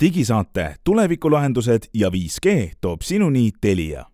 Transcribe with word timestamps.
digisaate 0.00 0.74
Tulevikulahendused 0.84 1.82
ja 1.94 2.08
5G 2.08 2.70
toob 2.80 3.00
sinuni 3.02 3.50
Telia. 3.60 4.04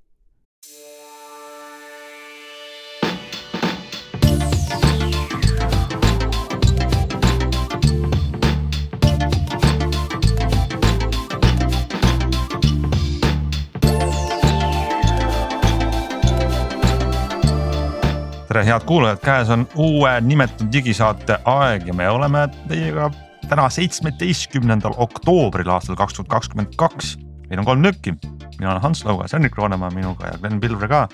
Tere, 18.49 18.65
head 18.65 18.81
kuulajad, 18.87 19.19
käes 19.25 19.51
on 19.51 19.69
uue 19.77 20.21
nimetud 20.21 20.73
digisaate 20.73 21.39
aeg 21.45 21.87
ja 21.87 21.95
me 21.95 22.09
oleme 22.09 22.49
teiega 22.69 23.11
täna 23.51 23.69
seitsmeteistkümnendal 23.73 24.97
oktoobril 24.97 25.71
aastal 25.71 25.99
kaks 25.99 26.19
tuhat 26.19 26.29
kakskümmend 26.31 26.75
kaks. 26.81 27.17
meil 27.47 27.61
on 27.63 27.67
kolm 27.69 27.83
nükki, 27.83 28.17
mina 28.59 28.73
olen 28.73 28.83
Hans 28.83 29.05
Laugas, 29.05 29.33
Henrik 29.33 29.57
Roonemaa 29.57 29.91
minuga 29.95 30.33
ja 30.33 30.39
Glen 30.39 30.61
Pilvre 30.61 30.89
ka. 30.89 31.09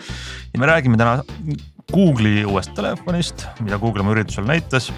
ja 0.52 0.60
me 0.60 0.66
räägime 0.66 0.96
täna 0.96 1.22
Google'i 1.92 2.44
uuest 2.44 2.74
telefonist, 2.74 3.46
mida 3.60 3.78
Google 3.78 4.00
oma 4.00 4.14
üritusel 4.14 4.46
näitas. 4.48 4.92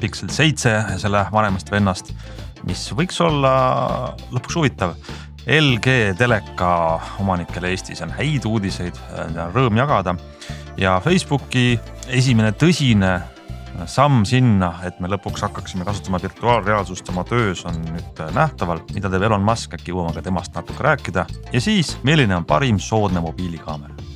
Pixel 0.00 0.28
seitse 0.28 0.70
ja 0.70 0.98
selle 0.98 1.26
vanemast 1.32 1.70
vennast, 1.70 2.10
mis 2.66 2.88
võiks 2.92 3.20
olla 3.22 3.52
lõpuks 4.32 4.56
huvitav 4.58 4.96
LG 5.46 6.14
teleka 6.18 7.00
omanikele 7.22 7.72
Eestis 7.74 8.02
on 8.02 8.12
häid 8.14 8.44
uudiseid, 8.46 8.98
rõõm 9.54 9.78
jagada 9.78 10.14
ja 10.78 10.98
Facebooki 11.02 11.78
esimene 12.08 12.52
tõsine 12.54 13.16
samm 13.86 14.24
sinna, 14.28 14.74
et 14.86 15.00
me 15.00 15.10
lõpuks 15.12 15.42
hakkaksime 15.46 15.84
kasutama 15.88 16.20
virtuaalreaalsust 16.22 17.08
oma 17.12 17.24
töös 17.28 17.64
on 17.68 17.78
nüüd 17.88 18.22
nähtaval, 18.36 18.84
mida 18.94 19.10
teeb 19.10 19.26
Elon 19.28 19.44
Musk, 19.46 19.74
äkki 19.78 19.94
jõuame 19.94 20.14
ka 20.16 20.24
temast 20.24 20.54
natuke 20.56 20.84
rääkida. 20.84 21.26
Ja 21.52 21.60
siis, 21.60 21.96
milline 22.02 22.36
on 22.36 22.48
parim 22.48 22.80
soodne 22.82 23.20
mobiilikaamera 23.24 24.11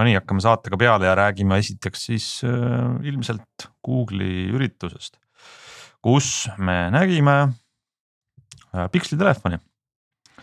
Nonii, 0.00 0.16
hakkame 0.16 0.42
saatega 0.44 0.78
peale 0.80 1.08
ja 1.08 1.16
räägime 1.18 1.58
esiteks 1.60 2.06
siis 2.08 2.28
äh, 2.46 2.94
ilmselt 3.06 3.66
Google'i 3.84 4.46
üritusest, 4.54 5.18
kus 6.04 6.48
me 6.58 6.86
nägime 6.94 7.36
äh, 7.44 8.86
Pixli 8.92 9.18
telefoni. 9.20 9.60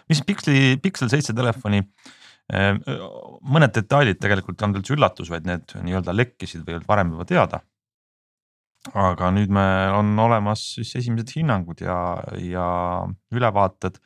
mis 0.09 0.21
Pixli, 0.23 0.77
Pixel 0.83 1.09
seitse 1.11 1.33
telefoni 1.35 1.81
äh,, 1.81 2.75
mõned 3.41 3.73
detailid 3.75 4.21
tegelikult 4.21 4.61
ei 4.61 4.67
olnud 4.67 4.83
üldse 4.83 4.95
üllatus, 4.95 5.31
vaid 5.33 5.49
need 5.49 5.73
nii-öelda 5.81 6.15
lekkisid 6.15 6.61
või 6.67 6.77
olid 6.77 6.87
varem 6.87 7.15
juba 7.15 7.25
teada. 7.25 7.61
aga 8.93 9.31
nüüd 9.35 9.49
me 9.51 9.65
on 9.97 10.13
olemas 10.23 10.61
siis 10.77 10.93
esimesed 11.01 11.33
hinnangud 11.35 11.81
ja, 11.83 11.97
ja 12.39 12.67
ülevaated 13.33 13.97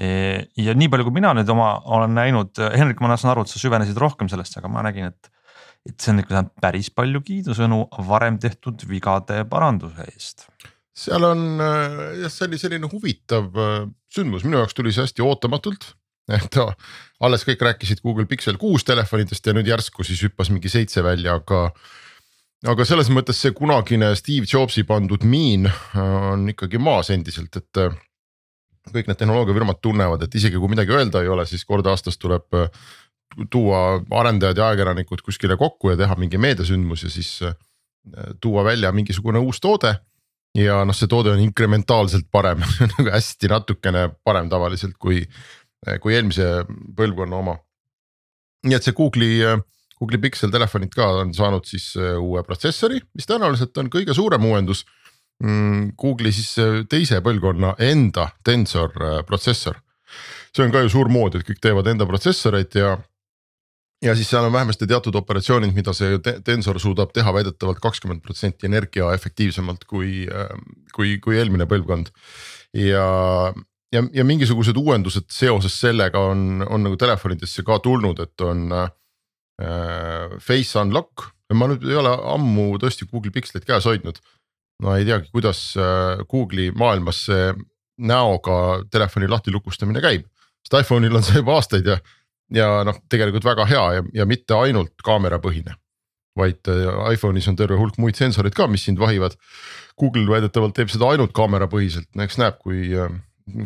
ja 0.00 0.74
nii 0.76 0.88
palju, 0.88 1.06
kui 1.08 1.16
mina 1.18 1.34
nüüd 1.36 1.50
oma 1.52 1.74
olen 1.96 2.14
näinud, 2.16 2.56
Henrik, 2.72 3.02
ma 3.04 3.16
saan 3.16 3.34
aru, 3.34 3.44
et 3.44 3.52
sa 3.52 3.60
süvenesid 3.60 3.98
rohkem 4.00 4.30
sellesse, 4.32 4.58
aga 4.60 4.72
ma 4.72 4.84
nägin, 4.86 5.12
et. 5.12 5.30
et 5.88 5.96
see 5.96 6.12
on 6.12 6.20
ikka 6.20 6.42
päris 6.60 6.90
palju 6.92 7.22
kiidusõnu 7.24 7.86
varem 8.08 8.36
tehtud 8.40 8.82
vigade 8.88 9.44
paranduse 9.48 10.04
eest. 10.12 10.46
seal 10.96 11.24
on 11.24 11.46
jah, 11.60 12.32
see 12.32 12.48
oli 12.48 12.58
selline 12.60 12.90
huvitav 12.92 13.48
äh, 13.56 13.88
sündmus, 14.12 14.44
minu 14.44 14.60
jaoks 14.60 14.76
tuli 14.76 14.92
see 14.92 15.06
hästi 15.06 15.24
ootamatult. 15.24 15.94
et 16.36 16.56
alles 17.20 17.42
kõik 17.48 17.62
rääkisid 17.64 18.04
Google 18.04 18.26
Pixel 18.30 18.58
kuus 18.60 18.84
telefonidest 18.86 19.46
ja 19.46 19.54
nüüd 19.56 19.66
järsku 19.66 20.04
siis 20.06 20.20
hüppas 20.22 20.52
mingi 20.52 20.70
seitse 20.70 21.02
välja, 21.02 21.34
aga 21.40 21.64
aga 22.68 22.84
selles 22.84 23.08
mõttes 23.12 23.40
see 23.40 23.54
kunagine 23.56 24.12
Steve 24.18 24.48
Jobsi 24.48 24.84
pandud 24.88 25.24
miin 25.24 25.66
äh, 25.66 25.98
on 26.32 26.48
ikkagi 26.52 26.80
maas 26.82 27.10
endiselt, 27.14 27.56
et 27.56 27.80
äh, 27.80 27.96
kõik 28.88 29.10
need 29.10 29.18
tehnoloogiafirmad 29.20 29.80
tunnevad, 29.84 30.24
et 30.24 30.34
isegi 30.38 30.58
kui 30.60 30.72
midagi 30.72 30.94
öelda 30.96 31.22
ei 31.22 31.30
ole, 31.30 31.44
siis 31.48 31.66
kord 31.68 31.86
aastas 31.90 32.18
tuleb 32.20 32.56
äh, 32.56 32.68
tuua 33.52 34.00
arendajad 34.20 34.58
ja 34.58 34.70
ajakirjanikud 34.70 35.22
kuskile 35.26 35.56
kokku 35.60 35.92
ja 35.92 35.98
teha 36.00 36.16
mingi 36.18 36.40
meediasündmus 36.40 37.04
ja 37.04 37.12
siis 37.12 37.34
äh, 37.46 37.56
tuua 38.40 38.64
välja 38.64 38.92
mingisugune 38.92 39.38
uus 39.38 39.60
toode. 39.60 39.94
ja 40.58 40.80
noh, 40.84 40.96
see 40.96 41.06
toode 41.06 41.30
on 41.30 41.40
inkrementaalselt 41.44 42.26
parem 42.32 42.62
nagu 42.96 43.10
hästi 43.12 43.50
natukene 43.52 44.08
parem 44.24 44.48
tavaliselt 44.50 44.96
kui, 44.98 45.20
äh, 45.86 45.98
kui 46.00 46.16
eelmise 46.16 46.64
põlvkonna 46.96 47.36
oma. 47.36 47.58
nii 48.66 48.76
et 48.76 48.84
see 48.86 48.96
Google'i, 48.96 49.44
Google'i 50.00 50.20
Pixel 50.20 50.50
telefonid 50.50 50.92
ka 50.96 51.06
on 51.20 51.34
saanud 51.36 51.68
siis 51.68 51.92
uue 51.96 52.42
protsessori, 52.44 52.98
mis 53.14 53.28
tõenäoliselt 53.28 53.76
on 53.80 53.92
kõige 53.92 54.16
suurem 54.16 54.44
uuendus 54.44 54.86
Google'i 55.40 56.32
siis 56.36 56.50
teise 56.90 57.20
põlvkonna 57.24 57.74
enda 57.80 58.28
Tensor 58.44 58.92
äh, 59.00 59.20
protsessor. 59.26 59.78
see 60.50 60.64
on 60.64 60.72
ka 60.74 60.82
ju 60.82 60.90
suur 60.90 61.08
mood, 61.08 61.36
et 61.38 61.46
kõik 61.46 61.62
teevad 61.62 61.86
enda 61.86 62.06
protsessoreid 62.06 62.74
ja. 62.74 62.98
ja 64.02 64.14
siis 64.18 64.28
seal 64.28 64.44
on 64.44 64.52
vähemasti 64.52 64.86
teatud 64.90 65.14
operatsioonid, 65.16 65.72
mida 65.74 65.94
see 65.96 66.18
Tensor 66.44 66.80
suudab 66.80 67.14
teha 67.16 67.32
väidetavalt 67.32 67.80
kakskümmend 67.80 68.22
protsenti 68.22 68.66
energia 68.66 69.12
efektiivsemalt 69.14 69.84
kui, 69.88 70.26
ähm, 70.28 70.64
kui, 70.92 71.18
kui 71.22 71.38
eelmine 71.38 71.66
põlvkond. 71.70 72.12
ja, 72.74 73.54
ja, 73.92 74.04
ja 74.12 74.24
mingisugused 74.24 74.76
uuendused 74.76 75.30
seoses 75.32 75.80
sellega 75.80 76.20
on, 76.20 76.66
on 76.68 76.84
nagu 76.84 77.00
telefonidesse 77.00 77.64
ka 77.64 77.78
tulnud, 77.78 78.20
et 78.20 78.40
on 78.44 78.72
äh, 78.76 78.90
face 80.40 80.76
unlock 80.78 81.30
ma 81.54 81.66
nüüd 81.70 81.82
ei 81.88 81.96
ole 81.98 82.12
ammu 82.34 82.76
tõesti 82.80 83.08
Google 83.10 83.32
Pixelit 83.34 83.66
käes 83.66 83.88
hoidnud 83.88 84.20
no 84.80 84.94
ei 84.96 85.04
teagi, 85.08 85.28
kuidas 85.32 85.60
äh, 85.78 86.22
Google'i 86.30 86.72
maailmas 86.76 87.24
see 87.28 87.52
näoga 88.00 88.56
telefoni 88.92 89.28
lahti 89.28 89.52
lukustamine 89.52 90.00
käib. 90.00 90.24
sest 90.64 90.78
iPhone'il 90.82 91.16
on 91.16 91.24
see 91.24 91.40
juba 91.40 91.56
aastaid 91.58 91.86
ja, 91.88 91.98
ja 92.54 92.68
noh, 92.86 93.00
tegelikult 93.12 93.44
väga 93.44 93.66
hea 93.68 93.84
ja, 93.98 94.04
ja 94.22 94.26
mitte 94.28 94.56
ainult 94.56 94.94
kaamerapõhine. 95.04 95.76
vaid 96.38 96.70
äh, 96.70 96.86
iPhone'is 97.14 97.48
on 97.50 97.58
terve 97.58 97.76
hulk 97.76 97.98
muid 97.98 98.16
sensoreid 98.16 98.54
ka, 98.56 98.68
mis 98.70 98.84
sind 98.86 99.00
vahivad. 99.00 99.34
Google 100.00 100.30
väidetavalt 100.30 100.76
teeb 100.76 100.88
seda 100.88 101.10
ainult 101.10 101.34
kaamerapõhiselt, 101.36 102.08
no 102.16 102.24
eks 102.24 102.38
näeb, 102.40 102.56
kui, 102.62 102.86
äh, 102.94 103.10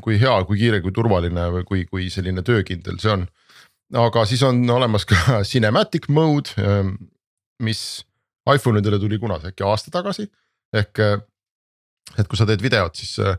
kui 0.03 0.19
hea, 0.19 0.35
kui 0.49 0.59
kiire, 0.59 0.81
kui 0.83 0.95
turvaline 0.97 1.51
või 1.59 1.67
kui, 1.69 1.85
kui 1.87 2.09
selline 2.11 2.43
töökindel 2.43 2.99
see 3.03 3.13
on. 3.13 3.27
aga 4.01 4.25
siis 4.27 4.43
on 4.43 4.65
olemas 4.71 5.05
ka 5.07 5.43
cinematic 5.53 6.09
mode, 6.09 6.57
mis 7.63 8.03
iPhone 8.51 8.81
idele 8.81 8.99
tuli 8.99 9.21
kunagi 9.21 9.53
äkki 9.53 9.65
aasta 9.65 9.93
tagasi 9.95 10.27
ehk 10.73 11.03
äh, 11.05 11.19
et 12.19 12.29
kui 12.31 12.39
sa 12.39 12.47
teed 12.49 12.63
videot, 12.63 12.97
siis 12.97 13.19
äh, 13.23 13.37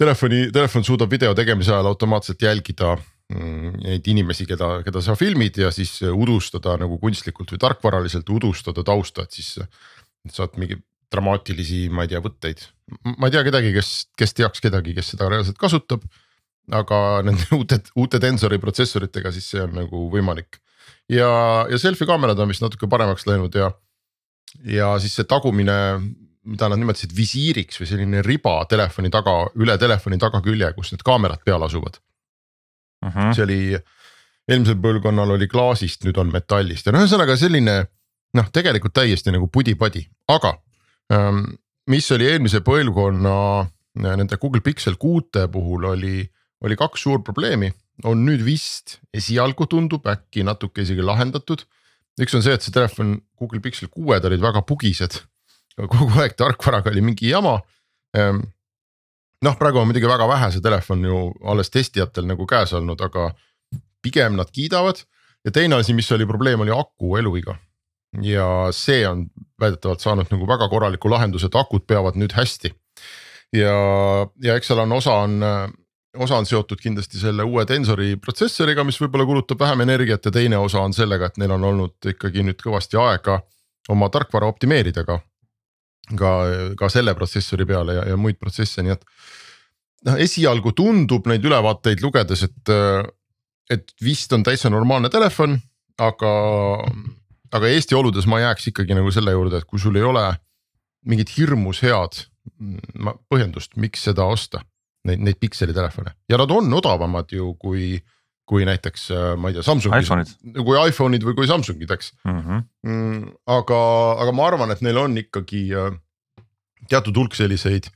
telefoni, 0.00 0.48
telefon 0.54 0.84
suudab 0.86 1.12
video 1.12 1.34
tegemise 1.36 1.72
ajal 1.74 1.90
automaatselt 1.92 2.42
jälgida 2.42 2.94
mm, 2.96 3.76
neid 3.84 4.08
inimesi, 4.10 4.46
keda, 4.48 4.78
keda 4.86 5.02
sa 5.04 5.16
filmid 5.18 5.60
ja 5.62 5.70
siis 5.74 5.96
udustada 6.10 6.76
nagu 6.80 6.98
kunstlikult 7.02 7.54
või 7.54 7.62
tarkvaraliselt 7.62 8.34
udustada 8.34 8.86
tausta, 8.86 9.24
et 9.24 9.40
siis. 9.40 9.56
saad 10.32 10.54
mingi 10.56 10.78
dramaatilisi, 11.12 11.88
ma 11.92 12.06
ei 12.06 12.10
tea, 12.10 12.20
võtteid, 12.24 12.62
ma 13.18 13.28
ei 13.28 13.34
tea 13.34 13.42
kedagi, 13.46 13.72
kes, 13.76 13.90
kes 14.18 14.32
teaks 14.38 14.62
kedagi, 14.64 14.94
kes 14.96 15.12
seda 15.12 15.28
reaalselt 15.30 15.58
kasutab. 15.60 16.04
aga 16.72 16.98
nende 17.20 17.44
uute, 17.58 17.76
uute 18.00 18.20
Tensori 18.20 18.58
protsessoritega, 18.58 19.32
siis 19.32 19.50
see 19.52 19.60
on 19.60 19.74
nagu 19.76 20.06
võimalik. 20.12 20.60
ja, 21.12 21.28
ja 21.70 21.78
selfie 21.78 22.08
kaamerad 22.08 22.40
on 22.40 22.48
vist 22.48 22.64
natuke 22.64 22.88
paremaks 22.88 23.26
läinud 23.28 23.54
ja, 23.54 23.70
ja 24.64 24.94
siis 24.98 25.14
see 25.18 25.28
tagumine 25.28 25.76
mida 26.44 26.68
nad 26.68 26.80
nimetasid 26.80 27.14
visiiriks 27.16 27.80
või 27.80 27.88
selline 27.88 28.22
riba 28.24 28.56
telefoni 28.70 29.10
taga, 29.12 29.36
üle 29.60 29.76
telefoni 29.80 30.18
tagakülje, 30.20 30.72
kus 30.76 30.92
need 30.92 31.04
kaamerad 31.06 31.42
peal 31.44 31.62
asuvad 31.64 31.98
uh. 31.98 33.08
Mhm. 33.08 33.18
-huh. 33.18 33.34
see 33.36 33.44
oli, 33.44 33.60
eelmisel 34.48 34.80
põlvkonnal 34.80 35.36
oli 35.36 35.48
klaasist, 35.48 36.04
nüüd 36.04 36.18
on 36.20 36.32
metallist 36.32 36.86
ja 36.86 36.92
no 36.92 37.04
ühesõnaga 37.04 37.36
selline 37.40 37.78
noh, 38.34 38.50
tegelikult 38.52 38.94
täiesti 38.96 39.32
nagu 39.32 39.48
pudi-padi, 39.48 40.04
aga 40.28 40.56
ähm, 41.12 41.44
mis 41.90 42.10
oli 42.12 42.28
eelmise 42.28 42.60
põlvkonna 42.66 43.36
äh, 43.62 44.16
nende 44.16 44.38
Google 44.40 44.60
Pixel 44.64 44.98
kuute 45.00 45.46
puhul 45.48 45.88
oli, 45.94 46.24
oli 46.64 46.76
kaks 46.76 47.06
suurt 47.06 47.24
probleemi, 47.24 47.70
on 48.04 48.24
nüüd 48.26 48.42
vist 48.44 48.98
esialgu 49.14 49.68
tundub 49.70 50.06
äkki 50.10 50.44
natuke 50.44 50.82
isegi 50.82 51.04
lahendatud. 51.04 51.64
üks 52.20 52.34
on 52.34 52.42
see, 52.42 52.54
et 52.54 52.62
see 52.62 52.74
telefon 52.74 53.20
Google 53.38 53.60
Pixel 53.60 53.88
kuued 53.88 54.24
olid 54.24 54.42
väga 54.42 54.62
pugised 54.66 55.22
kogu 55.78 56.10
aeg 56.22 56.36
tarkvaraga 56.38 56.90
oli 56.92 57.02
mingi 57.04 57.30
jama. 57.30 57.58
Ehm, 58.16 58.42
noh, 59.42 59.56
praegu 59.58 59.80
on 59.80 59.88
muidugi 59.90 60.08
väga 60.08 60.28
vähe 60.30 60.50
see 60.54 60.62
telefon 60.64 61.04
ju 61.04 61.24
alles 61.50 61.72
testijatel 61.74 62.28
nagu 62.30 62.46
käes 62.46 62.72
olnud, 62.76 63.00
aga 63.00 63.32
pigem 64.04 64.36
nad 64.36 64.50
kiidavad. 64.52 65.04
ja 65.44 65.50
teine 65.52 65.76
asi, 65.76 65.92
mis 65.92 66.12
oli 66.12 66.26
probleem, 66.26 66.60
oli 66.60 66.70
aku 66.70 67.16
eluiga. 67.16 67.56
ja 68.22 68.68
see 68.70 69.08
on 69.08 69.26
väidetavalt 69.60 70.00
saanud 70.00 70.30
nagu 70.30 70.46
väga 70.46 70.68
korraliku 70.68 71.10
lahenduse, 71.10 71.46
et 71.46 71.56
akud 71.58 71.86
peavad 71.86 72.14
nüüd 72.14 72.32
hästi. 72.32 72.74
ja, 73.52 73.74
ja 74.42 74.56
eks 74.56 74.70
seal 74.70 74.84
on 74.84 74.92
osa 74.92 75.14
on, 75.26 75.42
osa 76.18 76.38
on 76.38 76.46
seotud 76.46 76.80
kindlasti 76.80 77.18
selle 77.18 77.42
uue 77.42 77.66
Tensori 77.66 78.14
protsessoriga, 78.16 78.84
mis 78.84 79.00
võib-olla 79.00 79.26
kulutab 79.26 79.60
vähem 79.60 79.84
energiat 79.86 80.24
ja 80.24 80.30
teine 80.30 80.58
osa 80.58 80.80
on 80.80 80.94
sellega, 80.94 81.26
et 81.26 81.38
neil 81.42 81.56
on 81.56 81.64
olnud 81.72 82.14
ikkagi 82.14 82.46
nüüd 82.46 82.62
kõvasti 82.62 83.00
aega 83.00 83.40
oma 83.88 84.08
tarkvara 84.08 84.48
optimeerida 84.48 85.04
ka. 85.04 85.18
Ka, 86.18 86.32
ka 86.78 86.90
selle 86.92 87.14
protsessori 87.16 87.66
peale 87.68 87.98
ja, 87.98 88.04
ja 88.12 88.18
muid 88.20 88.38
protsesse, 88.40 88.84
nii 88.84 88.94
et 88.94 89.06
noh, 90.08 90.18
esialgu 90.20 90.74
tundub 90.76 91.28
neid 91.30 91.44
ülevaateid 91.46 92.02
lugedes, 92.04 92.44
et, 92.46 92.74
et 93.72 93.94
vist 94.04 94.32
on 94.36 94.44
täitsa 94.46 94.72
normaalne 94.72 95.10
telefon, 95.12 95.56
aga, 96.02 96.32
aga 97.54 97.72
Eesti 97.72 97.96
oludes 97.96 98.28
ma 98.30 98.42
jääks 98.42 98.70
ikkagi 98.72 98.96
nagu 98.96 99.12
selle 99.14 99.34
juurde, 99.34 99.62
et 99.62 99.68
kui 99.68 99.80
sul 99.80 99.96
ei 99.96 100.06
ole 100.06 100.26
mingit 101.08 101.32
hirmus 101.36 101.82
head 101.84 102.24
mm, 102.58 103.18
põhjendust, 103.32 103.76
miks 103.80 104.06
seda 104.08 104.28
osta. 104.28 104.64
Neid, 105.04 105.20
neid 105.20 105.36
pikseli 105.36 105.74
telefone 105.76 106.14
ja 106.32 106.38
nad 106.40 106.48
on 106.48 106.72
odavamad 106.72 107.28
ju 107.28 107.50
kui, 107.60 107.98
kui 108.48 108.66
näiteks 108.68 109.08
ma 109.40 109.50
ei 109.50 109.56
tea, 109.56 109.64
Samsungid, 109.64 110.34
kui 110.58 110.76
iPhone'id 110.76 111.24
või 111.24 111.36
kui 111.38 111.48
Samsungid, 111.48 111.90
eks 111.96 112.12
mm. 112.24 112.40
-hmm. 112.40 112.66
Mm, 112.84 113.32
aga, 113.56 113.80
aga 114.20 114.36
ma 114.36 114.48
arvan, 114.50 114.74
et 114.74 114.84
neil 114.84 115.00
on 115.00 115.16
ikkagi 115.16 115.64
äh, 115.72 115.94
teatud 116.90 117.16
hulk 117.16 117.36
selliseid 117.38 117.88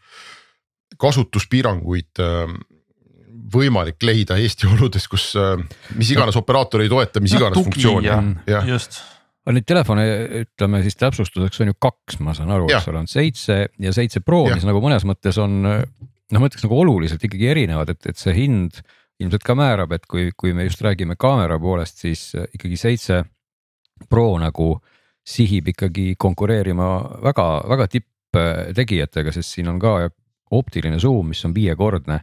kasutuspiiranguid 0.98 2.22
äh, 2.24 2.56
võimalik 3.52 4.02
leida 4.04 4.38
Eesti 4.40 4.68
oludes, 4.74 5.08
kus 5.08 5.30
äh, 5.36 5.54
mis 5.98 6.10
iganes 6.16 6.36
operaator 6.40 6.84
ei 6.84 6.92
toeta 6.92 7.20
mis 7.20 7.36
iganes 7.36 7.60
funktsiooni. 7.60 8.10
just 8.72 9.02
aga 9.48 9.54
neid 9.56 9.64
telefone 9.68 10.04
ütleme 10.42 10.82
siis 10.84 10.96
täpsustuseks 11.00 11.62
on 11.64 11.70
ju 11.70 11.76
kaks, 11.80 12.18
ma 12.20 12.34
saan 12.36 12.50
aru, 12.52 12.66
eks 12.68 12.88
ole, 12.90 13.00
on 13.00 13.08
seitse 13.08 13.62
ja 13.80 13.92
seitse 13.96 14.20
Pro, 14.20 14.42
mis 14.48 14.66
nagu 14.68 14.80
mõnes 14.84 15.06
mõttes 15.08 15.38
on 15.40 15.62
noh, 15.64 16.40
ma 16.40 16.48
ütleks 16.48 16.66
nagu 16.66 16.80
oluliselt 16.82 17.24
ikkagi 17.24 17.48
erinevad, 17.54 17.94
et, 17.94 18.10
et 18.12 18.20
see 18.20 18.34
hind 18.36 18.82
ilmselt 19.18 19.44
ka 19.44 19.54
määrab, 19.58 19.92
et 19.96 20.06
kui, 20.06 20.30
kui 20.36 20.52
me 20.54 20.68
just 20.68 20.82
räägime 20.84 21.16
kaamera 21.18 21.58
poolest, 21.58 21.98
siis 22.04 22.30
ikkagi 22.54 22.76
seitse 22.76 23.24
Pro 24.08 24.36
nagu 24.38 24.76
sihib 25.26 25.72
ikkagi 25.72 26.12
konkureerima 26.18 26.86
väga-väga 27.26 27.88
tipptegijatega, 27.90 29.32
sest 29.34 29.56
siin 29.56 29.68
on 29.72 29.80
ka 29.82 29.96
optiline 30.54 31.00
suum, 31.02 31.32
mis 31.32 31.42
on 31.44 31.54
viiekordne 31.54 32.20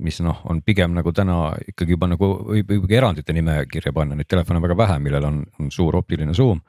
mis 0.00 0.20
noh, 0.24 0.40
on 0.48 0.62
pigem 0.64 0.94
nagu 0.96 1.12
täna 1.12 1.52
ikkagi 1.68 1.96
juba 1.96 2.08
nagu 2.10 2.28
võib 2.48 2.70
ikkagi 2.78 2.96
erandite 2.96 3.34
nimekirja 3.36 3.92
panna, 3.94 4.16
neid 4.16 4.30
telefone 4.30 4.60
on 4.60 4.64
väga 4.64 4.76
vähe, 4.78 4.98
millel 5.04 5.28
on, 5.28 5.42
on 5.60 5.70
suur 5.74 5.98
optiline 6.00 6.34
suum. 6.34 6.62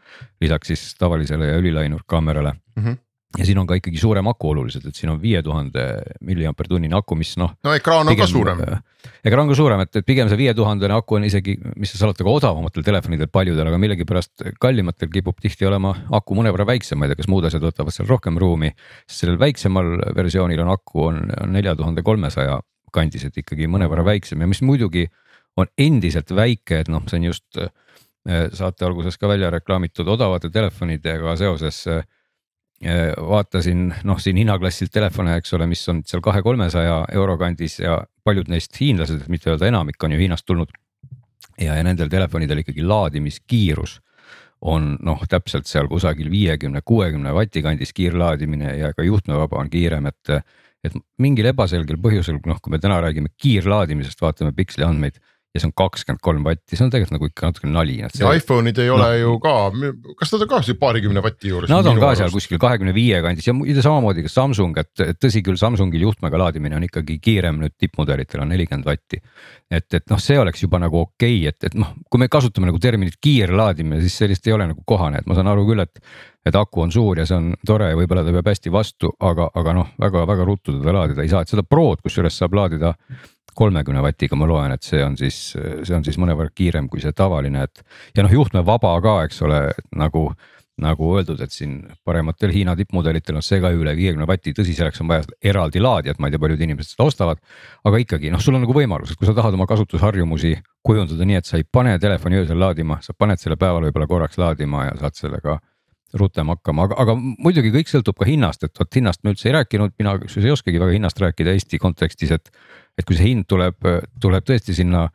lisaks 0.44 0.74
siis 0.74 0.84
tavalisele 1.00 1.48
ja 1.48 1.58
ülilainurkaamerale 1.62 2.54
mm. 2.54 2.84
-hmm 2.84 3.03
ja 3.38 3.46
siin 3.48 3.58
on 3.58 3.68
ka 3.68 3.78
ikkagi 3.80 3.98
suurem 3.98 4.28
aku 4.30 4.52
oluliselt, 4.54 4.86
et 4.90 4.98
siin 4.98 5.12
on 5.14 5.20
viie 5.22 5.42
tuhande 5.46 5.86
milliampertunnine 6.26 6.96
aku, 6.98 7.18
mis 7.18 7.34
noh. 7.42 7.56
no 7.66 7.74
ekraan 7.74 8.08
on 8.08 8.14
pigem, 8.14 8.26
ka 8.26 8.30
suurem. 8.30 8.62
ekraan 9.26 9.50
ka 9.50 9.58
suurem, 9.58 9.84
et, 9.86 9.96
et 10.02 10.06
pigem 10.06 10.30
see 10.30 10.40
viietuhandene 10.44 10.98
aku 10.98 11.18
on 11.18 11.26
isegi, 11.28 11.56
mis 11.80 11.94
sa 11.94 12.04
salata 12.04 12.26
ka 12.26 12.34
odavamatel 12.34 12.86
telefonidel 12.86 13.32
paljudel, 13.34 13.72
aga 13.72 13.80
millegipärast 13.82 14.46
kallimatel 14.62 15.10
kipub 15.14 15.42
tihti 15.42 15.68
olema 15.70 15.96
aku 16.14 16.38
mõnevõrra 16.38 16.68
väiksem, 16.74 17.00
ma 17.00 17.08
ei 17.08 17.14
tea, 17.14 17.24
kas 17.24 17.32
muud 17.32 17.50
asjad 17.50 17.66
võtavad 17.66 17.96
seal 17.96 18.10
rohkem 18.10 18.38
ruumi. 18.42 18.74
sellel 19.10 19.40
väiksemal 19.42 19.96
versioonil 20.16 20.62
on 20.66 20.74
aku 20.76 21.08
on, 21.10 21.22
on 21.42 21.54
nelja 21.54 21.76
tuhande 21.80 22.06
kolmesaja 22.06 22.62
kandis, 22.94 23.26
et 23.26 23.38
ikkagi 23.42 23.68
mõnevõrra 23.72 24.06
väiksem 24.06 24.42
ja 24.42 24.50
mis 24.50 24.62
muidugi 24.62 25.08
on 25.58 25.70
endiselt 25.78 26.30
väike, 26.34 26.84
et 26.84 26.90
noh, 26.90 27.02
see 27.10 27.18
on 27.18 27.30
just 27.32 27.58
äh, 27.58 27.70
saate 28.54 28.86
alguses 28.86 29.18
ka 29.18 29.30
välja 29.30 29.50
reklaamitud 29.54 30.08
odavate 30.10 30.50
telefonidega 30.54 31.36
seoses 31.38 31.86
äh, 31.90 32.06
vaatasin 32.84 33.88
noh, 34.04 34.20
siin 34.20 34.38
hinnaklassilt 34.42 34.92
telefone, 34.92 35.38
eks 35.40 35.54
ole, 35.58 35.68
mis 35.72 35.84
on 35.90 36.02
seal 36.08 36.24
kahe-kolmesaja 36.24 37.04
euro 37.16 37.38
kandis 37.40 37.80
ja 37.80 38.00
paljud 38.24 38.50
neist 38.52 38.80
hiinlased, 38.80 39.24
et 39.24 39.32
mitte 39.32 39.52
öelda 39.52 39.70
enamik 39.70 40.04
on 40.04 40.16
ju 40.16 40.20
Hiinast 40.20 40.46
tulnud. 40.46 40.72
ja, 41.62 41.76
ja 41.76 41.84
nendel 41.84 42.10
telefonidel 42.10 42.64
ikkagi 42.64 42.84
laadimiskiirus 42.84 44.00
on 44.62 44.96
noh, 45.04 45.22
täpselt 45.30 45.68
seal 45.68 45.88
kusagil 45.92 46.32
viiekümne, 46.32 46.82
kuuekümne 46.86 47.34
vati 47.36 47.62
kandis 47.62 47.94
kiirlaadimine 47.94 48.78
ja 48.78 48.94
ka 48.94 49.04
juhtmevaba 49.04 49.60
on 49.60 49.70
kiirem, 49.70 50.08
et 50.08 50.38
et 50.84 50.96
mingil 51.24 51.48
ebaselgel 51.48 51.96
põhjusel, 52.04 52.42
noh, 52.44 52.58
kui 52.60 52.74
me 52.74 52.80
täna 52.84 52.98
räägime 53.00 53.30
kiirlaadimisest, 53.40 54.20
vaatame 54.20 54.52
piksli 54.52 54.84
andmeid 54.84 55.22
ja 55.54 55.62
see 55.62 55.70
on 55.70 55.74
kakskümmend 55.78 56.22
kolm 56.26 56.46
vatti, 56.48 56.74
see 56.74 56.82
on 56.82 56.90
tegelikult 56.94 57.14
nagu 57.14 57.28
ikka 57.30 57.50
natuke 57.52 57.70
nali. 57.70 58.00
ja 58.02 58.32
iPhone'id 58.34 58.80
ei 58.82 58.90
ole 58.90 59.06
no, 59.06 59.18
ju 59.20 59.34
ka, 59.44 59.54
kas 60.18 60.34
nad 60.34 60.46
on 60.46 60.50
ka 60.50 60.62
paarikümne 60.82 61.22
vati 61.22 61.52
juures? 61.52 61.70
Nad 61.70 61.90
on 61.90 62.02
ka 62.02 62.14
seal 62.16 62.26
arust. 62.26 62.40
kuskil 62.40 62.62
kahekümne 62.62 62.94
viie 62.96 63.20
kandis 63.22 63.46
ja 63.46 63.54
muide 63.54 63.84
samamoodi 63.86 64.26
ka 64.26 64.34
Samsung, 64.34 64.80
et 64.82 65.04
tõsi 65.22 65.44
küll, 65.46 65.60
Samsungil 65.62 66.08
juhtmega 66.08 66.42
laadimine 66.42 66.80
on 66.80 66.88
ikkagi 66.90 67.20
kiirem 67.22 67.62
nüüd 67.62 67.78
tippmudelitel 67.78 68.42
on 68.42 68.50
nelikümmend 68.50 68.90
vatti. 68.90 69.22
et, 69.70 69.88
et 69.94 70.10
noh, 70.10 70.22
see 70.22 70.40
oleks 70.42 70.66
juba 70.66 70.82
nagu 70.82 71.04
okei 71.06 71.44
okay,, 71.44 71.54
et, 71.54 71.70
et 71.70 71.78
noh, 71.78 71.94
kui 72.10 72.22
me 72.22 72.32
kasutame 72.34 72.72
nagu 72.72 72.82
terminit 72.82 73.22
kiirlaadimine, 73.22 74.02
siis 74.02 74.18
sellist 74.24 74.50
ei 74.50 74.58
ole 74.58 74.72
nagu 74.74 74.82
kohane, 74.86 75.22
et 75.22 75.30
ma 75.30 75.38
saan 75.38 75.54
aru 75.54 75.70
küll, 75.70 75.86
et 75.86 76.02
et 76.44 76.56
aku 76.60 76.82
on 76.84 76.92
suur 76.92 77.20
ja 77.22 77.26
see 77.28 77.38
on 77.38 77.54
tore 77.66 77.88
ja 77.88 77.96
võib-olla 77.96 78.24
ta 78.26 78.34
peab 78.36 78.50
hästi 78.52 78.72
vastu, 78.74 79.14
aga, 79.24 79.48
aga 79.56 79.76
noh, 79.78 79.94
väga-väga 80.02 80.48
ruttu 80.48 80.74
teda 80.76 80.96
laadida 80.98 81.24
ei 81.24 81.32
saa, 81.32 81.44
et 81.46 81.54
seda 81.54 81.64
Prod 81.64 82.02
kusjuures 82.04 82.36
saab 82.36 82.58
laadida 82.58 82.92
kolmekümne 83.54 84.02
vatiga, 84.02 84.38
ma 84.40 84.48
loen, 84.50 84.74
et 84.74 84.86
see 84.86 85.04
on 85.06 85.18
siis, 85.20 85.54
see 85.54 85.96
on 85.96 86.06
siis 86.06 86.18
mõnevõrra 86.22 86.54
kiirem 86.56 86.90
kui 86.90 87.04
see 87.04 87.14
tavaline, 87.14 87.68
et 87.68 87.84
ja 88.18 88.26
noh, 88.26 88.34
juhtmevaba 88.34 88.96
ka, 89.04 89.20
eks 89.28 89.44
ole, 89.46 89.68
nagu 90.00 90.30
nagu 90.82 91.10
öeldud, 91.16 91.42
et 91.46 91.54
siin 91.54 91.76
parematel 92.06 92.50
Hiina 92.54 92.74
tippmudelitel 92.78 93.38
on 93.38 93.46
see 93.46 93.60
ka 93.62 93.70
üle 93.76 93.94
viiekümne 93.98 94.26
vati, 94.26 94.56
tõsi, 94.58 94.74
selleks 94.74 95.04
on 95.04 95.12
vaja 95.12 95.28
eraldi 95.46 95.82
laadijat, 95.84 96.18
ma 96.18 96.28
ei 96.28 96.34
tea, 96.34 96.42
paljud 96.42 96.64
inimesed 96.66 96.96
seda 96.96 97.06
ostavad. 97.06 97.44
aga 97.86 98.00
ikkagi 98.02 98.32
noh, 98.34 98.42
sul 98.42 98.58
on 98.58 98.66
nagu 98.66 98.74
võimalus, 98.74 99.14
et 99.14 99.20
kui 99.20 99.30
sa 99.30 99.36
tahad 99.38 99.54
oma 99.54 99.68
kasutusharjumusi 99.70 100.56
kujundada 100.82 101.28
nii, 101.30 101.38
et 101.44 101.50
sa 101.50 101.60
ei 101.62 101.68
pane 101.70 101.94
telefoni 102.02 102.42
öösel 102.42 102.58
laadima, 102.60 102.98
sa 103.06 103.14
paned 103.14 103.42
selle 103.42 103.60
päeval 103.62 103.86
võib-olla 103.86 104.10
korraks 104.10 104.42
laadima 104.42 104.88
ja 104.88 104.98
saad 105.04 105.20
sellega 105.20 105.60
rutem 106.18 106.50
hakkama, 106.54 106.88
aga, 106.88 106.98
aga 107.02 107.16
muidugi 107.18 107.72
kõik 107.74 107.90
sõltub 107.90 108.18
ka 108.18 108.26
hinnast, 108.30 108.66
et 108.66 108.80
vot 108.80 108.98
hinnast 108.98 109.24
me 109.24 109.34
üldse 109.34 109.50
ei 109.50 109.56
rääkinud, 109.56 109.96
mina 110.02 110.18
kusjuures 110.22 110.50
ei 110.50 110.54
oskagi 110.54 110.82
väga 110.82 110.98
hinnast 110.98 111.22
rääkida 111.22 111.54
Eesti 111.54 111.82
kontekstis, 111.82 112.34
et. 112.34 112.52
Et 112.98 113.06
kui 113.06 113.18
see 113.18 113.32
hind 113.32 113.48
tuleb, 113.50 113.78
tuleb 114.22 114.46
tõesti 114.48 114.76
sinna 114.78 115.08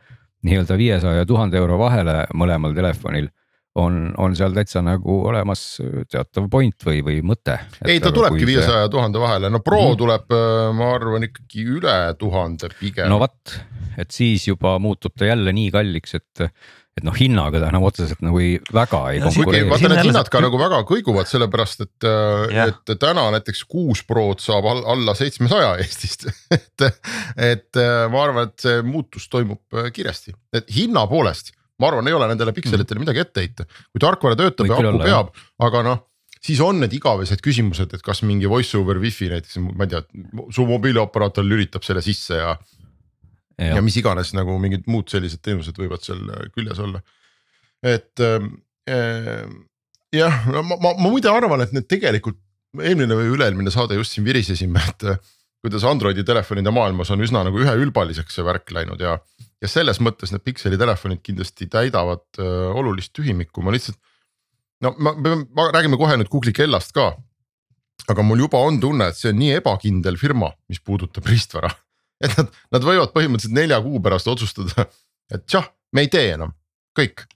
nii-öelda 0.47 0.79
viiesaja 0.79 1.23
ja 1.23 1.27
tuhande 1.27 1.59
euro 1.59 1.79
vahele 1.79 2.25
mõlemal 2.35 2.75
telefonil 2.77 3.29
on, 3.79 3.99
on 4.19 4.35
seal 4.39 4.55
täitsa 4.57 4.83
nagu 4.85 5.21
olemas 5.29 5.63
teatav 6.11 6.49
point 6.51 6.87
või, 6.87 7.03
või 7.07 7.21
mõte. 7.27 7.59
ei, 7.87 8.01
ta 8.03 8.13
tulebki 8.15 8.47
viiesaja 8.49 8.87
ja 8.87 8.91
tuhande 8.93 9.21
vahele, 9.23 9.51
no 9.53 9.61
Pro 9.65 9.81
mm 9.81 9.93
-hmm. 9.93 10.01
tuleb, 10.03 10.35
äh, 10.35 10.73
ma 10.75 10.91
arvan 10.95 11.29
ikkagi 11.29 11.67
üle 11.79 11.97
tuhande 12.19 12.71
pigem. 12.81 13.09
no 13.13 13.21
vot, 13.23 13.59
et 13.99 14.11
siis 14.11 14.49
juba 14.49 14.79
muutub 14.83 15.15
ta 15.19 15.29
jälle 15.31 15.53
nii 15.53 15.71
kalliks, 15.75 16.15
et 16.15 16.49
et 16.99 17.07
noh, 17.07 17.15
hinnaga 17.17 17.63
ta 17.63 17.71
enam 17.73 17.87
otseselt 17.89 18.23
nagu 18.25 18.41
ei, 18.43 18.57
väga 18.75 19.03
ei 19.15 19.23
no, 19.23 19.33
konkureeri. 19.35 19.69
vaata 19.71 19.93
need 19.93 20.09
hinnad 20.11 20.31
ka 20.33 20.43
nagu 20.45 20.61
väga 20.61 20.81
kõiguvad, 20.89 21.31
sellepärast 21.31 21.85
et 21.87 22.09
yeah., 22.53 22.73
et 22.73 22.95
täna 23.01 23.29
näiteks 23.35 23.65
kuus 23.71 24.05
Prod 24.09 24.43
saab 24.45 24.67
all, 24.71 24.83
alla 24.95 25.15
seitsmesaja 25.19 25.77
Eestist 25.83 26.29
et, 26.57 26.89
et 27.37 27.83
ma 28.13 28.25
arvan, 28.25 28.51
et 28.51 28.67
see 28.67 28.83
muutus 28.87 29.29
toimub 29.33 29.79
äh, 29.79 29.93
kiiresti, 29.95 30.35
et 30.59 30.69
hinna 30.75 31.07
poolest 31.11 31.55
ma 31.79 31.93
arvan, 31.93 32.11
ei 32.11 32.17
ole 32.17 32.29
nendele 32.31 32.55
pikselitele 32.57 32.99
mm. 32.99 33.07
midagi 33.07 33.23
ette 33.23 33.45
heita, 33.45 33.67
kui 33.93 34.03
tarkvara 34.03 34.39
töötab 34.39 34.69
ja 34.69 34.79
aku 34.79 35.03
peab, 35.05 35.35
aga 35.69 35.87
noh 35.87 36.05
siis 36.45 36.61
on 36.63 36.81
need 36.83 36.95
igavesed 36.95 37.43
küsimused, 37.45 37.93
et 37.95 38.05
kas 38.05 38.23
mingi 38.27 38.49
voice 38.51 38.77
over 38.79 39.01
wifi 39.03 39.31
näiteks, 39.33 39.59
ma 39.69 39.87
ei 39.87 39.95
tea, 39.95 40.03
su 40.55 40.67
mobiilioperaator 40.69 41.47
lülitab 41.47 41.87
selle 41.87 42.03
sisse 42.05 42.39
ja 42.39 42.55
ja, 43.59 43.77
ja 43.77 43.85
mis 43.85 43.97
iganes 44.01 44.33
nagu 44.37 44.57
mingid 44.63 44.87
muud 44.91 45.11
sellised 45.11 45.43
teenused 45.45 45.79
võivad 45.79 46.05
seal 46.07 46.23
äh, 46.33 46.47
küljes 46.55 46.81
olla. 46.83 47.03
et 47.83 48.23
äh, 48.23 48.45
jah, 50.15 50.45
ma, 50.53 50.63
ma, 50.63 50.77
ma 50.93 50.95
muide 51.09 51.31
arvan, 51.33 51.65
et 51.65 51.75
need 51.77 51.89
tegelikult 51.91 52.39
eelmine 52.79 53.17
või 53.17 53.33
üle-eelmine 53.35 53.73
saade 53.73 53.97
just 53.99 54.15
siin 54.15 54.27
virisesime, 54.27 54.83
et 54.93 55.07
äh, 55.09 55.21
kuidas 55.65 55.85
Androidi 55.89 56.25
telefonide 56.27 56.73
maailmas 56.75 57.11
on 57.15 57.25
üsna 57.25 57.43
nagu 57.47 57.61
üheülbaliseks 57.63 58.39
see 58.39 58.47
värk 58.47 58.71
läinud 58.77 59.01
ja. 59.03 59.17
ja 59.63 59.71
selles 59.71 59.99
mõttes 60.05 60.33
need 60.33 60.45
pikseli 60.47 60.79
telefonid 60.81 61.23
kindlasti 61.25 61.67
täidavad 61.73 62.27
äh, 62.39 62.69
olulist 62.79 63.15
tühimikku, 63.17 63.65
ma 63.65 63.75
lihtsalt. 63.75 63.99
no 64.85 64.95
ma, 65.03 65.15
ma 65.17 65.71
räägime 65.75 65.99
kohe 66.01 66.21
nüüd 66.21 66.31
Google'i 66.31 66.55
kellast 66.55 66.95
ka. 66.97 67.11
aga 68.09 68.23
mul 68.23 68.47
juba 68.47 68.63
on 68.65 68.81
tunne, 68.81 69.11
et 69.11 69.19
see 69.19 69.33
on 69.33 69.41
nii 69.43 69.59
ebakindel 69.59 70.21
firma, 70.21 70.53
mis 70.71 70.81
puudutab 70.85 71.27
riistvara 71.27 71.73
et 72.25 72.37
nad, 72.39 72.55
nad 72.75 72.87
võivad 72.87 73.15
põhimõtteliselt 73.15 73.57
nelja 73.57 73.81
kuu 73.85 74.01
pärast 74.05 74.31
otsustada, 74.31 74.89
et 75.35 75.45
tšah, 75.47 75.69
me 75.95 76.05
ei 76.05 76.13
tee 76.13 76.33
enam, 76.37 76.55
kõik 76.99 77.27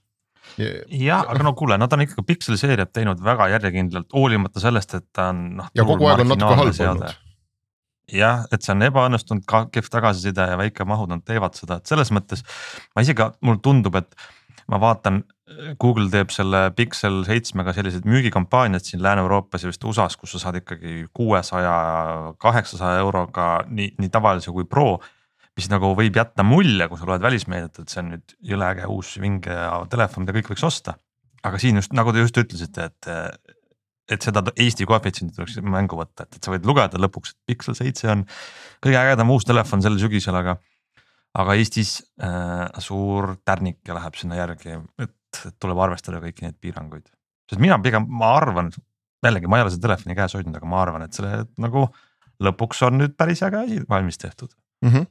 jah, 0.57 1.23
aga 1.23 1.43
no 1.45 1.53
kuule, 1.57 1.77
nad 1.81 1.93
on 1.95 2.03
ikkagi 2.05 2.25
Pixel 2.27 2.57
seeriat 2.59 2.93
teinud 2.93 3.21
väga 3.23 3.49
järjekindlalt, 3.55 4.11
hoolimata 4.13 4.61
sellest, 4.63 4.95
et 4.99 5.07
ta 5.15 5.31
on 5.33 5.43
noh. 5.59 5.69
ja 5.75 5.85
kogu 5.87 6.09
aeg 6.09 6.23
on 6.25 6.33
natuke 6.33 6.57
halb 6.59 6.81
olnud. 6.89 7.21
jah, 8.13 8.43
et 8.53 8.65
see 8.65 8.75
on 8.75 8.85
ebaõnnestunud, 8.89 9.45
kehv 9.73 9.89
tagasiside 9.91 10.49
ja 10.53 10.59
väike 10.59 10.85
mahud, 10.89 11.11
nad 11.13 11.23
teevad 11.25 11.57
seda, 11.57 11.79
et 11.79 11.89
selles 11.89 12.13
mõttes 12.13 12.45
ma 12.93 13.05
isegi, 13.05 13.29
mulle 13.45 13.63
tundub, 13.65 13.97
et 14.01 14.27
ma 14.69 14.79
vaatan 14.83 15.23
Google 15.79 16.07
teeb 16.07 16.31
selle 16.31 16.69
Pixel 16.71 17.25
seitsmega 17.27 17.73
sellised 17.75 18.05
müügikampaaniad 18.07 18.85
siin 18.87 19.01
Lääne-Euroopas 19.03 19.65
ja 19.65 19.71
vist 19.71 19.83
USA-s, 19.83 20.15
kus 20.19 20.31
sa 20.35 20.39
saad 20.45 20.61
ikkagi 20.61 21.07
kuuesaja, 21.13 21.73
kaheksasaja 22.39 23.01
euroga 23.03 23.47
nii, 23.67 23.89
nii 23.99 24.11
tavalise 24.13 24.53
kui 24.55 24.63
pro. 24.63 25.01
mis 25.53 25.67
nagu 25.69 25.91
võib 25.93 26.15
jätta 26.17 26.41
mulje, 26.41 26.87
kui 26.89 26.97
sa 26.97 27.05
loed 27.05 27.21
välismeediat, 27.21 27.75
et 27.83 27.91
see 27.91 27.99
on 28.01 28.07
nüüd 28.15 28.31
jõle 28.49 28.69
äge 28.73 28.87
uus 28.89 29.11
vinge 29.21 29.53
ja 29.53 29.75
telefon, 29.89 30.23
mida 30.23 30.33
kõik 30.33 30.53
võiks 30.53 30.63
osta. 30.65 30.95
aga 31.43 31.59
siin 31.59 31.75
just 31.75 31.93
nagu 31.93 32.13
te 32.13 32.23
just 32.23 32.39
ütlesite, 32.39 32.87
et, 32.87 33.09
et 34.15 34.23
seda 34.23 34.41
Eesti 34.55 34.87
koefitsienti 34.87 35.35
tuleks 35.35 35.59
mängu 35.61 35.99
võtta, 35.99 36.23
et, 36.23 36.39
et 36.39 36.43
sa 36.43 36.55
võid 36.55 36.65
lugeda 36.65 36.97
lõpuks, 36.97 37.35
et 37.35 37.51
Pixel 37.51 37.75
seitse 37.75 38.07
on 38.09 38.23
kõige 38.81 38.97
ägedam 38.97 39.35
uus 39.35 39.43
telefon 39.45 39.83
sel 39.83 39.99
sügisel, 39.99 40.39
aga 40.39 40.55
aga 41.35 41.57
Eestis 41.57 41.99
äh, 42.21 42.69
suur 42.79 43.35
tärnike 43.45 43.93
läheb 43.93 44.15
sinna 44.15 44.39
järgi, 44.39 44.79
et 45.01 45.13
tuleb 45.61 45.79
arvestada 45.85 46.21
kõiki 46.23 46.45
neid 46.45 46.57
piiranguid. 46.61 47.07
sest 47.49 47.61
mina 47.61 47.79
pigem, 47.83 48.05
ma 48.09 48.35
arvan, 48.37 48.71
jällegi 49.25 49.49
ma 49.51 49.59
ei 49.59 49.65
ole 49.65 49.73
seda 49.73 49.87
telefoni 49.87 50.17
käes 50.17 50.35
hoidnud, 50.37 50.55
aga 50.59 50.69
ma 50.69 50.81
arvan, 50.83 51.05
et 51.07 51.17
selle 51.17 51.43
nagu 51.61 51.87
lõpuks 52.43 52.83
on 52.87 52.99
nüüd 53.01 53.17
päris 53.19 53.43
äge 53.45 53.61
asi 53.61 53.81
valmis 53.89 54.19
tehtud 54.21 54.51
mm. 54.83 54.89
-hmm. 54.89 55.07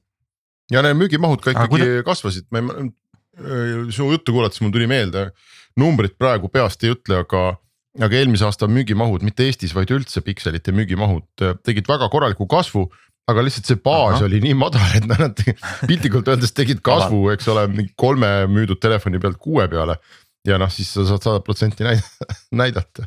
ja 0.75 0.83
need 0.87 0.99
müügimahud 1.00 1.45
ka 1.45 1.55
ikkagi 1.55 1.76
kuida... 1.76 2.05
kasvasid, 2.07 2.49
ma 2.50 2.62
ei, 2.62 2.91
äh, 3.38 3.91
su 3.91 4.11
juttu 4.11 4.35
kuulates 4.37 4.61
mul 4.61 4.75
tuli 4.75 4.88
meelde, 4.91 5.31
numbrid 5.76 6.17
praegu 6.19 6.49
peast 6.52 6.85
ei 6.85 6.95
ütle, 6.97 7.23
aga 7.26 7.57
aga 8.00 8.17
eelmise 8.17 8.47
aasta 8.49 8.67
müügimahud, 8.73 9.25
mitte 9.26 9.45
Eestis, 9.45 9.75
vaid 9.76 9.91
üldse 9.93 10.23
pikselite 10.25 10.73
müügimahud 10.73 11.45
äh, 11.45 11.57
tegid 11.64 11.88
väga 11.88 12.09
korraliku 12.12 12.47
kasvu 12.49 12.88
aga 13.31 13.45
lihtsalt 13.47 13.69
see 13.71 13.79
baas 13.79 14.19
Aha. 14.19 14.26
oli 14.26 14.41
nii 14.43 14.55
madal, 14.59 14.97
et 14.99 15.07
nad 15.11 15.43
piltlikult 15.87 16.29
öeldes 16.33 16.55
tegid 16.57 16.83
kasvu, 16.85 17.25
eks 17.35 17.49
ole, 17.52 17.67
mingi 17.71 17.95
kolme 17.99 18.31
müüdud 18.50 18.81
telefoni 18.83 19.21
pealt 19.23 19.38
kuue 19.43 19.69
peale. 19.71 19.99
ja 20.47 20.59
noh, 20.59 20.71
siis 20.75 20.91
sa 20.91 21.05
saad 21.07 21.23
sada 21.23 21.43
protsenti 21.45 21.87
näidata. 22.62 23.07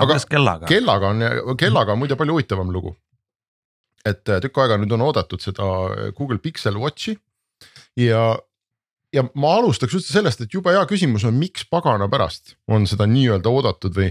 aga 0.00 0.18
kellaga? 0.30 0.70
kellaga 0.70 1.12
on, 1.12 1.56
kellaga 1.60 1.92
on 1.92 2.00
muide 2.00 2.16
palju 2.16 2.38
huvitavam 2.38 2.72
lugu. 2.72 2.96
et 4.04 4.28
äh, 4.28 4.40
tükk 4.40 4.64
aega 4.64 4.80
nüüd 4.80 4.96
on 4.96 5.06
oodatud 5.10 5.44
seda 5.44 5.68
Google 6.16 6.38
Pixel 6.38 6.80
Watchi 6.80 7.18
ja, 8.00 8.24
ja 9.12 9.26
ma 9.34 9.58
alustaks 9.60 9.94
üldse 9.96 10.16
sellest, 10.16 10.40
et 10.40 10.56
jube 10.56 10.72
hea 10.72 10.84
küsimus 10.88 11.24
on, 11.28 11.36
miks 11.36 11.68
pagana 11.68 12.08
pärast 12.12 12.56
on 12.68 12.88
seda 12.88 13.06
nii-öelda 13.10 13.52
oodatud 13.52 13.96
või 13.96 14.10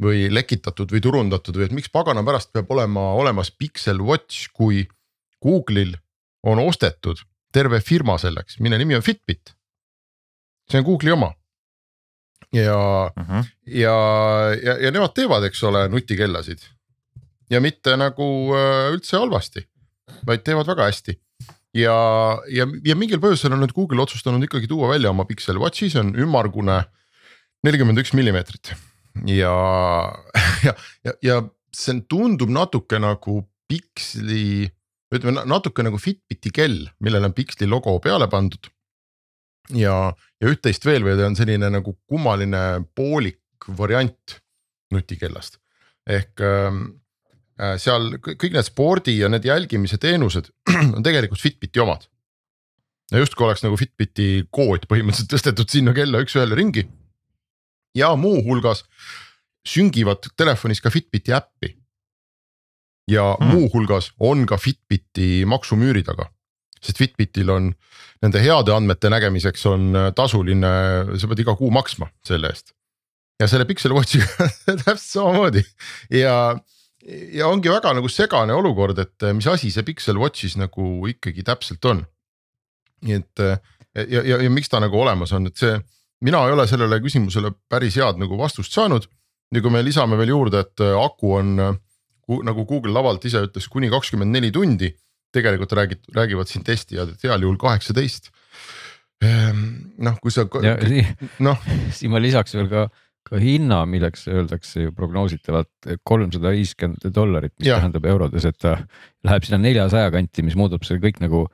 või 0.00 0.28
lekitatud 0.32 0.92
või 0.92 1.02
turundatud 1.04 1.56
või 1.56 1.68
et 1.68 1.74
miks 1.76 1.92
pagana 1.92 2.24
pärast 2.24 2.52
peab 2.54 2.70
olema 2.72 3.12
olemas 3.20 3.50
Pixel 3.52 4.00
Watch, 4.04 4.48
kui 4.56 4.86
Google'il 5.44 5.94
on 6.46 6.60
ostetud 6.62 7.20
terve 7.52 7.80
firma 7.84 8.16
selleks, 8.20 8.58
mille 8.60 8.78
nimi 8.78 8.96
on 8.96 9.04
Fitbit. 9.04 9.54
see 10.70 10.78
on 10.78 10.86
Google'i 10.86 11.12
oma. 11.12 11.32
ja 12.52 12.76
uh, 13.16 13.22
mhm. 13.22 13.38
-huh. 13.38 13.46
ja, 13.66 13.96
ja, 14.64 14.76
ja 14.84 14.90
nemad 14.90 15.14
teevad, 15.14 15.44
eks 15.44 15.62
ole, 15.62 15.88
nutikellasid 15.88 16.58
ja 17.50 17.60
mitte 17.60 17.96
nagu 17.96 18.54
äh, 18.54 18.92
üldse 18.94 19.16
halvasti, 19.16 19.66
vaid 20.26 20.42
teevad 20.42 20.66
väga 20.66 20.84
hästi 20.84 21.20
ja, 21.74 21.94
ja, 22.48 22.66
ja 22.84 22.96
mingil 22.96 23.20
põhjusel 23.20 23.52
on 23.52 23.60
nüüd 23.62 23.74
Google 23.74 24.02
otsustanud 24.02 24.42
ikkagi 24.42 24.66
tuua 24.66 24.88
välja 24.88 25.10
oma 25.10 25.24
Pixel 25.24 25.58
Watchi, 25.58 25.90
see 25.90 26.00
on 26.00 26.14
ümmargune 26.14 26.84
nelikümmend 27.62 27.98
üks 27.98 28.14
millimeetrit 28.16 28.74
ja, 29.26 29.54
ja, 30.66 30.74
ja, 31.04 31.14
ja 31.22 31.40
see 31.74 32.02
tundub 32.10 32.50
natuke 32.52 33.00
nagu 33.02 33.40
Pixli, 33.70 34.66
ütleme 35.14 35.44
natuke 35.46 35.84
nagu 35.86 35.98
Fitbiti 36.02 36.50
kell, 36.54 36.88
millele 36.98 37.30
on 37.30 37.34
Pixli 37.36 37.68
logo 37.70 37.94
peale 38.02 38.26
pandud. 38.30 38.70
ja, 39.70 40.10
ja 40.42 40.50
üht-teist 40.50 40.86
veel 40.86 41.04
või 41.06 41.14
ta 41.18 41.28
on 41.28 41.38
selline 41.38 41.68
nagu 41.70 41.94
kummaline 42.10 42.82
poolik 42.98 43.68
variant 43.78 44.40
nutikellast 44.90 45.60
ehk 46.10 46.42
ähm, 46.42 46.80
äh, 47.60 47.76
seal 47.78 48.16
kõik 48.24 48.54
need 48.54 48.66
spordi 48.66 49.18
ja 49.20 49.28
need 49.30 49.46
jälgimise 49.46 50.00
teenused 50.02 50.50
on 50.96 51.04
tegelikult 51.06 51.42
Fitbiti 51.42 51.82
omad. 51.82 52.08
ja 53.12 53.22
justkui 53.22 53.46
oleks 53.46 53.62
nagu 53.62 53.78
Fitbiti 53.78 54.48
kood 54.50 54.88
põhimõtteliselt 54.90 55.30
tõstetud 55.36 55.70
sinna 55.70 55.94
kella 55.94 56.24
üks-ühele 56.24 56.58
ringi 56.58 56.88
ja 57.94 58.14
muuhulgas 58.16 58.84
süngivad 59.66 60.30
telefonis 60.36 60.80
ka 60.80 60.90
Fitbiti 60.90 61.32
äppi. 61.32 61.76
ja 63.10 63.34
hmm. 63.34 63.48
muuhulgas 63.50 64.12
on 64.20 64.46
ka 64.46 64.56
Fitbiti 64.56 65.44
maksumüüri 65.46 66.02
taga, 66.06 66.28
sest 66.80 66.98
Fitbitil 66.98 67.50
on 67.50 67.72
nende 68.22 68.42
heade 68.42 68.74
andmete 68.74 69.10
nägemiseks 69.10 69.64
on 69.66 69.96
äh, 69.96 70.10
tasuline, 70.14 70.72
sa 71.18 71.30
pead 71.30 71.42
iga 71.42 71.56
kuu 71.58 71.72
maksma 71.74 72.10
selle 72.26 72.52
eest. 72.52 72.74
ja 73.40 73.48
selle 73.48 73.64
Pixel 73.64 73.94
Watchiga 73.96 74.28
täpselt 74.84 75.06
samamoodi 75.08 75.64
ja, 76.14 76.54
ja 77.32 77.48
ongi 77.48 77.72
väga 77.72 77.94
nagu 77.96 78.08
segane 78.08 78.54
olukord, 78.54 78.98
et 78.98 79.26
äh, 79.26 79.34
mis 79.34 79.48
asi 79.50 79.72
see 79.74 79.86
Pixel 79.86 80.20
Watchis 80.20 80.56
nagu 80.60 81.08
ikkagi 81.10 81.42
täpselt 81.46 81.84
on. 81.90 82.04
nii 83.02 83.18
et 83.18 83.42
äh, 83.42 83.58
ja, 84.06 84.22
ja, 84.22 84.42
ja 84.44 84.50
miks 84.52 84.70
ta 84.70 84.80
nagu 84.80 85.00
olemas 85.00 85.32
on, 85.34 85.50
et 85.50 85.56
see 85.58 85.74
mina 86.24 86.42
ei 86.46 86.54
ole 86.54 86.66
sellele 86.68 87.00
küsimusele 87.02 87.52
päris 87.68 87.96
head 88.00 88.20
nagu 88.20 88.38
vastust 88.38 88.74
saanud. 88.76 89.06
ja 89.54 89.60
kui 89.60 89.72
me 89.74 89.82
lisame 89.82 90.18
veel 90.20 90.30
juurde, 90.30 90.60
et 90.62 90.82
äh, 90.84 90.94
aku 90.94 91.34
on 91.40 91.58
äh, 91.58 91.78
nagu 92.46 92.64
Google 92.64 92.94
lavalt 92.94 93.24
ise 93.26 93.42
ütles, 93.48 93.66
kuni 93.68 93.90
kakskümmend 93.90 94.30
neli 94.30 94.52
tundi. 94.54 94.94
tegelikult 95.30 95.72
räägid, 95.78 96.00
räägivad 96.14 96.48
siin 96.50 96.64
testijad, 96.66 97.12
et 97.12 97.22
heal 97.22 97.42
juhul 97.44 97.54
kaheksateist. 97.56 98.32
Ehm, 99.22 99.60
noh, 100.02 100.16
kui 100.18 100.32
sa. 100.34 100.42
noh, 101.38 101.68
siin 101.96 102.10
ma 102.10 102.18
lisaks 102.18 102.56
veel 102.58 102.66
ka 102.72 102.88
ka 103.28 103.38
hinna, 103.38 103.84
milleks 103.86 104.24
öeldakse 104.32 104.86
ju 104.86 104.92
prognoositavalt 104.96 105.90
kolmsada 106.08 106.50
viiskümmend 106.54 107.04
dollarit, 107.14 107.52
mis 107.60 107.68
ja. 107.68 107.78
tähendab 107.78 108.08
eurodes, 108.08 108.46
et 108.48 108.58
ta 108.58 108.78
läheb 109.26 109.46
sinna 109.46 109.60
neljasaja 109.62 110.10
kanti, 110.14 110.42
mis 110.46 110.56
muudab 110.58 110.86
selle 110.88 111.02
kõik 111.04 111.20
nagu 111.22 111.44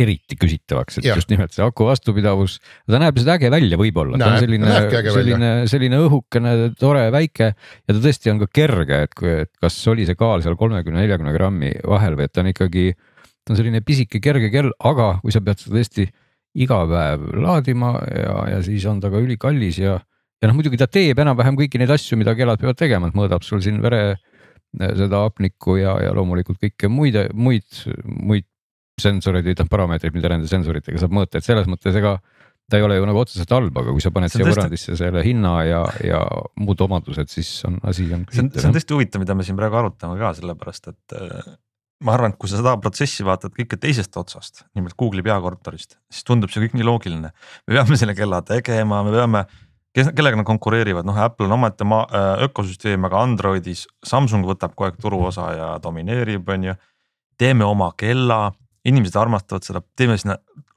eriti 0.00 0.36
küsitavaks, 0.40 0.98
et 0.98 1.08
ja. 1.08 1.16
just 1.18 1.30
nimelt 1.32 1.54
see 1.54 1.64
aku 1.64 1.86
vastupidavus, 1.88 2.56
ta 2.90 3.00
näeb 3.02 3.18
lihtsalt 3.18 3.34
äge 3.36 3.50
välja, 3.52 3.78
võib-olla, 3.80 4.18
ta 4.20 4.32
on 4.32 4.44
selline, 4.44 4.74
selline, 5.14 5.52
selline 5.70 6.00
õhukene, 6.06 6.54
tore, 6.80 7.06
väike 7.14 7.50
ja 7.52 7.90
ta 7.90 7.98
tõesti 7.98 8.32
on 8.32 8.42
ka 8.44 8.50
kerge, 8.60 9.00
et 9.08 9.16
kui, 9.18 9.32
et 9.44 9.52
kas 9.62 9.78
oli 9.92 10.06
see 10.08 10.18
kaal 10.18 10.44
seal 10.44 10.58
kolmekümne, 10.60 11.02
neljakümne 11.02 11.34
grammi 11.36 11.72
vahel 11.88 12.18
või 12.18 12.28
et 12.28 12.34
ta 12.34 12.44
on 12.44 12.50
ikkagi, 12.52 12.90
ta 13.44 13.54
on 13.54 13.60
selline 13.60 13.84
pisike 13.86 14.22
kerge 14.24 14.52
kell, 14.54 14.72
aga 14.84 15.14
kui 15.22 15.34
sa 15.34 15.42
pead 15.44 15.62
seda 15.62 15.78
tõesti 15.80 16.08
iga 16.64 16.84
päev 16.90 17.30
laadima 17.42 17.96
ja, 18.14 18.36
ja 18.54 18.60
siis 18.64 18.84
on 18.90 19.00
ta 19.02 19.10
ka 19.10 19.22
ülikallis 19.22 19.80
ja, 19.82 19.98
ja 19.98 20.50
noh, 20.50 20.54
muidugi 20.58 20.78
ta 20.78 20.86
teeb 20.90 21.18
enam-vähem 21.22 21.58
kõiki 21.58 21.80
neid 21.82 21.92
asju, 21.94 22.18
mida 22.20 22.36
kellad 22.38 22.62
peavad 22.62 22.78
tegema, 22.78 23.10
et 23.10 23.18
mõõdab 23.18 23.46
sul 23.46 23.62
siin 23.64 23.82
vere 23.82 24.16
seda 24.74 25.22
hapnikku 25.24 25.78
ja, 25.78 25.94
ja 26.02 26.14
loomulikult 26.14 26.58
kõike 26.62 26.90
muid, 26.90 27.18
muid, 27.34 27.66
muid 28.04 28.46
sensoreid 29.00 29.46
või 29.48 29.68
parameetreid, 29.70 30.14
mida 30.14 30.30
nende 30.32 30.48
sensoritega 30.50 31.00
saab 31.02 31.14
mõõta, 31.16 31.40
et 31.40 31.46
selles 31.46 31.66
mõttes 31.70 31.96
ega 31.98 32.18
ta 32.70 32.78
ei 32.78 32.84
ole 32.86 32.96
ju 32.96 33.08
nagu 33.08 33.20
otseselt 33.20 33.50
halb, 33.52 33.76
aga 33.76 33.92
kui 33.92 34.02
sa 34.02 34.12
paned 34.14 34.32
siia 34.32 34.46
võrrandisse 34.46 34.96
selle 34.96 35.24
hinna 35.26 35.52
ja, 35.68 35.82
ja 36.04 36.22
muud 36.60 36.80
omadused, 36.86 37.28
siis 37.32 37.50
on 37.68 37.76
asi 37.84 38.06
on. 38.14 38.24
see 38.32 38.44
on, 38.46 38.50
see 38.54 38.70
on 38.70 38.76
tõesti 38.76 38.96
huvitav, 38.96 39.22
mida 39.24 39.36
me 39.36 39.44
siin 39.46 39.58
praegu 39.58 39.80
arutame 39.82 40.16
ka 40.20 40.32
sellepärast, 40.38 40.88
et 40.94 41.16
äh, 41.18 41.50
ma 42.04 42.14
arvan, 42.16 42.32
et 42.32 42.40
kui 42.40 42.50
sa 42.50 42.60
seda 42.60 42.76
protsessi 42.80 43.26
vaatad 43.26 43.52
kõike 43.56 43.78
teisest 43.80 44.16
otsast, 44.20 44.64
nimelt 44.78 44.96
Google'i 45.00 45.26
peakorterist, 45.26 45.98
siis 46.12 46.26
tundub 46.26 46.52
see 46.52 46.64
kõik 46.64 46.78
nii 46.78 46.88
loogiline. 46.88 47.34
me 47.66 47.76
peame 47.76 48.00
selle 48.00 48.16
kella 48.16 48.40
tegema, 48.46 49.02
me 49.04 49.12
peame, 49.12 49.44
kes, 49.96 50.14
kellega 50.16 50.40
nad 50.40 50.48
konkureerivad, 50.48 51.04
noh, 51.04 51.20
Apple 51.20 51.50
on 51.50 51.58
omaette 51.58 51.84
äh, 51.84 52.46
ökosüsteem, 52.48 53.04
aga 53.10 53.22
Androidis 53.28 53.84
Samsung 54.06 54.48
võtab 54.48 54.72
kogu 54.72 54.88
aeg 54.88 55.00
turuosa 55.04 55.52
ja 55.52 55.70
domineerib, 55.84 56.48
on 56.48 56.70
ju. 56.70 56.80
teeme 57.36 57.68
oma 57.68 57.92
kella 57.98 58.54
inimesed 58.84 59.16
armastavad 59.16 59.64
seda, 59.66 59.80
teeme 59.96 60.18
sinna 60.20 60.36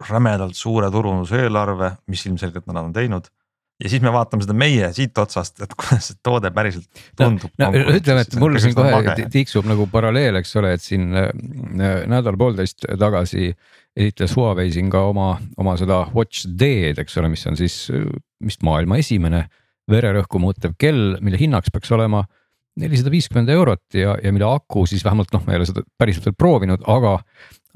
rämedalt 0.10 0.56
suure 0.56 0.92
turunduseelarve, 0.92 1.92
mis 2.12 2.26
ilmselgelt 2.30 2.68
nad 2.70 2.86
on 2.86 2.94
teinud 2.96 3.28
ja 3.84 3.92
siis 3.92 4.02
me 4.02 4.12
vaatame 4.14 4.46
seda 4.46 4.56
meie 4.58 4.90
siit 4.96 5.18
otsast, 5.22 5.60
et 5.62 5.74
kuidas 5.78 6.10
see 6.10 6.20
toode 6.26 6.50
päriselt 6.56 6.88
tundub 7.18 7.52
no,. 7.62 7.70
no 7.74 7.98
ütleme, 7.98 8.24
et 8.26 8.38
mul 8.42 8.58
siin 8.62 8.74
kohe 8.78 9.28
tiksub 9.34 9.68
nagu 9.70 9.86
paralleel, 9.92 10.40
eks 10.42 10.56
ole, 10.62 10.74
et 10.78 10.84
siin 10.84 11.12
äh, 11.14 11.30
nädal-poolteist 12.10 12.88
tagasi 13.00 13.52
esitles 13.98 14.34
Huawei 14.38 14.72
siin 14.74 14.90
ka 14.94 15.04
oma, 15.10 15.36
oma 15.58 15.76
seda 15.80 16.04
Watch 16.16 16.50
D-d, 16.50 16.98
eks 17.04 17.18
ole, 17.22 17.30
mis 17.34 17.46
on 17.50 17.58
siis 17.60 17.86
vist 18.46 18.66
maailma 18.66 19.00
esimene 19.02 19.46
vererõhku 19.92 20.42
muutev 20.42 20.76
kell, 20.80 21.16
mille 21.24 21.40
hinnaks 21.40 21.72
peaks 21.74 21.94
olema 21.96 22.26
nelisada 22.78 23.14
viiskümmend 23.14 23.50
eurot 23.50 23.98
ja, 23.98 24.14
ja 24.22 24.34
mille 24.34 24.46
aku 24.50 24.86
siis 24.90 25.06
vähemalt 25.06 25.32
noh, 25.34 25.46
ma 25.46 25.54
ei 25.54 25.62
ole 25.62 25.70
seda 25.70 25.86
päriselt 25.98 26.28
veel 26.28 26.38
proovinud, 26.38 26.84
aga 26.90 27.18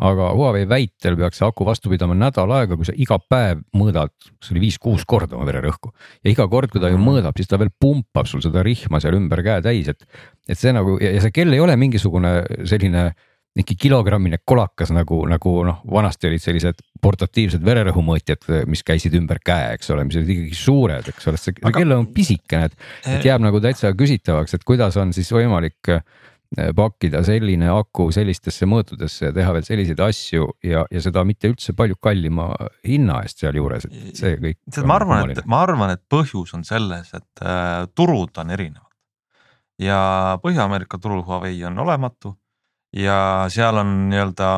aga 0.02 0.32
Huawei 0.34 0.66
väitel 0.70 1.18
peaks 1.20 1.40
see 1.42 1.48
aku 1.48 1.66
vastu 1.68 1.92
pidama 1.92 2.16
nädal 2.18 2.52
aega, 2.56 2.78
kui 2.78 2.88
sa 2.88 2.96
iga 2.98 3.20
päev 3.22 3.62
mõõdad, 3.78 4.14
kas 4.42 4.54
oli 4.54 4.64
viis-kuus 4.66 5.06
korda 5.10 5.38
oma 5.38 5.48
vererõhku. 5.50 5.94
ja 6.24 6.32
iga 6.34 6.48
kord, 6.50 6.72
kui 6.74 6.82
ta 6.82 6.90
ju 6.92 7.00
mõõdab, 7.02 7.38
siis 7.38 7.50
ta 7.52 7.60
veel 7.62 7.74
pumpab 7.80 8.30
sul 8.30 8.44
seda 8.44 8.64
rihma 8.66 9.02
seal 9.04 9.18
ümber 9.20 9.44
käe 9.46 9.62
täis, 9.66 9.92
et, 9.92 10.06
et 10.50 10.58
see 10.58 10.74
nagu 10.74 10.98
ja, 11.02 11.14
ja 11.18 11.26
see 11.26 11.36
kell 11.36 11.54
ei 11.54 11.62
ole 11.62 11.78
mingisugune 11.78 12.42
selline 12.70 13.12
mingi 13.52 13.76
kilogrammine 13.76 14.40
kolakas 14.48 14.94
nagu, 14.96 15.26
nagu 15.28 15.54
noh, 15.68 15.82
vanasti 15.92 16.30
olid 16.30 16.40
sellised 16.40 16.86
portatiivsed 17.04 17.64
vererõhumõõtjad, 17.66 18.48
mis 18.72 18.84
käisid 18.88 19.18
ümber 19.20 19.42
käe, 19.44 19.74
eks 19.76 19.92
ole, 19.92 20.06
mis 20.08 20.16
olid 20.16 20.32
ikkagi 20.32 20.56
suured, 20.56 21.10
eks 21.12 21.28
ole, 21.28 21.42
see 21.42 21.58
Aga... 21.60 21.74
kell 21.76 21.96
on 21.98 22.08
pisikene, 22.16 22.70
et, 22.72 23.26
jääb 23.28 23.44
nagu 23.44 23.60
täitsa 23.64 23.92
küsitavaks, 23.98 24.56
et 24.56 24.64
kuidas 24.68 24.96
on 25.02 25.12
siis 25.16 25.34
võimalik 25.36 25.92
äh, 25.92 26.06
pakkida 26.76 27.22
selline 27.24 27.70
aku 27.72 28.10
sellistesse 28.12 28.68
mõõtudesse 28.68 29.30
ja 29.30 29.36
teha 29.36 29.54
veel 29.56 29.64
selliseid 29.64 30.02
asju 30.04 30.50
ja, 30.68 30.84
ja 30.92 31.04
seda 31.04 31.24
mitte 31.28 31.48
üldse 31.52 31.76
palju 31.78 31.96
kallima 32.04 32.50
hinna 32.88 33.22
eest 33.24 33.40
sealjuures, 33.44 33.88
et 33.88 34.20
see 34.20 34.36
kõik. 34.36 34.60
tead, 34.68 34.88
ma 34.90 34.98
arvan, 35.00 35.32
et 35.32 35.48
ma 35.48 35.62
arvan, 35.64 35.96
et 35.96 36.04
põhjus 36.12 36.52
on 36.58 36.66
selles, 36.68 37.14
et 37.16 37.46
äh, 37.46 37.88
turud 37.96 38.36
on 38.44 38.52
erinevad. 38.52 38.92
ja 39.80 40.02
Põhja-Ameerika 40.44 41.00
turul 41.00 41.24
Huawei 41.24 41.64
on 41.70 41.80
olematu 41.80 42.36
ja 42.92 43.48
seal 43.50 43.80
on 43.80 44.10
nii-öelda, 44.12 44.52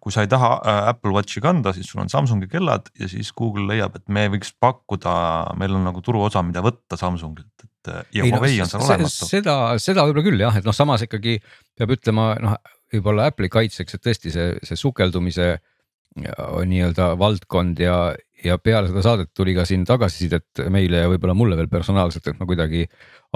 kui 0.00 0.14
sa 0.14 0.24
ei 0.24 0.30
taha 0.32 0.50
äh, 0.58 0.80
Apple 0.94 1.12
Watchi 1.14 1.42
kanda, 1.44 1.74
siis 1.76 1.90
sul 1.90 2.02
on 2.02 2.10
Samsungi 2.12 2.48
kellad 2.50 2.88
ja 2.98 3.08
siis 3.10 3.32
Google 3.36 3.66
leiab, 3.68 3.98
et 4.00 4.06
me 4.12 4.26
võiks 4.32 4.54
pakkuda, 4.60 5.14
meil 5.60 5.76
on 5.76 5.84
nagu 5.88 6.02
turuosa, 6.04 6.42
mida 6.46 6.62
võtta 6.64 6.98
Samsungilt, 7.00 7.66
et 7.66 7.92
äh, 7.92 8.04
ja 8.18 8.24
Ei, 8.24 8.32
no, 8.32 8.40
Huawei 8.40 8.60
on 8.64 8.70
seal 8.70 8.86
olematu. 8.86 9.28
seda, 9.28 9.56
seda 9.82 10.06
võib-olla 10.08 10.26
küll 10.30 10.46
jah, 10.46 10.56
et 10.60 10.68
noh, 10.68 10.76
samas 10.76 11.04
ikkagi 11.06 11.36
peab 11.78 11.92
ütlema 11.96 12.32
noh, 12.40 12.56
võib-olla 12.94 13.28
Apple'i 13.30 13.52
kaitseks, 13.52 13.98
et 13.98 14.06
tõesti 14.08 14.32
see, 14.34 14.54
see 14.66 14.80
sukeldumise 14.80 15.50
ja 16.18 16.34
nii-öelda 16.66 17.12
valdkond 17.20 17.78
ja, 17.82 17.98
ja 18.44 18.56
peale 18.58 18.88
seda 18.90 19.02
saadet 19.04 19.30
tuli 19.36 19.54
ka 19.56 19.64
siin 19.68 19.84
tagasisidet 19.88 20.62
meile 20.72 21.04
ja 21.04 21.10
võib-olla 21.12 21.34
mulle 21.36 21.58
veel 21.58 21.68
personaalselt, 21.72 22.26
et 22.30 22.38
ma 22.40 22.48
kuidagi 22.48 22.86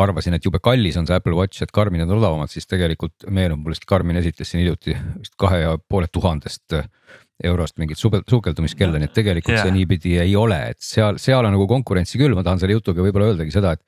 arvasin, 0.00 0.36
et 0.36 0.46
jube 0.46 0.60
kallis 0.64 0.96
on 1.00 1.08
see 1.08 1.16
Apple 1.16 1.36
Watch, 1.38 1.62
et 1.64 1.72
Karminid 1.74 2.08
on 2.08 2.18
odavamad, 2.18 2.52
siis 2.52 2.68
tegelikult 2.70 3.26
meenub 3.28 3.62
mulle, 3.62 3.78
et 3.78 3.88
Karmin 3.88 4.20
esitles 4.20 4.50
siin 4.50 4.64
hiljuti 4.64 4.96
vist 5.20 5.36
kahe 5.40 5.60
ja 5.64 5.74
poole 5.78 6.08
tuhandest 6.12 6.78
eurost 7.44 7.78
mingit 7.82 7.98
sukel- 7.98 8.24
sukeldumiskella, 8.30 9.00
nii 9.00 9.10
et 9.10 9.16
tegelikult 9.16 9.56
Jah. 9.56 9.66
see 9.66 9.74
niipidi 9.74 10.16
ei 10.22 10.36
ole, 10.38 10.60
et 10.74 10.80
seal, 10.82 11.18
seal 11.22 11.44
on 11.44 11.56
nagu 11.56 11.66
konkurentsi 11.70 12.20
küll, 12.20 12.36
ma 12.36 12.44
tahan 12.46 12.62
selle 12.62 12.76
jutuga 12.76 13.02
võib-olla 13.04 13.32
öeldagi 13.32 13.54
seda, 13.54 13.74
et 13.74 13.84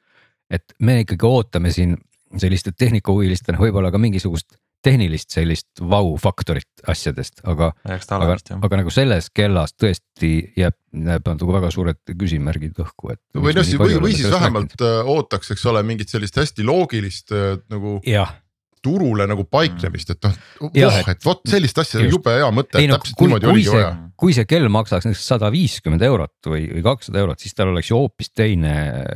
et 0.46 0.76
me 0.78 1.00
ikkagi 1.02 1.26
ootame 1.26 1.73
siin 1.75 1.96
selliste 2.38 2.70
tehnikahuvilistena 2.78 3.58
võib-olla 3.58 3.90
ka 3.90 3.99
mingisugust 3.99 4.58
tehnilist 4.86 5.34
sellist 5.34 5.82
vau-faktorit 5.82 6.86
asjadest, 6.92 7.42
aga, 7.48 7.72
aga 7.86 8.36
aga 8.60 8.80
nagu 8.80 8.94
selles 8.94 9.28
kellas 9.34 9.74
tõesti 9.74 10.32
jääb, 10.58 10.76
jääb 10.94 11.30
nagu 11.32 11.52
väga 11.58 11.72
suured 11.74 12.00
küsimärgid 12.14 12.78
õhku, 12.84 13.12
et. 13.16 13.22
või 13.34 13.56
noh, 13.56 13.70
või, 13.82 14.00
või 14.06 14.16
siis 14.16 14.30
vähemalt 14.32 14.78
äh, 14.80 15.12
ootaks, 15.16 15.52
eks 15.56 15.66
ole, 15.72 15.82
mingit 15.86 16.12
sellist 16.12 16.38
hästi 16.40 16.66
loogilist 16.66 17.34
äh, 17.34 17.56
nagu 17.72 17.98
jah, 18.06 18.34
turule 18.86 19.26
nagu 19.26 19.42
paiknemist, 19.50 20.12
et 20.14 20.26
noh, 20.26 20.34
voh, 20.62 20.98
et 21.10 21.24
vot 21.26 21.40
sellist 21.50 21.78
asja, 21.82 22.04
jube 22.06 22.34
hea 22.36 22.48
mõte, 22.54 22.78
et 22.78 22.90
no 22.90 22.98
täpselt 23.00 23.18
kui, 23.18 23.26
niimoodi 23.30 23.48
kui 23.48 23.54
oligi 23.56 23.70
see 23.70 23.78
vaja., 23.80 23.94
kui 24.22 24.36
see 24.36 24.48
kell 24.48 24.68
maksaks 24.72 25.08
näiteks 25.08 25.24
sada 25.34 25.50
viiskümmend 25.52 26.04
eurot 26.06 26.50
või, 26.52 26.68
või 26.70 26.84
kakssada 26.86 27.24
eurot, 27.24 27.42
siis 27.42 27.56
tal 27.56 27.72
oleks 27.72 27.90
ju 27.90 27.98
hoopis 27.98 28.30
teine, 28.36 28.74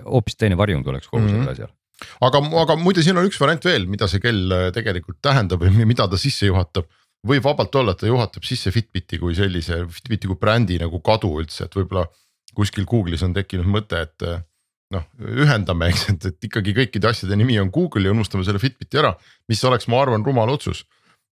hoopis 0.08 0.40
teine 0.40 0.58
varjund 0.58 0.90
oleks 0.90 1.08
kogu 1.10 1.22
Mhm. 1.22 1.36
selle 1.36 1.54
asjal. 1.54 1.70
Aga, 2.20 2.40
aga 2.62 2.76
muide, 2.80 3.02
siin 3.06 3.18
on 3.20 3.28
üks 3.28 3.40
variant 3.40 3.64
veel, 3.64 3.86
mida 3.90 4.08
see 4.10 4.22
kell 4.22 4.52
äh, 4.56 4.68
tegelikult 4.76 5.20
tähendab 5.22 5.62
või 5.64 5.86
mida 5.86 6.08
ta 6.08 6.18
sisse 6.20 6.46
juhatab. 6.50 6.88
võib 7.26 7.44
vabalt 7.44 7.74
olla, 7.76 7.92
et 7.92 8.00
ta 8.00 8.06
juhatab 8.08 8.44
sisse 8.48 8.70
Fitbiti 8.72 9.18
kui 9.20 9.34
sellise, 9.36 9.82
Fitbiti 9.92 10.28
kui 10.30 10.38
brändi 10.40 10.78
nagu 10.80 11.00
kadu 11.04 11.34
üldse, 11.42 11.66
et 11.66 11.74
võib-olla 11.76 12.06
kuskil 12.56 12.86
Google'is 12.88 13.22
on 13.22 13.34
tekkinud 13.36 13.68
mõte, 13.68 14.00
et 14.06 14.24
äh, 14.26 14.40
noh, 14.94 15.04
ühendame, 15.44 15.90
eks, 15.92 16.06
et, 16.14 16.24
et 16.32 16.48
ikkagi 16.48 16.72
kõikide 16.74 17.10
asjade 17.12 17.36
nimi 17.38 17.58
on 17.62 17.68
Google 17.74 18.08
ja 18.08 18.14
unustame 18.14 18.46
selle 18.46 18.58
Fitbiti 18.62 18.98
ära, 18.98 19.12
mis 19.48 19.60
oleks, 19.68 19.86
ma 19.92 20.00
arvan, 20.02 20.24
rumal 20.26 20.50
otsus. 20.50 20.84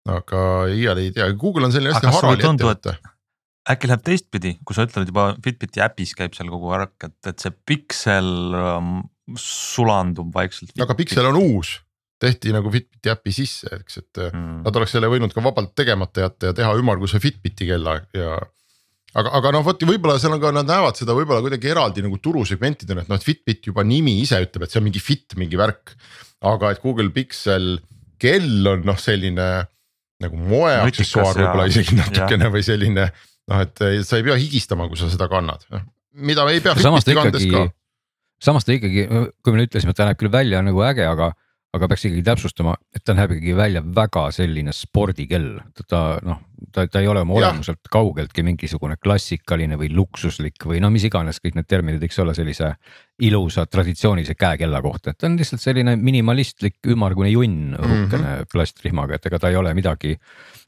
aga 0.08 0.40
iial 0.72 1.00
ei 1.02 1.10
tea, 1.12 1.26
Google 1.36 1.66
on 1.66 1.72
selline 1.74 1.92
hästi 1.92 2.12
harali 2.14 2.40
tundu, 2.44 2.68
et- 2.70 2.78
ettevõte. 2.86 3.14
äkki 3.68 3.88
läheb 3.90 4.04
teistpidi, 4.06 4.52
kui 4.64 4.76
sa 4.76 4.86
ütled 4.86 5.10
juba 5.10 5.30
Fitbiti 5.44 5.82
äpis 5.84 6.14
käib 6.16 6.36
seal 6.36 6.48
kogu 6.52 6.70
värk, 6.70 6.94
et, 7.04 7.18
et 7.32 7.42
see 7.42 7.52
piksel 7.68 8.30
ähm, 8.56 8.94
sulandub 9.36 10.30
vaikselt. 10.34 10.72
aga 10.80 10.96
Pixel 10.96 11.28
on 11.28 11.38
uus, 11.40 11.74
tehti 12.20 12.52
nagu 12.54 12.70
Fitbiti 12.72 13.12
äpi 13.12 13.32
sisse, 13.34 13.70
eks, 13.80 14.00
et 14.02 14.22
mm. 14.28 14.62
Nad 14.66 14.78
oleks 14.78 14.94
selle 14.96 15.10
võinud 15.10 15.34
ka 15.34 15.42
vabalt 15.44 15.74
tegemata 15.78 16.26
jätta 16.26 16.50
ja 16.50 16.56
teha 16.56 16.72
ümmarguse 16.78 17.20
Fitbiti 17.22 17.68
kella 17.68 17.98
ja. 18.16 18.38
aga, 19.14 19.34
aga 19.38 19.52
noh, 19.54 19.66
vot 19.66 19.86
võib-olla 19.90 20.18
seal 20.22 20.34
on 20.34 20.42
ka, 20.42 20.52
nad 20.54 20.68
näevad 20.68 20.98
seda 20.98 21.16
võib-olla 21.18 21.44
kuidagi 21.44 21.70
eraldi 21.74 22.04
nagu 22.06 22.18
turusegmentidena, 22.22 23.04
et 23.04 23.12
noh, 23.12 23.20
et 23.20 23.26
Fitbit 23.26 23.70
juba 23.70 23.86
nimi 23.86 24.18
ise 24.24 24.40
ütleb, 24.44 24.66
et 24.66 24.74
see 24.74 24.82
on 24.82 24.88
mingi 24.88 25.02
fit, 25.02 25.36
mingi 25.38 25.60
värk. 25.60 25.94
aga 26.48 26.72
et 26.74 26.82
Google 26.82 27.10
Pixel 27.14 27.76
kell 28.18 28.66
on 28.70 28.86
noh, 28.86 28.98
selline 28.98 29.48
nagu 30.18 30.38
moeaksessuaar 30.50 31.34
ja- 31.34 31.42
võib-olla 31.44 31.68
isegi 31.70 31.98
natukene 31.98 32.50
või 32.50 32.64
selline. 32.66 33.10
noh, 33.48 33.62
et 33.64 33.84
sa 34.04 34.18
ei 34.18 34.26
pea 34.26 34.36
higistama, 34.38 34.88
kui 34.90 34.98
sa 34.98 35.10
seda 35.12 35.30
kannad, 35.30 35.62
mida 36.18 36.44
ei 36.50 36.60
pea 36.64 36.74
samas 36.78 37.06
ta 37.06 37.12
Fitbiti 37.12 37.22
kandes 37.22 37.46
ikkagi 37.46 37.70
ka., 37.70 37.77
samas 38.42 38.66
ta 38.66 38.74
ikkagi, 38.76 39.08
kui 39.42 39.54
me 39.54 39.66
ütlesime, 39.66 39.94
et 39.94 39.98
ta 39.98 40.08
näeb 40.08 40.18
küll 40.20 40.32
välja 40.32 40.62
nagu 40.64 40.82
äge, 40.86 41.06
aga, 41.08 41.32
aga 41.74 41.88
peaks 41.90 42.06
ikkagi 42.08 42.24
täpsustama, 42.26 42.76
et 42.94 43.04
ta 43.06 43.16
näeb 43.18 43.36
ikkagi 43.36 43.54
välja 43.58 43.82
väga 43.82 44.28
selline 44.34 44.74
spordikell, 44.76 45.56
ta 45.88 46.02
noh, 46.24 46.40
ta, 46.72 46.86
ta 46.86 47.02
ei 47.02 47.10
ole 47.10 47.22
oma 47.24 47.36
olemuselt 47.38 47.90
kaugeltki 47.92 48.44
mingisugune 48.46 48.96
klassikaline 49.02 49.78
või 49.80 49.90
luksuslik 49.94 50.68
või 50.70 50.82
no 50.84 50.90
mis 50.94 51.06
iganes 51.08 51.42
kõik 51.42 51.58
need 51.58 51.68
terminid 51.70 52.02
võiks 52.02 52.18
olla 52.22 52.34
sellise 52.36 52.72
ilusa 53.26 53.66
traditsioonilise 53.66 54.38
käekella 54.38 54.82
kohta, 54.84 55.12
et 55.12 55.18
ta 55.18 55.30
on 55.30 55.38
lihtsalt 55.38 55.64
selline 55.64 55.96
minimalistlik 55.98 56.78
ümmargune 56.94 57.32
junn 57.34 57.74
õhukene 57.74 58.22
mm 58.22 58.30
-hmm. 58.30 58.52
plastrihmaga, 58.52 59.18
et 59.18 59.26
ega 59.26 59.42
ta 59.42 59.50
ei 59.50 59.58
ole 59.58 59.74
midagi 59.74 60.16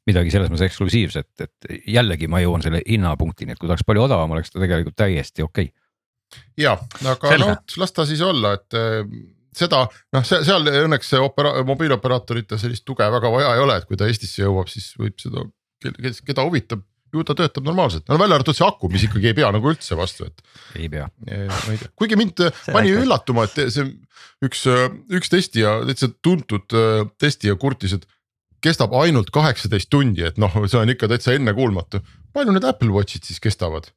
midagi 0.09 0.33
selles 0.33 0.51
mõttes 0.51 0.71
eksklusiivset, 0.71 1.29
et 1.45 1.71
jällegi 1.89 2.29
ma 2.31 2.41
jõuan 2.43 2.65
selle 2.65 2.81
hinnapunktini, 2.87 3.53
et 3.53 3.61
kui 3.61 3.69
ta 3.69 3.75
oleks 3.75 3.87
palju 3.87 4.07
odavam, 4.07 4.33
oleks 4.37 4.51
ta 4.51 4.63
tegelikult 4.63 4.97
täiesti 4.97 5.45
okei 5.45 5.69
okay. 5.71 5.80
Ja, 6.61 6.77
aga 7.05 7.35
Selge. 7.35 7.47
no 7.47 7.83
las 7.83 7.95
ta 7.97 8.07
siis 8.09 8.23
olla, 8.25 8.55
et 8.59 8.79
äh, 8.79 9.01
seda 9.57 9.85
noh, 9.87 10.27
seal 10.27 10.71
õnneks 10.85 11.11
see 11.15 11.23
opera-, 11.23 11.59
mobiilioperaatorite 11.67 12.59
sellist 12.61 12.87
tuge 12.89 13.07
väga 13.17 13.33
vaja 13.33 13.57
ei 13.57 13.65
ole, 13.65 13.81
et 13.81 13.89
kui 13.89 13.99
ta 13.99 14.09
Eestisse 14.11 14.45
jõuab, 14.45 14.71
siis 14.73 14.93
võib 15.01 15.19
seda, 15.23 15.45
keda 15.83 16.47
huvitab, 16.47 16.85
ju 17.11 17.25
ta 17.27 17.35
töötab 17.39 17.67
normaalselt, 17.67 18.07
no 18.07 18.19
välja 18.21 18.39
arvatud 18.39 18.57
see 18.57 18.67
aku, 18.67 18.91
mis 18.93 19.09
ikkagi 19.09 19.33
ei 19.33 19.37
pea 19.41 19.51
nagu 19.55 19.73
üldse 19.73 19.99
vastu, 19.99 20.29
et. 20.31 20.45
ei 20.79 20.87
pea. 20.93 21.09
tea, 21.27 21.91
kuigi 21.99 22.19
mind 22.21 22.45
pani 22.71 22.95
üllatuma, 22.95 23.49
et 23.49 23.75
see 23.75 23.89
üks, 24.47 24.65
üks 25.11 25.33
testija, 25.33 25.81
täitsa 25.89 26.13
tuntud 26.23 26.79
testija 27.19 27.59
kurtis, 27.61 27.99
et 27.99 28.07
kestab 28.65 28.95
ainult 29.01 29.33
kaheksateist 29.35 29.91
tundi, 29.93 30.25
et 30.29 30.39
noh, 30.41 30.53
see 30.69 30.79
on 30.81 30.93
ikka 30.93 31.09
täitsa 31.11 31.35
ennekuulmatu. 31.35 32.03
palju 32.37 32.55
need 32.55 32.67
Apple 32.69 32.93
Watchid 32.95 33.27
siis 33.27 33.41
kestavad? 33.43 33.91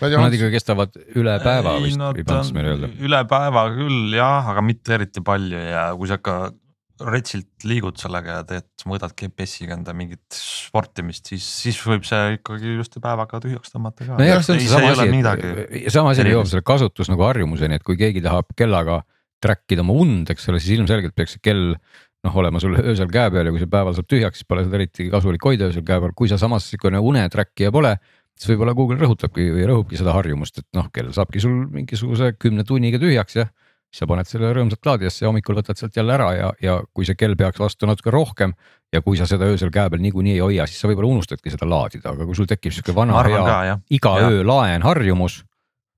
Nad 0.00 0.34
ikka 0.34 0.50
kestavad 0.52 0.96
üle 1.14 1.36
päeva 1.42 1.76
Ei, 1.78 1.86
vist 1.86 2.00
võib 2.00 2.30
Ants 2.34 2.50
on 2.50 2.56
meile 2.56 2.74
öelda. 2.74 2.90
üle 3.04 3.22
päeva 3.30 3.64
küll 3.76 4.16
jah, 4.16 4.50
aga 4.52 4.64
mitte 4.64 4.96
eriti 4.96 5.22
palju 5.24 5.60
ja 5.60 5.86
kui 5.98 6.10
sa 6.10 6.18
ikka 6.20 6.36
retsilt 7.10 7.66
liigud 7.66 7.98
sellega 7.98 8.38
ja 8.38 8.42
teed, 8.46 8.66
mõõdad 8.86 9.14
GPS-iga 9.18 9.74
enda 9.74 9.94
mingit 9.96 10.22
sportimist, 10.36 11.26
siis, 11.32 11.46
siis 11.64 11.80
võib 11.82 12.06
see 12.06 12.36
ikkagi 12.36 12.70
ilusti 12.76 13.02
päevaga 13.02 13.40
tühjaks 13.42 13.74
tõmmata 13.74 14.06
ka. 14.06 14.18
nojah, 14.20 14.44
see 14.46 14.54
on 14.54 14.62
Ei, 14.62 14.68
seesama 14.70 14.84
ei 14.84 14.94
ole 14.94 15.08
asi, 15.34 15.90
sama 15.90 16.14
asi, 16.14 16.26
jõuame 16.30 16.52
selle 16.52 16.66
kasutus 16.70 17.10
nagu 17.10 17.26
harjumuseni, 17.26 17.80
et 17.80 17.86
kui 17.86 17.98
keegi 17.98 18.22
tahab 18.24 18.54
kellaga 18.58 19.00
track 19.42 19.74
ida 19.74 19.82
oma 19.82 19.96
und, 20.04 20.30
eks 20.30 20.46
ole, 20.52 20.62
siis 20.62 20.78
ilmselgelt 20.78 21.16
peaks 21.18 21.36
see 21.36 21.44
kell 21.44 21.74
noh, 22.24 22.36
olema 22.40 22.62
sul 22.62 22.78
öösel 22.78 23.10
käe 23.12 23.32
peal 23.34 23.48
ja 23.48 23.52
kui 23.52 23.62
see 23.62 23.70
päeval 23.74 23.96
saab 23.96 24.08
tühjaks, 24.10 24.40
siis 24.40 24.48
pole 24.48 24.64
seda 24.64 24.78
eriti 24.78 25.10
kasulik 25.12 25.44
hoida 25.44 25.68
öösel 25.68 25.84
käe 25.86 25.98
peal, 26.00 26.14
kui 26.16 26.30
sa 26.30 26.38
samas 26.40 26.70
siukene 26.70 27.02
une 27.02 27.26
trackija 27.32 27.74
pole. 27.74 27.96
Siis 28.34 28.52
võib-olla 28.52 28.74
Google 28.76 28.98
rõhutabki 29.00 29.46
või 29.54 29.66
rõhubki 29.68 29.98
seda 30.00 30.14
harjumust, 30.16 30.58
et 30.62 30.68
noh, 30.76 30.88
kell 30.94 31.12
saabki 31.14 31.42
sul 31.42 31.64
mingisuguse 31.72 32.34
kümne 32.38 32.66
tunniga 32.66 33.00
tühjaks 33.02 33.38
ja. 33.38 33.46
siis 33.90 34.02
sa 34.02 34.08
paned 34.10 34.28
selle 34.28 34.50
rõõmsalt 34.56 34.90
laadijasse 34.90 35.24
ja 35.24 35.30
hommikul 35.30 35.58
võtad 35.60 35.78
sealt 35.78 35.96
jälle 35.96 36.16
ära 36.16 36.30
ja, 36.34 36.50
ja 36.62 36.76
kui 36.92 37.06
see 37.06 37.18
kell 37.18 37.38
peaks 37.38 37.62
vastu 37.62 37.88
natuke 37.90 38.12
rohkem. 38.14 38.54
ja 38.92 39.02
kui 39.02 39.18
sa 39.18 39.26
seda 39.26 39.48
öösel 39.50 39.72
käe 39.74 39.90
peal 39.90 40.02
niikuinii 40.02 40.36
ei 40.36 40.42
hoia, 40.42 40.68
siis 40.70 40.82
sa 40.82 40.90
võib-olla 40.90 41.14
unustadki 41.16 41.50
seda 41.50 41.66
laadida, 41.66 42.12
aga 42.14 42.26
kui 42.26 42.34
sul 42.38 42.50
tekib 42.50 42.74
sihuke 42.74 42.94
vana 42.94 43.22
hea 43.26 43.78
iga 43.90 44.18
Jah. 44.20 44.30
öö 44.30 44.46
laen 44.46 44.82
harjumus, 44.82 45.42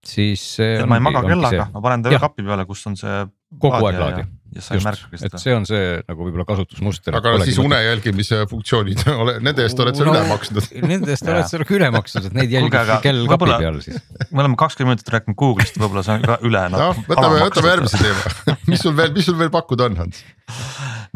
siis 0.05 0.57
ma 0.87 1.01
ei 1.01 1.05
maga 1.09 1.25
kellaga, 1.27 1.71
ma 1.73 1.85
panen 1.85 2.05
ta 2.05 2.13
Jah. 2.13 2.25
kapi 2.29 2.45
peale, 2.45 2.65
kus 2.69 2.87
on 2.87 2.97
see. 3.01 3.25
Kogu 3.61 3.79
aeg 3.79 4.01
laadija 4.01 4.25
laadi. 4.25 4.36
Ja- 4.57 4.65
sa 4.65 4.75
ei 4.77 4.83
märkagi 4.85 5.21
seda. 5.21 5.41
see 5.43 5.55
on 5.57 5.67
see 5.69 5.83
nagu 6.09 6.27
võib-olla 6.27 6.47
kasutusmuster. 6.49 7.17
aga 7.19 7.35
siis 7.45 7.59
une 7.63 7.79
jälgimise 7.85 8.43
funktsioonid, 8.51 9.05
nende 9.47 9.65
eest 9.67 9.81
oled 9.85 9.99
sa 9.99 10.07
No, 10.07 10.15
üle 10.15 10.23
maksnud. 10.31 10.69
Nende 10.87 11.13
eest 11.15 11.29
oled 11.31 11.49
sa 11.51 11.61
nagu 11.63 11.77
üle 11.79 11.91
maksnud, 11.95 12.29
et 12.31 12.37
neid 12.41 12.55
jälgib 12.57 12.93
kell 13.05 13.23
kapi 13.31 13.51
peal 13.53 13.81
siis. 13.85 14.01
me 14.31 14.43
oleme 14.45 14.59
kakskümmend 14.61 14.97
minutit 14.97 15.13
rääkinud 15.15 15.39
Google'ist, 15.41 15.79
võib-olla 15.83 16.05
see 16.07 16.17
on 16.19 16.27
ka 16.27 16.39
üle. 16.47 16.65
noh, 16.75 17.03
võtame, 17.09 17.41
võtame 17.45 17.73
järgmise 17.75 18.01
teema 18.03 18.57
mis 18.71 18.83
sul 18.83 18.97
veel, 18.99 19.13
mis 19.17 19.29
sul 19.29 19.39
veel 19.39 19.53
pakkuda 19.55 19.91
on, 19.91 19.97
Hans? 20.05 20.25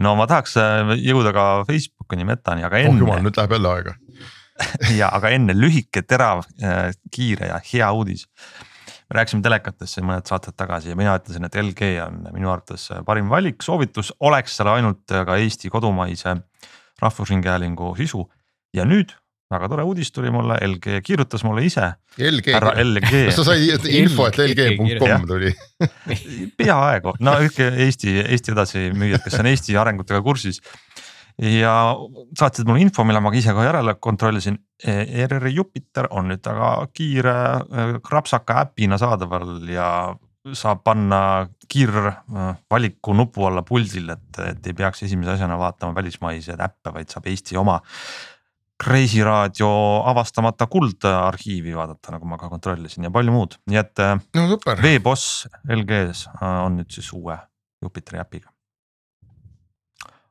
no 0.00 0.14
ma 0.18 0.26
tahaks 0.30 0.56
äh, 0.60 0.94
jõuda 1.00 1.32
ka 1.36 1.46
Facebookini, 1.68 2.26
Metani, 2.28 2.64
aga 2.66 2.80
oh 2.84 2.90
jumal, 2.94 3.18
enne 3.18 3.28
nüüd 3.30 3.38
läheb 3.40 3.56
jälle 3.56 3.74
aega. 3.76 3.96
ja 5.00 5.08
aga 5.16 5.30
enne 5.32 5.54
lühike, 5.56 6.02
terav, 6.04 6.42
kiire 7.14 7.48
ja 7.48 7.60
hea 7.72 7.86
uudis. 7.96 8.26
Me 9.10 9.18
rääkisime 9.18 9.42
telekatest 9.42 9.96
siin 9.96 10.06
mõned 10.06 10.28
saated 10.30 10.54
tagasi 10.58 10.92
ja 10.92 10.98
mina 10.98 11.16
ütlesin, 11.18 11.46
et 11.46 11.56
LG 11.58 11.94
on 12.04 12.20
minu 12.34 12.52
arvates 12.52 12.88
parim 13.06 13.30
valik, 13.32 13.62
soovitus 13.66 14.12
oleks 14.20 14.54
seal 14.56 14.70
ainult 14.76 15.02
ka 15.10 15.40
Eesti 15.40 15.72
kodumaise 15.72 16.36
Rahvusringhäälingu 17.00 17.94
sisu. 17.96 18.26
Ja 18.76 18.84
nüüd 18.86 19.10
väga 19.50 19.66
tore 19.72 19.84
uudis 19.88 20.12
tuli 20.14 20.30
mulle, 20.30 20.54
LG 20.62 21.00
kirjutas 21.02 21.42
mulle 21.42 21.64
ise, 21.66 21.88
LG, 22.22 22.52
LG 22.84 23.08
kas 23.30 23.40
sa 23.40 23.46
said 23.48 23.88
info, 23.90 24.28
et 24.28 24.38
lg.com 24.44 25.26
tuli? 25.26 25.50
peaaegu, 26.60 27.16
no 27.24 27.34
ühke 27.42 27.66
Eesti, 27.86 28.14
Eesti 28.22 28.54
edasimüüjad, 28.54 29.24
kes 29.24 29.40
on 29.40 29.50
Eesti 29.50 29.74
arengutega 29.80 30.22
kursis. 30.22 30.62
Ja 31.40 31.74
saatsid 32.36 32.68
mulle 32.68 32.84
info, 32.84 33.04
mille 33.04 33.20
ma 33.24 33.32
ise 33.34 33.54
ka 33.56 33.64
järele 33.64 33.94
kontrollisin. 34.00 34.58
ERR 34.80 35.46
Jupiter 35.52 36.08
on 36.16 36.30
nüüd 36.30 36.44
väga 36.44 36.70
kiire 36.96 37.36
krapsaka 38.04 38.60
äpina 38.64 38.98
saadaval 39.00 39.58
ja 39.68 39.88
saab 40.56 40.82
panna 40.84 41.20
kiirvaliku 41.68 43.14
nupu 43.14 43.44
alla 43.46 43.62
puldil, 43.66 44.08
et, 44.14 44.40
et 44.46 44.66
ei 44.66 44.76
peaks 44.76 45.04
esimese 45.04 45.34
asjana 45.36 45.58
vaatama 45.60 45.94
välismaiseid 45.96 46.60
äppe, 46.64 46.92
vaid 46.94 47.12
saab 47.12 47.28
Eesti 47.28 47.58
oma 47.60 47.80
Kreisiraadio 48.80 49.68
avastamata 50.08 50.64
kuldarhiivi 50.72 51.74
vaadata, 51.76 52.14
nagu 52.14 52.28
ma 52.28 52.38
ka 52.40 52.48
kontrollisin 52.48 53.04
ja 53.04 53.10
palju 53.12 53.34
muud, 53.34 53.58
nii 53.68 53.80
et 53.80 54.00
äh, 54.00 54.14
no 54.38 54.56
veeboss 54.80 55.44
LG-s 55.68 56.30
äh, 56.30 56.46
on 56.64 56.80
nüüd 56.80 56.88
siis 56.94 57.10
uue 57.12 57.36
Jupiteri 57.84 58.22
äpiga. 58.22 58.48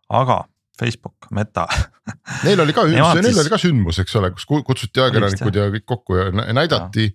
aga 0.10 0.40
Facebook, 0.80 1.28
Meta 1.36 1.66
Neil 2.46 2.60
oli 2.64 2.74
ka, 2.74 2.86
neil 2.90 3.40
oli 3.44 3.52
ka 3.52 3.60
sündmus, 3.62 4.00
eks 4.04 4.16
ole, 4.20 4.32
kus 4.36 4.46
ku- 4.50 4.62
kutsuti 4.68 5.02
ajakirjanikud 5.04 5.58
ja 5.60 5.66
kõik 5.76 5.86
kokku 5.94 6.16
ja 6.20 6.30
nä- 6.32 6.48
näidati 6.56 7.10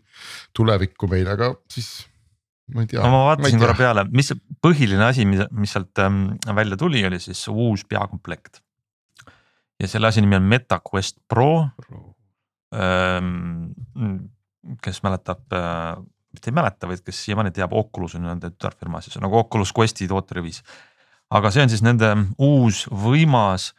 tulevikku 0.57 1.09
meile, 1.11 1.33
aga 1.39 1.55
siis 1.73 1.89
ma 2.75 2.85
ei 2.85 2.91
tea. 2.91 3.01
no 3.03 3.11
ma 3.13 3.23
vaatasin 3.31 3.61
korra 3.61 3.75
peale, 3.79 4.05
mis 4.13 4.31
see 4.33 4.39
põhiline 4.65 5.05
asi, 5.09 5.25
mis, 5.29 5.43
mis 5.53 5.73
sealt 5.77 6.01
ähm, 6.05 6.23
välja 6.57 6.77
tuli, 6.81 7.03
oli 7.09 7.19
siis 7.21 7.43
uus 7.53 7.85
peakomplekt. 7.89 8.61
ja 9.81 9.89
selle 9.91 10.09
asja 10.09 10.23
nimi 10.25 10.37
on 10.39 10.47
Meta 10.49 10.81
Quest 10.85 11.19
Pro. 11.29 11.51
kes 14.83 15.03
mäletab, 15.05 15.43
mitte 16.35 16.51
ei 16.51 16.55
mäleta, 16.57 16.89
vaid 16.91 17.03
kes 17.05 17.21
siiamaani 17.27 17.53
teab, 17.55 17.73
Oculus 17.77 18.17
on 18.19 18.25
nende 18.27 18.51
tütarfirma 18.55 19.01
siis 19.05 19.19
nagu 19.23 19.37
Oculus 19.39 19.73
Questi 19.77 20.09
tooteriviis. 20.11 20.63
Aga 21.31 21.51
see 21.51 21.65
on 21.65 21.73
siis 21.73 21.85
nende 21.85 22.11
uus 22.39 22.85
võimas 22.91 23.73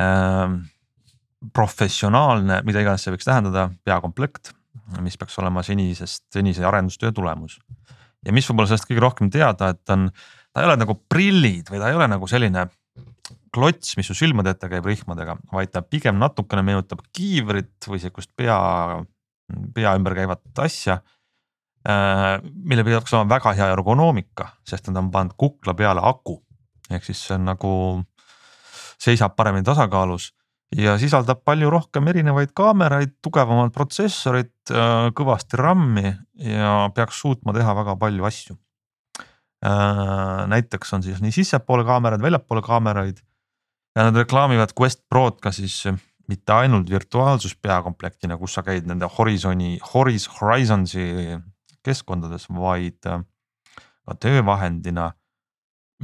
ähm, 0.00 0.62
professionaalne, 1.54 2.62
mida 2.66 2.82
iganes 2.82 3.04
see 3.04 3.14
võiks 3.14 3.28
tähendada, 3.28 3.68
peakomplekt, 3.84 4.54
mis 5.02 5.18
peaks 5.18 5.36
olema 5.42 5.62
senisest, 5.66 6.24
senise 6.32 6.64
arendustöö 6.66 7.12
tulemus 7.12 7.58
ja 8.26 8.34
mis 8.34 8.48
võib-olla 8.48 8.70
sellest 8.70 8.88
kõige 8.88 9.04
rohkem 9.04 9.30
teada, 9.32 9.70
et 9.74 9.94
on, 9.94 10.08
ta 10.50 10.62
ei 10.62 10.68
ole 10.68 10.78
nagu 10.80 10.98
prillid 11.10 11.70
või 11.70 11.80
ta 11.82 11.90
ei 11.90 11.98
ole 11.98 12.08
nagu 12.10 12.28
selline 12.30 12.66
klots, 13.54 13.96
mis 13.98 14.08
su 14.10 14.16
silmade 14.16 14.52
ette 14.54 14.68
käib 14.70 14.86
rihmadega, 14.86 15.36
vaid 15.52 15.72
ta 15.74 15.82
pigem 15.82 16.18
natukene 16.20 16.64
meenutab 16.66 17.04
kiivrit 17.16 17.88
või 17.88 18.00
sihukest 18.02 18.32
pea, 18.38 18.58
pea 19.74 19.94
ümber 19.98 20.16
käivat 20.18 20.64
asja. 20.64 21.00
mille 21.86 22.84
peaks 22.84 23.14
olema 23.14 23.36
väga 23.36 23.52
hea 23.54 23.70
ergonoomika, 23.72 24.48
sest 24.66 24.90
nad 24.90 25.04
on 25.04 25.10
pannud 25.14 25.36
kukla 25.38 25.74
peale 25.74 26.02
aku. 26.02 26.40
Ehk 26.90 27.04
siis 27.04 27.22
see 27.26 27.36
on 27.36 27.46
nagu, 27.50 27.70
seisab 29.02 29.36
paremini 29.36 29.66
tasakaalus 29.66 30.32
ja 30.74 30.96
sisaldab 30.98 31.44
palju 31.46 31.70
rohkem 31.70 32.08
erinevaid 32.10 32.52
kaameraid, 32.56 33.16
tugevamat 33.22 33.74
protsessorit, 33.74 34.54
kõvasti 35.16 35.60
RAM-i 35.60 36.10
ja 36.42 36.88
peaks 36.94 37.20
suutma 37.22 37.54
teha 37.56 37.74
väga 37.82 37.96
palju 38.00 38.26
asju. 38.26 38.56
näiteks 40.46 40.92
on 40.92 41.02
siis 41.02 41.22
nii 41.22 41.32
sissepoole 41.32 41.84
kaameraid, 41.84 42.22
väljapoole 42.22 42.62
kaameraid 42.62 43.22
ja 43.96 44.04
nad 44.04 44.16
reklaamivad 44.16 44.74
Quest 44.76 45.06
Prod 45.08 45.40
ka 45.40 45.52
siis 45.52 45.86
mitte 46.28 46.52
ainult 46.52 46.90
virtuaalsuspeakomplektina, 46.90 48.36
kus 48.36 48.56
sa 48.58 48.62
käid 48.66 48.86
nende 48.86 49.08
Horizon'i, 49.18 49.78
Horiz-, 49.94 50.28
Horizonsi 50.40 51.06
keskkondades, 51.86 52.48
vaid 52.50 52.98
ka 53.06 54.16
töövahendina, 54.20 55.12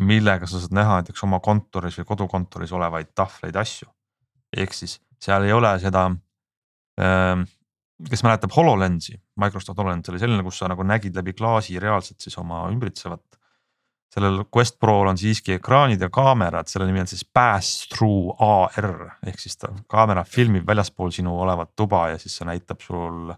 millega 0.01 0.47
sa 0.49 0.61
saad 0.61 0.73
näha 0.77 1.01
näiteks 1.01 1.25
oma 1.27 1.41
kontoris 1.45 1.99
või 2.01 2.09
kodukontoris 2.09 2.73
olevaid 2.73 3.13
tahvleid, 3.15 3.57
asju 3.57 3.91
ehk 4.57 4.75
siis 4.77 4.99
seal 5.23 5.45
ei 5.47 5.53
ole 5.53 5.73
seda 5.81 6.07
ähm,. 7.01 7.45
kes 8.03 8.25
mäletab 8.27 8.51
HoloLensi, 8.57 9.15
Microsoft 9.39 9.79
HoloLens 9.79 10.09
oli 10.11 10.19
selline, 10.19 10.43
kus 10.43 10.57
sa 10.59 10.67
nagu 10.67 10.83
nägid 10.83 11.15
läbi 11.15 11.37
klaasi 11.39 11.79
reaalselt 11.79 12.21
siis 12.21 12.35
oma 12.39 12.65
ümbritsevat. 12.73 13.23
sellel 14.13 14.43
Quest 14.57 14.79
Prol 14.81 15.09
on 15.09 15.17
siiski 15.19 15.55
ekraanid 15.57 16.01
ja 16.01 16.11
kaamerad, 16.13 16.69
selle 16.69 16.87
nimi 16.89 17.01
on 17.01 17.07
siis 17.09 17.25
pass 17.25 17.87
through 17.89 18.35
AR 18.43 19.15
ehk 19.27 19.41
siis 19.41 19.57
ta 19.57 19.71
kaamera 19.89 20.25
filmib 20.25 20.67
väljaspool 20.67 21.11
sinu 21.11 21.39
olevat 21.41 21.73
tuba 21.77 22.09
ja 22.11 22.19
siis 22.19 22.37
see 22.37 22.49
näitab 22.49 22.81
sul. 22.81 23.33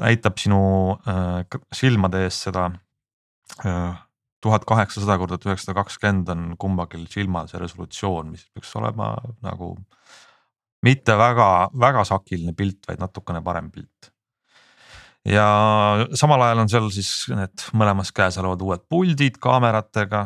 näitab 0.00 0.38
sinu 0.38 0.96
äh, 1.08 1.60
silmade 1.72 2.24
ees 2.24 2.42
seda 2.46 2.70
äh, 3.64 4.05
tuhat 4.46 4.66
kaheksasada 4.68 5.18
korda 5.18 5.36
tuhat 5.36 5.52
üheksasada 5.52 5.76
kakskümmend 5.80 6.30
on 6.32 6.44
kumbagi 6.60 7.02
silmal 7.10 7.50
see 7.50 7.60
resolutsioon, 7.62 8.32
mis 8.34 8.46
peaks 8.54 8.74
olema 8.78 9.14
nagu 9.44 9.74
mitte 10.86 11.16
väga-väga 11.18 12.04
sakiline 12.06 12.54
pilt, 12.56 12.84
vaid 12.88 13.02
natukene 13.02 13.42
parem 13.44 13.70
pilt. 13.74 14.12
ja 15.26 15.46
samal 16.14 16.44
ajal 16.46 16.62
on 16.62 16.68
seal 16.70 16.90
siis 16.94 17.10
need 17.34 17.64
mõlemas 17.74 18.12
käes 18.14 18.36
olevad 18.38 18.62
uued 18.62 18.84
puldid 18.86 19.40
kaameratega, 19.42 20.20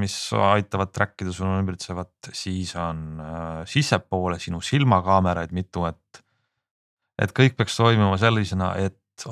mis 0.00 0.16
aitavad 0.34 0.90
track 0.90 1.22
ida 1.22 1.34
sinu 1.34 1.54
ümbritsevat, 1.60 2.32
siis 2.34 2.74
on 2.76 3.20
äh, 3.22 3.60
sissepoole 3.70 4.40
sinu 4.42 4.60
silmakaameraid 4.64 5.54
mitu, 5.56 5.86
et. 5.86 6.24
et 7.22 7.32
kõik 7.36 7.54
peaks 7.56 7.78
toimuma 7.78 8.18
sellisena, 8.20 8.74
et 8.82 9.28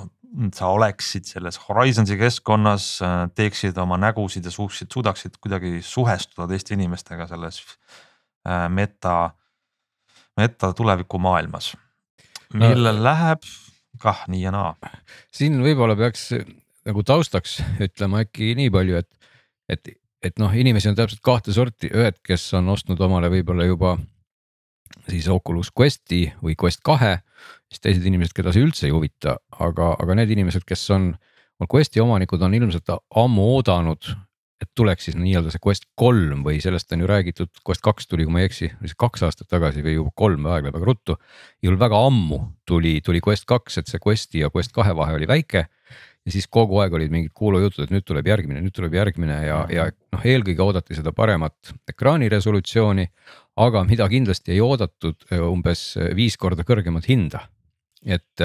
sa 0.55 0.69
oleksid 0.75 1.25
selles 1.25 1.57
Horizonsi 1.69 2.19
keskkonnas, 2.21 2.88
teeksid 3.35 3.79
oma 3.81 3.97
nägusid 4.01 4.45
ja 4.45 4.53
suutsid, 4.53 4.91
suudaksid 4.93 5.38
kuidagi 5.41 5.79
suhestuda 5.83 6.49
teiste 6.51 6.77
inimestega 6.77 7.27
selles 7.31 7.62
äh, 8.47 8.67
meta, 8.69 9.31
meta 10.37 10.73
tulevikumaailmas. 10.77 11.73
millel 12.55 12.97
no, 13.01 13.05
läheb 13.05 13.47
kah 14.03 14.25
nii 14.29 14.43
ja 14.43 14.53
naa. 14.55 14.75
siin 15.35 15.59
võib-olla 15.62 15.97
peaks 15.99 16.31
nagu 16.88 17.03
taustaks 17.05 17.59
ütlema 17.85 18.23
äkki 18.25 18.55
nii 18.59 18.71
palju, 18.73 19.01
et, 19.03 19.33
et, 19.69 19.91
et 20.25 20.38
noh, 20.41 20.53
inimesi 20.55 20.91
on 20.91 20.97
täpselt 20.99 21.23
kahte 21.25 21.55
sorti, 21.55 21.91
ühed, 21.93 22.21
kes 22.25 22.47
on 22.59 22.71
ostnud 22.75 23.01
omale 23.05 23.31
võib-olla 23.33 23.67
juba 23.69 23.97
siis 25.09 25.29
Oculus 25.33 25.73
Questi 25.73 26.27
või 26.43 26.57
Quest 26.61 26.83
kahe, 26.87 27.19
siis 27.70 27.83
teised 27.85 28.07
inimesed, 28.07 28.35
keda 28.37 28.55
see 28.55 28.64
üldse 28.64 28.88
ei 28.88 28.94
huvita, 28.94 29.38
aga, 29.64 29.92
aga 30.01 30.16
need 30.20 30.33
inimesed, 30.37 30.64
kes 30.68 30.87
on, 30.94 31.12
on 31.59 31.70
Questi 31.70 32.03
omanikud, 32.03 32.42
on 32.42 32.57
ilmselt 32.59 32.90
ammu 32.92 33.46
oodanud, 33.57 34.11
et 34.59 34.70
tuleks 34.74 35.07
siis 35.07 35.16
nii-öelda 35.18 35.53
see 35.55 35.62
Quest 35.62 35.87
kolm 35.98 36.42
või 36.46 36.59
sellest 36.62 36.92
on 36.94 37.05
ju 37.05 37.09
räägitud, 37.11 37.51
Quest 37.66 37.85
kaks 37.87 38.11
tuli, 38.11 38.27
kui 38.27 38.35
ma 38.35 38.42
ei 38.42 38.48
eksi, 38.51 38.72
kaks 38.98 39.22
aastat 39.29 39.51
tagasi 39.51 39.85
või 39.87 39.94
juba 39.98 40.14
kolm, 40.18 40.48
aeg 40.51 40.66
läheb 40.66 40.79
väga 40.79 40.88
ruttu. 40.88 41.18
igal 41.62 41.79
väga 41.79 42.01
ammu 42.09 42.40
tuli, 42.66 42.98
tuli 43.07 43.22
Quest 43.24 43.46
kaks, 43.46 43.79
et 43.79 43.90
see 43.90 44.03
Questi 44.03 44.42
ja 44.42 44.51
Quest 44.55 44.74
kahe 44.74 44.96
vahe 44.98 45.14
oli 45.14 45.31
väike 45.31 45.68
ja 46.29 46.35
siis 46.35 46.49
kogu 46.53 46.83
aeg 46.83 46.93
olid 46.99 47.12
mingid 47.12 47.33
kuulujutud, 47.37 47.87
et 47.87 47.93
nüüd 47.95 48.05
tuleb 48.07 48.29
järgmine, 48.29 48.61
nüüd 48.61 48.75
tuleb 48.77 48.95
järgmine 48.99 49.38
ja, 49.47 49.62
ja 49.73 49.87
noh, 50.12 50.25
eelkõige 50.29 50.64
oodati 50.64 50.99
seda 50.99 51.14
paremat 51.17 51.73
ekraani 51.88 52.29
resolutsiooni. 52.33 53.09
aga 53.59 53.83
mida 53.85 54.07
kindlasti 54.09 54.53
ei 54.55 54.61
oodatud, 54.62 55.25
umbes 55.43 55.97
viis 56.14 56.37
korda 56.38 56.62
kõrgemat 56.62 57.09
hinda. 57.09 57.49
Et, 58.07 58.43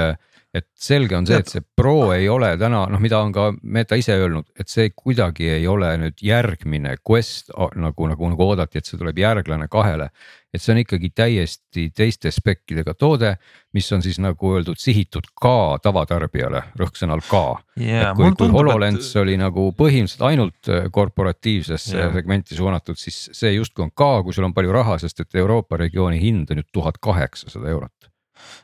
et 0.54 0.68
selge 0.78 1.18
on 1.18 1.26
see, 1.28 1.40
et 1.42 1.50
see 1.50 1.64
Pro 1.76 2.12
ei 2.14 2.28
ole 2.30 2.52
täna 2.62 2.84
noh, 2.92 3.02
mida 3.02 3.20
on 3.26 3.34
ka 3.34 3.48
Meta 3.64 3.98
ise 4.00 4.16
öelnud, 4.20 4.52
et 4.60 4.70
see 4.70 4.92
kuidagi 4.96 5.50
ei 5.56 5.66
ole 5.70 5.90
nüüd 6.02 6.22
järgmine 6.24 6.98
Quest 7.02 7.52
nagu, 7.54 8.08
nagu, 8.10 8.30
nagu 8.34 8.48
oodati, 8.48 8.80
et 8.80 8.90
see 8.90 9.00
tuleb 9.02 9.18
järglane 9.24 9.68
kahele. 9.72 10.12
et 10.54 10.62
see 10.62 10.76
on 10.76 10.80
ikkagi 10.84 11.10
täiesti 11.10 11.88
teiste 11.98 12.30
spekkidega 12.30 12.94
toode, 12.94 13.32
mis 13.74 13.88
on 13.96 14.04
siis 14.06 14.20
nagu 14.22 14.52
öeldud, 14.54 14.78
sihitud 14.78 15.26
ka 15.42 15.80
tavatarbijale, 15.82 16.62
rõhksõnal 16.78 17.24
ka 17.26 17.42
yeah,. 17.82 18.14
kui, 18.14 18.30
kui 18.38 18.54
HoloLens 18.54 19.10
et... 19.10 19.18
oli 19.24 19.40
nagu 19.42 19.72
põhimõtteliselt 19.74 20.28
ainult 20.30 20.72
korporatiivsesse 20.94 21.98
yeah. 21.98 22.14
segmenti 22.14 22.54
suunatud, 22.60 23.02
siis 23.02 23.32
see 23.34 23.56
justkui 23.56 23.88
on 23.88 23.94
ka, 23.98 24.20
kui 24.22 24.38
sul 24.38 24.46
on 24.46 24.54
palju 24.54 24.78
raha, 24.78 25.02
sest 25.02 25.26
et 25.26 25.42
Euroopa 25.42 25.82
regiooni 25.82 26.22
hind 26.22 26.54
on 26.54 26.62
nüüd 26.62 26.70
tuhat 26.70 27.02
kaheksasada 27.02 27.74
eurot 27.74 28.03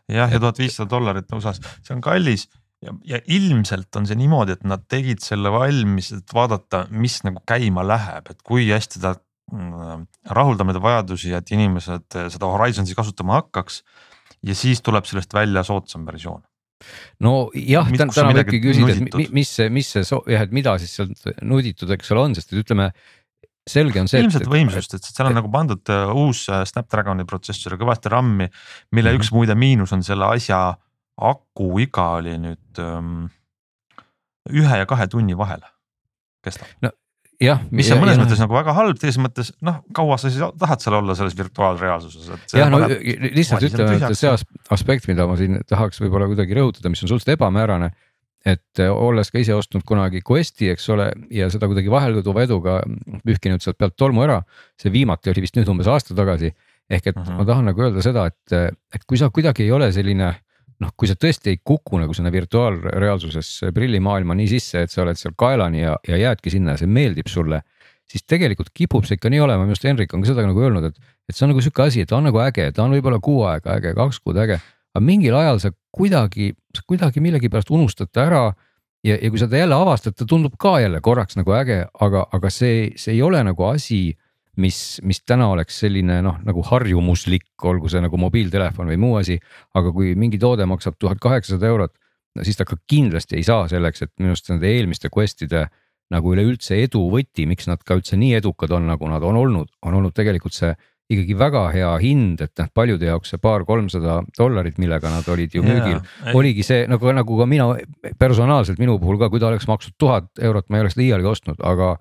jah, 0.09 0.31
ja 0.31 0.39
tuhat 0.39 0.59
viissada 0.61 0.89
dollarit 0.91 1.31
USA-s, 1.35 1.61
see 1.85 1.95
on 1.95 2.03
kallis 2.03 2.47
ja, 2.85 2.93
ja 3.13 3.21
ilmselt 3.37 3.95
on 3.99 4.07
see 4.09 4.19
niimoodi, 4.19 4.57
et 4.57 4.67
nad 4.67 4.85
tegid 4.91 5.23
selle 5.23 5.51
valmis, 5.53 6.11
et 6.15 6.35
vaadata, 6.35 6.85
mis 6.91 7.19
nagu 7.27 7.43
käima 7.47 7.85
läheb, 7.87 8.31
et 8.33 8.43
kui 8.45 8.69
hästi 8.69 9.01
ta 9.03 9.15
mm, 9.53 10.05
rahuldab 10.35 10.71
neid 10.71 10.81
vajadusi, 10.83 11.33
et 11.35 11.55
inimesed 11.55 12.19
seda 12.35 12.53
Horizon'i 12.53 12.97
kasutama 12.97 13.41
hakkaks. 13.41 13.83
ja 14.43 14.55
siis 14.55 14.79
tuleb 14.81 15.05
sellest 15.05 15.33
välja 15.35 15.65
soodsam 15.67 16.05
versioon 16.07 16.45
no 17.25 17.33
jah, 17.53 17.89
täna 17.91 18.31
võibki 18.37 18.61
küsida, 18.63 18.93
et 18.95 19.33
mis 19.35 19.49
see, 19.51 19.67
mis 19.73 19.89
see 19.91 20.03
jah, 20.05 20.45
et 20.45 20.53
mida 20.55 20.77
siis 20.81 20.93
sealt 20.95 21.25
nuditud, 21.43 21.91
eks 21.95 22.13
ole, 22.15 22.27
on, 22.29 22.37
sest 22.37 22.53
et 22.53 22.61
ütleme 22.61 22.89
selge 23.69 24.01
on 24.01 24.11
see. 24.11 24.21
ilmselt 24.23 24.49
võimsust, 24.51 24.95
et 24.97 25.07
seal 25.07 25.29
on 25.29 25.33
et, 25.33 25.39
nagu 25.39 25.51
pandud 25.53 25.93
äh, 25.93 26.13
uus 26.13 26.45
äh, 26.51 26.63
Snapdragoni 26.69 27.25
protsessor 27.29 27.77
kõvasti 27.79 28.11
RAM-i, 28.11 28.49
mille 28.91 29.11
mm 29.11 29.15
-hmm. 29.15 29.19
üks 29.19 29.33
muide 29.35 29.55
miinus 29.55 29.93
on 29.95 30.03
selle 30.05 30.29
asja 30.29 30.61
aku 31.19 31.73
iga 31.83 32.07
oli 32.19 32.37
nüüd 32.39 32.81
um, 32.83 33.27
ühe 34.49 34.81
ja 34.81 34.87
kahe 34.89 35.07
tunni 35.11 35.37
vahel 35.37 35.61
kestab. 36.45 36.67
no 36.81 36.91
jah. 37.43 37.61
mis 37.71 37.89
on 37.93 38.01
mõnes 38.01 38.17
ja, 38.17 38.23
mõttes 38.23 38.39
ja. 38.39 38.45
nagu 38.45 38.57
väga 38.57 38.75
halb, 38.77 38.99
teises 38.99 39.19
mõttes 39.21 39.51
noh, 39.65 39.81
kaua 39.95 40.17
sa 40.19 40.31
siis 40.31 40.43
tahad 40.59 40.83
seal 40.83 40.97
olla 40.99 41.15
selles 41.17 41.37
virtuaalreaalsuses, 41.39 42.29
et. 42.35 42.55
jah, 42.59 42.71
no 42.71 42.81
lihtsalt 42.87 43.65
ütleme, 43.69 43.97
et 43.99 44.19
see 44.19 44.33
aspekt, 44.75 45.07
mida 45.11 45.27
ma 45.29 45.37
siin 45.39 45.59
tahaks 45.69 46.01
võib-olla 46.03 46.29
kuidagi 46.31 46.57
rõhutada, 46.57 46.91
mis 46.91 47.03
on 47.05 47.11
suhteliselt 47.11 47.37
ebamäärane 47.37 47.91
et 48.47 48.79
äh, 48.79 48.91
olles 48.91 49.31
ka 49.31 49.41
ise 49.41 49.55
ostnud 49.55 49.83
kunagi 49.87 50.21
Questi, 50.23 50.69
eks 50.73 50.89
ole, 50.93 51.09
ja 51.33 51.49
seda 51.51 51.67
kuidagi 51.67 51.91
vahelduva 51.91 52.43
eduga 52.45 52.79
pühkinud 53.27 53.63
sealt 53.63 53.79
pealt 53.79 53.97
tolmu 53.99 54.23
ära. 54.23 54.41
see 54.79 54.91
viimati 54.91 55.31
oli 55.31 55.43
vist 55.43 55.57
nüüd 55.59 55.67
umbes 55.71 55.87
aasta 55.91 56.15
tagasi. 56.15 56.53
ehk 56.89 57.07
et 57.07 57.15
uh 57.15 57.21
mhm. 57.21 57.31
-huh. 57.31 57.37
ma 57.37 57.45
tahan 57.45 57.65
nagu 57.65 57.81
öelda 57.81 58.01
seda, 58.01 58.25
et, 58.25 58.75
et 58.95 59.03
kui 59.05 59.17
sa 59.17 59.29
kuidagi 59.29 59.63
ei 59.63 59.71
ole 59.71 59.91
selline 59.91 60.33
noh, 60.79 60.91
kui 60.95 61.07
sa 61.07 61.15
tõesti 61.15 61.49
ei 61.49 61.57
kuku 61.63 61.99
nagu 61.99 62.13
sinna 62.13 62.31
virtuaalreaalsuses 62.31 63.65
prillimaailma 63.73 64.35
nii 64.35 64.47
sisse, 64.47 64.81
et 64.81 64.91
sa 64.91 65.03
oled 65.03 65.19
seal 65.19 65.33
kaelani 65.35 65.81
ja, 65.81 65.97
ja 66.07 66.17
jäädki 66.17 66.49
sinna 66.49 66.71
ja 66.71 66.77
see 66.77 66.87
meeldib 66.87 67.27
sulle. 67.27 67.61
siis 68.09 68.23
tegelikult 68.25 68.69
kipub 68.73 69.05
see 69.05 69.19
ikka 69.19 69.29
nii 69.29 69.39
olema, 69.39 69.63
minu 69.67 69.75
arust 69.75 69.83
Henrik 69.85 70.13
on 70.13 70.23
ka 70.23 70.31
seda 70.31 70.41
nagu 70.41 70.61
öelnud, 70.63 70.83
et, 70.83 70.95
et 71.29 71.35
see 71.35 71.45
on 71.45 71.51
nagu 71.51 71.61
sihuke 71.61 71.83
asi, 71.83 72.01
et 72.01 72.09
ta 72.09 72.17
on 72.17 72.23
nagu 72.23 72.39
äge, 72.41 72.71
ta 72.73 72.83
on 72.83 72.95
võib-olla 72.95 73.19
kuu 73.21 73.43
aega 73.45 73.75
äge, 73.75 73.93
kaks 73.93 74.19
kuud 74.23 74.37
äge 74.41 74.57
aga 74.95 75.05
mingil 75.05 75.35
ajal 75.37 75.61
sa 75.61 75.71
kuidagi, 75.95 76.53
sa 76.75 76.85
kuidagi 76.87 77.21
millegipärast 77.23 77.71
unustad 77.73 78.11
ta 78.13 78.25
ära. 78.25 78.43
ja, 79.03 79.15
ja 79.15 79.29
kui 79.29 79.39
sa 79.39 79.47
ta 79.47 79.57
jälle 79.57 79.75
avastad, 79.75 80.15
ta 80.15 80.25
tundub 80.27 80.57
ka 80.59 80.79
jälle 80.79 80.99
korraks 81.01 81.37
nagu 81.39 81.53
äge, 81.55 81.85
aga, 82.01 82.25
aga 82.31 82.49
see, 82.51 82.91
see 82.99 83.13
ei 83.13 83.21
ole 83.23 83.39
nagu 83.47 83.63
asi, 83.63 84.17
mis, 84.59 84.99
mis 85.07 85.21
täna 85.23 85.47
oleks 85.53 85.79
selline 85.79 86.19
noh, 86.25 86.39
nagu 86.43 86.63
harjumuslik, 86.67 87.47
olgu 87.63 87.89
see 87.89 88.01
nagu 88.03 88.19
mobiiltelefon 88.19 88.91
või 88.91 88.99
muu 88.99 89.15
asi. 89.21 89.39
aga 89.73 89.93
kui 89.95 90.15
mingi 90.19 90.39
toode 90.39 90.67
maksab 90.67 90.99
tuhat 90.99 91.21
kaheksasada 91.23 91.69
eurot, 91.69 91.95
no 92.35 92.43
siis 92.43 92.59
ta 92.59 92.67
ka 92.67 92.75
kindlasti 92.87 93.39
ei 93.39 93.47
saa 93.47 93.69
selleks, 93.71 94.03
et 94.03 94.11
minu 94.19 94.33
arust 94.33 94.51
nende 94.51 94.67
eelmiste 94.67 95.09
quest'ide 95.13 95.69
nagu 96.09 96.33
üleüldse 96.33 96.77
edu 96.83 97.05
võti, 97.13 97.45
miks 97.47 97.69
nad 97.69 97.81
ka 97.85 97.99
üldse 97.99 98.17
nii 98.17 98.33
edukad 98.39 98.71
on, 98.75 98.87
nagu 98.89 99.09
nad 99.09 99.23
on 99.23 99.37
olnud, 99.37 99.69
on 99.85 99.99
olnud 99.99 100.15
tegelikult 100.17 100.57
see 100.57 100.73
ikkagi 101.09 101.35
väga 101.37 101.63
hea 101.73 101.89
hind, 102.03 102.41
et 102.45 102.61
noh, 102.61 102.69
paljude 102.77 103.07
jaoks 103.07 103.33
see 103.33 103.41
paar-kolmsada 103.41 104.19
dollarit, 104.37 104.77
millega 104.81 105.09
nad 105.09 105.27
olid 105.33 105.55
ju 105.57 105.63
müügil 105.65 105.95
yeah,, 105.95 106.35
oligi 106.37 106.65
see 106.65 106.83
nagu, 106.89 107.09
nagu 107.17 107.39
ka 107.39 107.47
mina 107.49 107.71
personaalselt 108.21 108.81
minu 108.81 108.99
puhul 109.01 109.17
ka, 109.21 109.31
kui 109.33 109.41
ta 109.41 109.49
oleks 109.49 109.65
maksnud 109.69 109.97
tuhat 109.97 110.29
eurot, 110.37 110.67
ma 110.69 110.77
ei 110.77 110.85
oleks 110.85 110.99
liialgi 110.99 111.31
ostnud, 111.31 111.63
aga, 111.65 111.95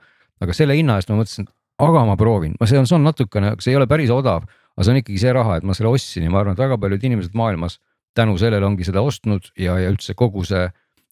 aga 0.45 0.57
selle 0.57 0.77
hinna 0.77 0.99
eest 1.01 1.09
ma 1.13 1.23
mõtlesin, 1.23 1.49
aga 1.89 2.05
ma 2.11 2.19
proovin, 2.21 2.57
ma, 2.61 2.69
see 2.69 2.81
on, 2.81 2.89
see 2.91 2.99
on 2.99 3.07
natukene, 3.09 3.55
see 3.65 3.73
ei 3.73 3.81
ole 3.81 3.89
päris 3.89 4.13
odav, 4.13 4.45
aga 4.77 4.85
see 4.85 4.93
on 4.93 5.01
ikkagi 5.01 5.23
see 5.25 5.33
raha, 5.35 5.57
et 5.57 5.69
ma 5.69 5.77
selle 5.79 5.95
ostsin 5.95 6.29
ja 6.29 6.35
ma 6.35 6.43
arvan, 6.43 6.59
et 6.59 6.65
väga 6.67 6.77
paljud 6.83 7.09
inimesed 7.09 7.39
maailmas 7.39 7.79
tänu 8.19 8.37
sellele 8.41 8.67
ongi 8.67 8.85
seda 8.85 9.01
ostnud 9.05 9.53
ja, 9.57 9.79
ja 9.81 9.89
üldse 9.89 10.13
kogu 10.19 10.45
see, 10.45 10.67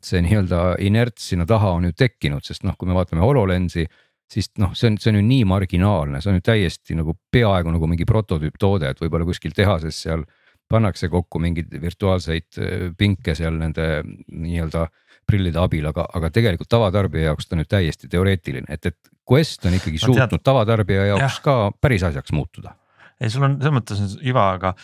see 0.04 0.20
nii-öelda 0.26 0.76
inerts 0.84 1.30
sinna 1.32 1.46
taha 1.48 1.72
on 1.78 1.88
ju 1.88 1.96
tekkinud, 1.96 2.44
sest 2.44 2.66
noh, 2.66 2.76
kui 2.76 2.90
me 2.90 2.96
vaatame 2.98 3.24
HoloLensi 3.24 3.86
siis 4.32 4.50
noh, 4.58 4.74
see 4.74 4.90
on, 4.90 4.98
see 5.00 5.12
on 5.12 5.20
ju 5.20 5.26
nii 5.26 5.44
marginaalne, 5.48 6.20
see 6.22 6.32
on 6.32 6.40
ju 6.40 6.46
täiesti 6.48 6.96
nagu 6.98 7.16
peaaegu 7.32 7.72
nagu 7.74 7.88
mingi 7.90 8.06
prototüüptoode, 8.08 8.90
et 8.90 9.02
võib-olla 9.02 9.28
kuskil 9.28 9.54
tehases 9.56 10.02
seal 10.06 10.24
pannakse 10.70 11.08
kokku 11.10 11.38
mingeid 11.42 11.70
virtuaalseid 11.82 12.58
äh, 12.58 12.86
pinke 12.98 13.36
seal 13.38 13.58
nende 13.60 14.02
nii-öelda 14.04 14.88
prillide 15.26 15.58
abil, 15.58 15.86
aga, 15.90 16.06
aga 16.14 16.30
tegelikult 16.34 16.70
tavatarbija 16.70 17.32
jaoks 17.32 17.48
ta 17.48 17.56
on 17.56 17.62
nüüd 17.62 17.70
täiesti 17.70 18.10
teoreetiline, 18.10 18.66
et, 18.70 18.90
et 18.90 19.14
Quest 19.26 19.64
on 19.66 19.74
ikkagi 19.74 19.98
no, 19.98 20.12
suutnud 20.12 20.42
tavatarbija 20.46 21.08
jaoks 21.12 21.40
ja. 21.40 21.42
ka 21.42 21.56
päris 21.82 22.04
asjaks 22.06 22.34
muutuda. 22.34 22.76
ei, 23.20 23.30
sul 23.32 23.46
on 23.46 23.58
selles 23.58 23.74
mõttes 23.74 24.18
Iva, 24.22 24.52
aga 24.58 24.74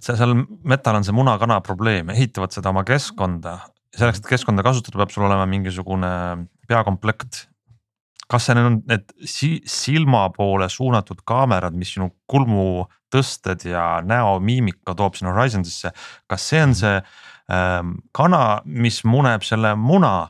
see 0.00 0.16
seal 0.18 0.34
metal 0.68 0.98
on 0.98 1.06
see 1.06 1.16
muna-kana 1.16 1.62
probleem, 1.64 2.12
ehitavad 2.12 2.52
seda 2.52 2.72
oma 2.72 2.84
keskkonda. 2.88 3.58
selleks, 3.96 4.20
et 4.20 4.28
keskkonda 4.28 4.64
kasutada, 4.66 5.00
peab 5.00 5.14
sul 5.14 5.24
olema 5.28 5.46
mingisugune 5.48 6.10
peakomplekt 6.68 7.46
kas 8.30 8.48
see 8.48 8.58
on 8.58 8.80
need 8.90 9.12
silma 9.70 10.26
poole 10.34 10.68
suunatud 10.72 11.22
kaamerad, 11.28 11.76
mis 11.78 11.94
sinu 11.94 12.10
kulmutõsted 12.30 13.68
ja 13.70 14.00
näomiimika 14.06 14.96
toob 14.98 15.18
sinna 15.18 15.34
Horizonsisse, 15.36 15.92
kas 16.30 16.48
see 16.50 16.62
on 16.64 16.74
see 16.74 16.96
ähm, 16.98 17.94
kana, 18.16 18.62
mis 18.64 19.02
muneb 19.06 19.46
selle 19.46 19.76
muna 19.78 20.26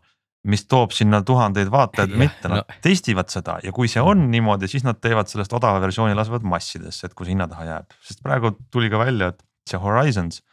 mis 0.46 0.62
toob 0.70 0.92
sinna 0.94 1.22
tuhandeid 1.26 1.70
vaatajaid 1.72 2.12
või 2.12 2.22
mitte, 2.26 2.50
nad 2.50 2.62
no. 2.62 2.76
testivad 2.84 3.32
seda 3.32 3.56
ja 3.64 3.72
kui 3.74 3.88
see 3.90 4.02
on 4.04 4.28
niimoodi, 4.30 4.68
siis 4.70 4.84
nad 4.86 5.00
teevad 5.02 5.30
sellest 5.30 5.54
odava 5.56 5.80
versiooni, 5.82 6.14
lasevad 6.14 6.46
massidesse, 6.46 7.08
et 7.08 7.16
kui 7.16 7.26
see 7.26 7.34
hinna 7.34 7.48
taha 7.50 7.66
jääb, 7.66 7.96
sest 8.06 8.22
praegu 8.22 8.52
tuli 8.70 8.92
ka 8.92 9.00
välja, 9.02 9.32
et 9.34 9.42
see 9.66 9.80
Horizons 9.82 10.44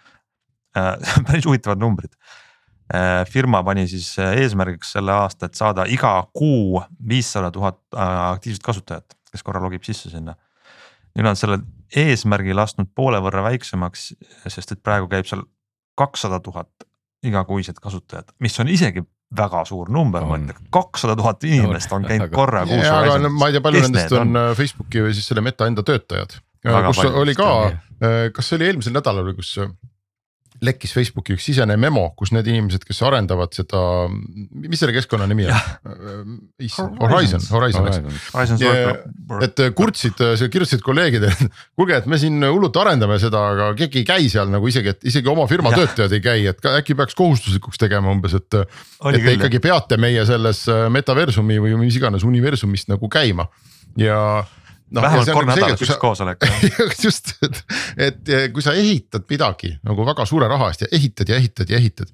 äh,, 0.78 0.96
päris 1.28 1.46
huvitavad 1.50 1.84
numbrid 1.84 2.16
firma 3.30 3.64
pani 3.66 3.88
siis 3.90 4.12
äh, 4.22 4.36
eesmärgiks 4.44 4.94
selle 4.98 5.14
aasta, 5.16 5.48
et 5.50 5.58
saada 5.58 5.86
iga 5.90 6.16
kuu 6.34 6.82
viissada 7.10 7.52
tuhat 7.52 7.80
äh, 7.96 8.12
aktiivset 8.32 8.64
kasutajat, 8.66 9.18
kes 9.32 9.44
korra 9.46 9.62
logib 9.64 9.86
sisse 9.88 10.12
sinna. 10.12 10.36
nüüd 11.14 11.28
nad 11.28 11.38
selle 11.38 11.60
eesmärgi 11.96 12.56
lasknud 12.58 12.90
poole 12.96 13.20
võrra 13.22 13.44
väiksemaks, 13.46 14.14
sest 14.50 14.72
et 14.74 14.82
praegu 14.82 15.10
käib 15.12 15.28
seal 15.30 15.44
kakssada 15.98 16.40
tuhat 16.42 16.88
igakuiset 17.24 17.78
kasutajat, 17.80 18.34
mis 18.42 18.58
on 18.60 18.72
isegi 18.74 19.04
väga 19.38 19.64
suur 19.66 19.90
number, 19.94 20.26
ma 20.30 20.38
ütleks, 20.38 20.66
kakssada 20.74 21.16
tuhat 21.18 21.46
inimest 21.50 21.94
on 21.94 22.06
käinud 22.06 22.34
korra 22.34 22.66
kuus. 22.70 22.86
aga 22.86 23.18
no, 23.22 23.32
ma 23.34 23.50
ei 23.50 23.56
tea, 23.56 23.64
palju 23.66 23.86
nendest 23.88 24.18
on, 24.18 24.36
on 24.38 24.58
Facebooki 24.58 25.06
või 25.06 25.16
siis 25.18 25.30
selle 25.30 25.42
meta 25.46 25.70
enda 25.70 25.86
töötajad, 25.86 26.36
kus 26.62 27.02
oli 27.10 27.34
ka, 27.38 27.50
kas 28.36 28.50
see 28.50 28.60
oli 28.60 28.70
eelmisel 28.70 28.94
nädalal 28.98 29.26
või 29.30 29.38
kus 29.40 29.56
lekkis 30.64 30.94
Facebooki 30.96 31.36
üks 31.36 31.46
sisene 31.50 31.76
memo, 31.80 32.06
kus 32.20 32.32
need 32.36 32.48
inimesed, 32.50 32.86
kes 32.88 33.02
arendavad 33.06 33.54
seda, 33.56 33.82
mis 34.52 34.82
selle 34.82 34.96
keskkonna 34.96 35.28
nimi 35.30 35.48
on? 35.50 36.38
Horizon, 37.02 37.44
Horizon, 37.52 37.90
eks. 37.92 38.64
et 39.48 39.64
kurtsid, 39.78 40.24
kirjutasid 40.48 40.84
kolleegidele, 40.86 41.34
et 41.34 41.60
kuulge, 41.76 42.00
et 42.02 42.10
me 42.10 42.20
siin 42.22 42.40
hullult 42.46 42.80
arendame 42.84 43.20
seda, 43.22 43.44
aga 43.54 43.70
keegi 43.80 44.04
ei 44.04 44.08
käi 44.08 44.32
seal 44.32 44.52
nagu 44.54 44.72
isegi, 44.72 44.96
et 44.96 45.12
isegi 45.14 45.32
oma 45.32 45.46
firma 45.52 45.74
ja. 45.74 45.84
töötajad 45.84 46.18
ei 46.18 46.24
käi, 46.24 46.48
et 46.54 46.72
äkki 46.74 46.98
peaks 47.00 47.18
kohustuslikuks 47.20 47.82
tegema 47.82 48.14
umbes, 48.14 48.38
et. 48.40 48.60
et 48.64 49.20
te 49.20 49.38
ikkagi 49.38 49.62
peate 49.64 50.00
meie 50.02 50.26
selles 50.30 50.66
metaversumi 50.94 51.60
või 51.64 51.78
mis 51.86 52.00
iganes 52.00 52.26
universumist 52.28 52.92
nagu 52.92 53.12
käima 53.12 53.50
ja 54.00 54.18
no,. 54.94 55.04
vähemalt 55.04 55.32
kord 55.34 55.50
nagu 55.50 55.60
nädalas 55.60 55.86
üks 55.86 56.00
koosolek 56.02 56.46
just, 57.06 57.34
et, 57.42 57.64
et 57.98 58.34
kui 58.54 58.66
sa 58.66 58.76
ehitad 58.78 59.26
midagi 59.30 59.74
nagu 59.84 60.06
väga 60.08 60.28
suure 60.30 60.50
raha 60.52 60.72
eest 60.72 60.86
ja 60.86 60.92
ehitad 60.96 61.32
ja 61.34 61.40
ehitad 61.42 61.74
ja 61.74 61.82
ehitad 61.82 62.14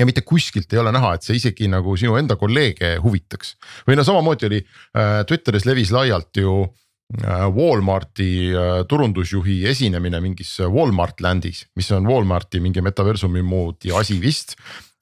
ja 0.00 0.06
mitte 0.08 0.24
kuskilt 0.24 0.72
ei 0.72 0.80
ole 0.80 0.92
näha, 0.96 1.14
et 1.14 1.26
see 1.26 1.36
isegi 1.36 1.68
nagu 1.70 1.94
sinu 2.00 2.16
enda 2.20 2.36
kolleege 2.40 2.94
huvitaks. 3.04 3.56
või 3.88 3.98
no 3.98 4.04
samamoodi 4.06 4.48
oli 4.48 4.60
äh, 4.62 5.20
Twitteris 5.28 5.66
levis 5.68 5.92
laialt 5.92 6.40
ju 6.40 6.54
äh, 6.64 7.46
Walmarti 7.56 8.30
äh, 8.54 8.70
turundusjuhi 8.88 9.60
esinemine 9.70 10.22
mingis 10.24 10.56
Walmart 10.64 11.20
land'is, 11.20 11.66
mis 11.76 11.90
on 11.96 12.08
Walmarti 12.08 12.62
mingi 12.64 12.84
metaversumi 12.84 13.44
moodi 13.44 13.92
asi 13.96 14.20
vist. 14.20 14.56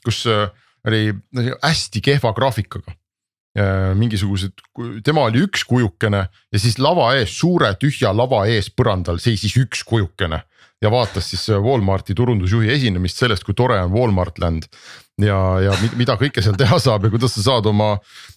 kus 0.04 0.24
äh, 0.26 0.48
oli 0.86 1.12
hästi 1.62 2.02
kehva 2.02 2.32
graafikaga 2.34 2.94
mingisugused, 3.98 4.52
tema 5.04 5.24
oli 5.28 5.42
üks 5.46 5.64
kujukene 5.66 6.20
ja 6.28 6.60
siis 6.60 6.78
lava 6.82 7.10
ees, 7.18 7.32
suure 7.38 7.72
tühja 7.80 8.12
lava 8.14 8.44
ees 8.50 8.70
põrandal 8.70 9.18
seisis 9.22 9.56
üks 9.58 9.84
kujukene. 9.88 10.42
ja 10.78 10.90
vaatas 10.94 11.26
siis 11.32 11.48
Walmarti 11.48 12.14
turundusjuhi 12.14 12.70
esinemist 12.70 13.18
sellest, 13.18 13.42
kui 13.42 13.54
tore 13.54 13.80
on 13.82 13.90
Walmart 13.90 14.38
land. 14.38 14.68
ja, 15.18 15.38
ja 15.64 15.72
mida 15.96 16.14
kõike 16.20 16.42
seal 16.44 16.54
teha 16.60 16.78
saab 16.78 17.04
ja 17.04 17.10
kuidas 17.10 17.34
sa 17.34 17.42
saad 17.42 17.66
oma, 17.66 17.96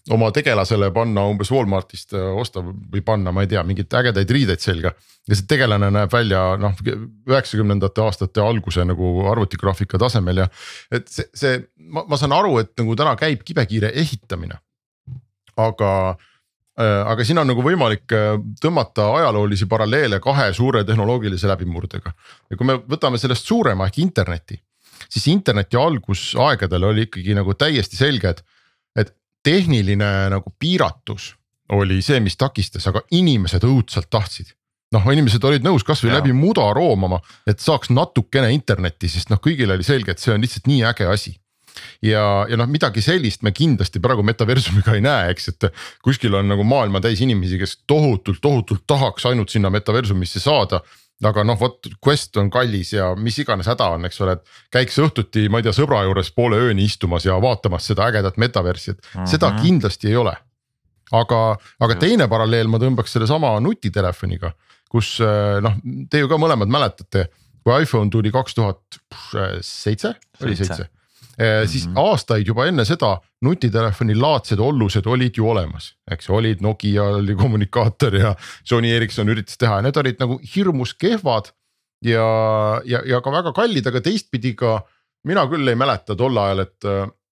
oma 0.09 0.31
tegelasele 0.31 0.89
panna 0.95 1.27
umbes 1.29 1.51
Walmartist 1.51 2.15
äh, 2.17 2.31
osta 2.41 2.63
või 2.63 3.03
panna, 3.05 3.31
ma 3.31 3.43
ei 3.43 3.51
tea, 3.51 3.61
mingeid 3.67 3.93
ägedaid 3.93 4.31
riideid 4.31 4.63
selga. 4.63 4.95
ja 5.27 5.37
see 5.37 5.45
tegelane 5.45 5.91
näeb 5.91 6.13
välja 6.13 6.55
noh, 6.57 6.73
üheksakümnendate 7.29 8.01
aastate 8.01 8.41
alguse 8.41 8.87
nagu 8.87 9.27
arvutigraafika 9.35 10.01
tasemel 10.01 10.45
ja 10.45 10.49
et 10.89 11.07
see, 11.11 11.29
see, 11.35 11.61
ma, 11.77 12.07
ma 12.07 12.17
saan 12.17 12.33
aru, 12.33 12.57
et 12.63 12.73
nagu 12.79 12.95
täna 12.97 13.13
käib 13.19 13.45
kibekiire 13.45 13.93
ehitamine 14.01 14.57
aga 15.67 15.91
äh, 16.11 17.01
aga 17.13 17.25
siin 17.27 17.41
on 17.41 17.49
nagu 17.51 17.63
võimalik 17.65 18.13
äh, 18.15 18.35
tõmmata 18.61 19.07
ajaloolisi 19.19 19.67
paralleele 19.71 20.21
kahe 20.23 20.51
suure 20.57 20.83
tehnoloogilise 20.87 21.49
läbimurdega. 21.51 22.13
ja 22.49 22.57
kui 22.57 22.67
me 22.67 22.79
võtame 22.81 23.21
sellest 23.21 23.47
suurema 23.47 23.89
ehk 23.89 24.01
interneti, 24.03 24.59
siis 25.09 25.27
interneti 25.33 25.79
algusaegadel 25.79 26.89
oli 26.91 27.07
ikkagi 27.09 27.35
nagu 27.37 27.53
täiesti 27.53 27.99
selge, 27.99 28.35
et, 28.35 28.43
et 28.95 29.13
tehniline 29.43 30.29
nagu 30.33 30.53
piiratus 30.59 31.35
oli 31.71 32.01
see, 32.03 32.19
mis 32.19 32.35
takistas, 32.35 32.87
aga 32.89 32.99
inimesed 33.15 33.63
õudselt 33.63 34.09
tahtsid. 34.11 34.51
Noh, 34.91 35.05
inimesed 35.07 35.43
olid 35.47 35.63
nõus 35.63 35.85
kasvõi 35.87 36.11
läbi 36.11 36.33
muda 36.35 36.65
roomama, 36.75 37.21
et 37.47 37.63
saaks 37.63 37.93
natukene 37.95 38.49
internetti, 38.51 39.07
sest 39.07 39.29
noh, 39.31 39.39
kõigil 39.39 39.71
oli 39.71 39.85
selge, 39.87 40.11
et 40.11 40.19
see 40.19 40.33
on 40.33 40.43
lihtsalt 40.43 40.67
nii 40.67 40.81
äge 40.89 41.07
asi 41.07 41.37
ja, 42.01 42.45
ja 42.49 42.57
noh, 42.59 42.69
midagi 42.69 43.03
sellist 43.03 43.45
me 43.45 43.53
kindlasti 43.55 44.01
praegu 44.03 44.23
metaversumiga 44.25 44.95
ei 44.97 45.03
näe, 45.05 45.29
eks, 45.33 45.51
et 45.53 45.67
kuskil 46.05 46.35
on 46.37 46.49
nagu 46.51 46.65
maailma 46.67 47.01
täis 47.03 47.21
inimesi, 47.23 47.59
kes 47.61 47.77
tohutult, 47.89 48.41
tohutult 48.43 48.85
tahaks 48.89 49.27
ainult 49.29 49.53
sinna 49.53 49.71
metaversumisse 49.73 50.41
saada. 50.43 50.81
Aga 51.21 51.43
noh, 51.45 51.53
vot 51.53 51.85
Quest 52.01 52.37
on 52.41 52.47
kallis 52.49 52.95
ja 52.95 53.11
mis 53.13 53.35
iganes 53.43 53.67
häda 53.69 53.91
on, 53.93 54.07
eks 54.07 54.17
ole, 54.25 54.39
et 54.39 54.55
käiks 54.73 54.95
õhtuti, 55.03 55.43
ma 55.53 55.59
ei 55.61 55.67
tea, 55.67 55.73
sõbra 55.77 55.99
juures 56.07 56.31
poole 56.33 56.57
ööni 56.57 56.87
istumas 56.89 57.27
ja 57.27 57.35
vaatamas 57.41 57.91
seda 57.91 58.07
ägedat 58.09 58.39
metaversi, 58.41 58.95
et 58.95 58.97
mm 59.03 59.19
-hmm. 59.19 59.29
seda 59.29 59.51
kindlasti 59.59 60.09
ei 60.09 60.15
ole. 60.17 60.33
aga, 61.11 61.57
aga 61.79 61.95
teine 61.99 62.27
paralleel 62.31 62.67
ma 62.71 62.79
tõmbaks 62.79 63.13
sellesama 63.13 63.59
nutitelefoniga, 63.59 64.53
kus 64.89 65.19
noh, 65.61 65.75
te 66.09 66.23
ju 66.23 66.27
ka 66.31 66.39
mõlemad 66.39 66.71
mäletate, 66.71 67.27
kui 67.63 67.81
iPhone 67.83 68.09
tuli 68.09 68.31
kaks 68.31 68.55
tuhat 68.55 68.81
seitse, 69.61 70.15
oli 70.41 70.55
seitse 70.55 70.89
Mm 71.41 71.47
-hmm. 71.47 71.67
siis 71.67 71.87
mhm. 71.87 71.97
aastaid 71.97 72.47
juba 72.47 72.65
enne 72.69 72.85
seda 72.85 73.15
nutitelefoni 73.41 74.15
laadsed 74.15 74.59
ollused 74.59 75.05
olid 75.05 75.37
ju 75.37 75.49
olemas, 75.49 75.95
eks 76.11 76.29
olid 76.29 76.61
Nokia 76.61 77.03
oli 77.03 77.35
kommunikaator 77.35 78.15
ja 78.15 78.35
Sony 78.63 78.91
Ericsson 78.93 79.29
üritas 79.29 79.57
teha 79.57 79.79
ja 79.79 79.81
need 79.81 79.97
olid 79.97 80.19
nagu 80.19 80.39
hirmus 80.55 80.93
kehvad. 80.93 81.49
ja, 82.05 82.81
ja, 82.85 83.01
ja 83.05 83.21
ka 83.21 83.31
väga 83.31 83.51
kallid, 83.53 83.87
aga 83.87 84.01
teistpidi 84.01 84.53
ka 84.53 84.81
mina 85.23 85.45
küll 85.45 85.67
ei 85.67 85.75
mäleta 85.75 86.15
tol 86.15 86.37
ajal, 86.37 86.59
et, 86.59 86.85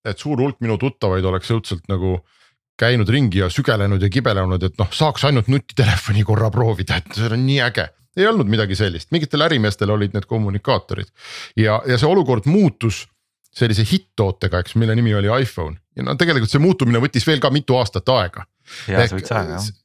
et 0.05 0.17
suur 0.17 0.41
hulk 0.41 0.59
minu 0.61 0.77
tuttavaid 0.77 1.25
oleks 1.25 1.51
õudselt 1.51 1.87
nagu 1.89 2.19
käinud 2.79 3.09
ringi 3.09 3.39
ja 3.39 3.49
sügelenud 3.49 4.01
ja 4.01 4.09
kibelenud, 4.09 4.63
et 4.63 4.77
noh, 4.77 4.91
saaks 4.93 5.25
ainult 5.25 5.47
nutitelefoni 5.47 6.23
korra 6.23 6.49
proovida, 6.49 6.97
et 7.01 7.17
see 7.17 7.31
on 7.33 7.45
nii 7.45 7.61
äge 7.65 7.89
ei 8.17 8.27
olnud 8.27 8.49
midagi 8.49 8.75
sellist, 8.75 9.11
mingitel 9.11 9.41
ärimeestel 9.45 9.89
olid 9.93 10.13
need 10.13 10.25
kommunikaatorid 10.29 11.09
ja, 11.57 11.79
ja 11.87 11.97
see 11.97 12.09
olukord 12.09 12.49
muutus 12.49 13.05
sellise 13.55 13.83
hitt-tootega, 13.87 14.61
eks, 14.61 14.75
mille 14.79 14.95
nimi 14.95 15.13
oli 15.17 15.29
iPhone 15.41 15.77
ja 15.97 16.05
no 16.05 16.15
tegelikult 16.19 16.51
see 16.51 16.61
muutumine 16.63 17.01
võttis 17.03 17.25
veel 17.27 17.41
ka 17.43 17.51
mitu 17.53 17.77
aastat 17.79 18.09
aega. 18.13 18.45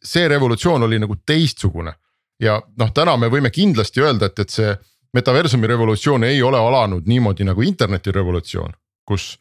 see 0.04 0.28
revolutsioon 0.28 0.86
oli 0.86 0.98
nagu 1.02 1.16
teistsugune 1.26 1.94
ja 2.42 2.58
noh, 2.78 2.92
täna 2.94 3.16
me 3.20 3.30
võime 3.32 3.50
kindlasti 3.54 4.02
öelda, 4.04 4.30
et, 4.30 4.44
et 4.44 4.54
see 4.54 4.74
metaversumi 5.14 5.70
revolutsioon 5.70 6.26
ei 6.28 6.42
ole 6.42 6.58
alanud 6.58 7.06
niimoodi 7.06 7.46
nagu 7.46 7.62
interneti 7.62 8.12
revolutsioon, 8.14 8.74
kus 9.06 9.34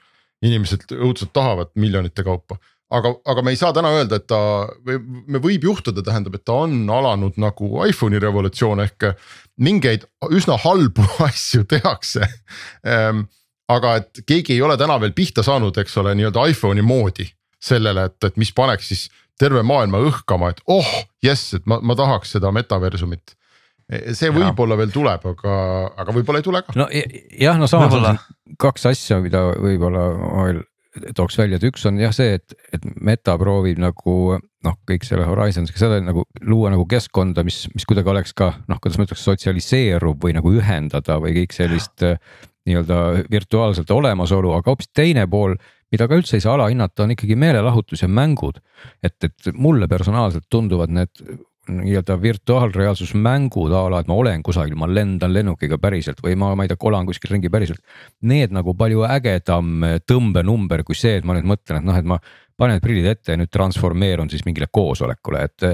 inimesed 0.44 0.92
õudselt 1.00 1.34
tahavad 1.34 1.72
miljonite 1.80 2.24
kaupa. 2.24 2.58
aga, 2.94 3.10
aga 3.26 3.42
me 3.42 3.54
ei 3.54 3.58
saa 3.58 3.74
täna 3.74 3.90
öelda, 3.96 4.20
et 4.20 4.28
ta 4.30 4.40
või 4.86 5.00
me 5.28 5.40
võib 5.42 5.64
juhtuda, 5.66 6.04
tähendab, 6.06 6.36
et 6.38 6.46
ta 6.46 6.60
on 6.66 6.90
alanud 6.90 7.40
nagu 7.42 7.70
iPhone'i 7.88 8.20
revolutsioon 8.22 8.84
ehk 8.84 9.08
mingeid 9.58 10.06
üsna 10.30 10.60
halbu 10.62 11.06
asju 11.30 11.64
tehakse 11.70 12.28
ehm, 12.86 13.26
aga 13.72 13.96
et 14.02 14.24
keegi 14.28 14.58
ei 14.58 14.64
ole 14.66 14.78
täna 14.80 15.00
veel 15.02 15.14
pihta 15.16 15.44
saanud, 15.46 15.78
eks 15.80 15.96
ole, 16.02 16.16
nii-öelda 16.20 16.48
iPhone'i 16.52 16.84
moodi 16.86 17.28
sellele, 17.64 18.10
et, 18.10 18.20
et 18.28 18.40
mis 18.42 18.52
paneks 18.56 18.90
siis 18.92 19.06
terve 19.40 19.64
maailma 19.66 20.02
õhkama, 20.04 20.52
et 20.54 20.60
oh 20.72 20.90
jess, 21.24 21.56
et 21.58 21.66
ma, 21.70 21.80
ma 21.82 21.96
tahaks 21.98 22.36
seda 22.36 22.52
metaversumit. 22.54 23.36
see 24.16 24.32
võib-olla 24.34 24.78
veel 24.80 24.92
tuleb, 24.94 25.26
aga, 25.34 25.56
aga 26.00 26.16
võib-olla 26.16 26.40
ei 26.40 26.46
tule 26.46 26.62
ka. 26.64 26.76
no 26.80 26.88
jah, 26.92 27.58
no 27.60 27.68
samas 27.72 27.96
on 27.98 28.22
kaks 28.60 28.88
asja, 28.92 29.20
mida 29.24 29.48
võib-olla 29.58 30.06
veel 30.44 30.64
tooks 31.18 31.38
välja, 31.40 31.58
et 31.58 31.66
üks 31.66 31.86
on 31.90 31.98
jah 32.02 32.14
see, 32.14 32.38
et, 32.38 32.54
et 32.76 32.84
meta 33.02 33.34
proovib 33.42 33.80
nagu 33.82 34.38
noh, 34.38 34.76
kõik 34.88 35.06
selle 35.08 35.26
Horizons'iga 35.28 35.82
seda 35.82 36.00
nagu 36.04 36.26
luua 36.46 36.70
nagu 36.74 36.86
keskkonda, 36.90 37.44
mis, 37.48 37.64
mis 37.74 37.88
kuidagi 37.90 38.12
oleks 38.14 38.36
ka 38.38 38.52
noh, 38.70 38.80
kuidas 38.82 39.00
ma 39.00 39.08
ütleks, 39.08 39.24
sotsialiseerub 39.26 40.22
või 40.24 40.36
nagu 40.38 40.54
ühendada 40.54 41.18
või 41.24 41.34
kõik 41.42 41.56
sellist 41.56 42.06
nii-öelda 42.68 43.00
virtuaalselt 43.32 43.92
olemasolu, 43.92 44.54
aga 44.56 44.72
hoopis 44.72 44.92
teine 44.96 45.26
pool, 45.28 45.56
mida 45.92 46.08
ka 46.08 46.18
üldse 46.18 46.38
ei 46.38 46.44
saa 46.44 46.56
alahinnata, 46.58 47.04
on 47.04 47.16
ikkagi 47.16 47.36
meelelahutus 47.40 48.06
ja 48.06 48.08
mängud. 48.08 48.62
et, 49.04 49.18
et 49.24 49.52
mulle 49.54 49.88
personaalselt 49.88 50.46
tunduvad 50.50 50.90
need 50.90 51.24
nii-öelda 51.70 52.18
virtuaalreaalsusmängud 52.22 53.72
a 53.72 53.84
la, 53.92 54.02
et 54.04 54.10
ma 54.12 54.16
olen 54.20 54.44
kusagil, 54.44 54.76
ma 54.76 54.88
lendan 54.90 55.32
lennukiga 55.34 55.78
päriselt 55.80 56.20
või 56.24 56.36
ma, 56.36 56.52
ma 56.56 56.66
ei 56.66 56.72
tea, 56.72 56.80
kolan 56.80 57.08
kuskil 57.08 57.32
ringi 57.32 57.52
päriselt. 57.52 57.80
Need 58.28 58.52
nagu 58.56 58.76
palju 58.76 59.06
ägedam 59.08 59.86
tõmbenumber 60.08 60.84
kui 60.84 60.98
see, 61.00 61.22
et 61.22 61.28
ma 61.28 61.38
nüüd 61.38 61.48
mõtlen, 61.48 61.80
et 61.80 61.88
noh, 61.88 62.00
et 62.00 62.08
ma 62.08 62.20
panen 62.60 62.84
prillid 62.84 63.08
ette 63.14 63.34
ja 63.34 63.40
nüüd 63.40 63.52
transformeerun 63.54 64.32
siis 64.32 64.44
mingile 64.46 64.68
koosolekule, 64.72 65.48
et 65.48 65.68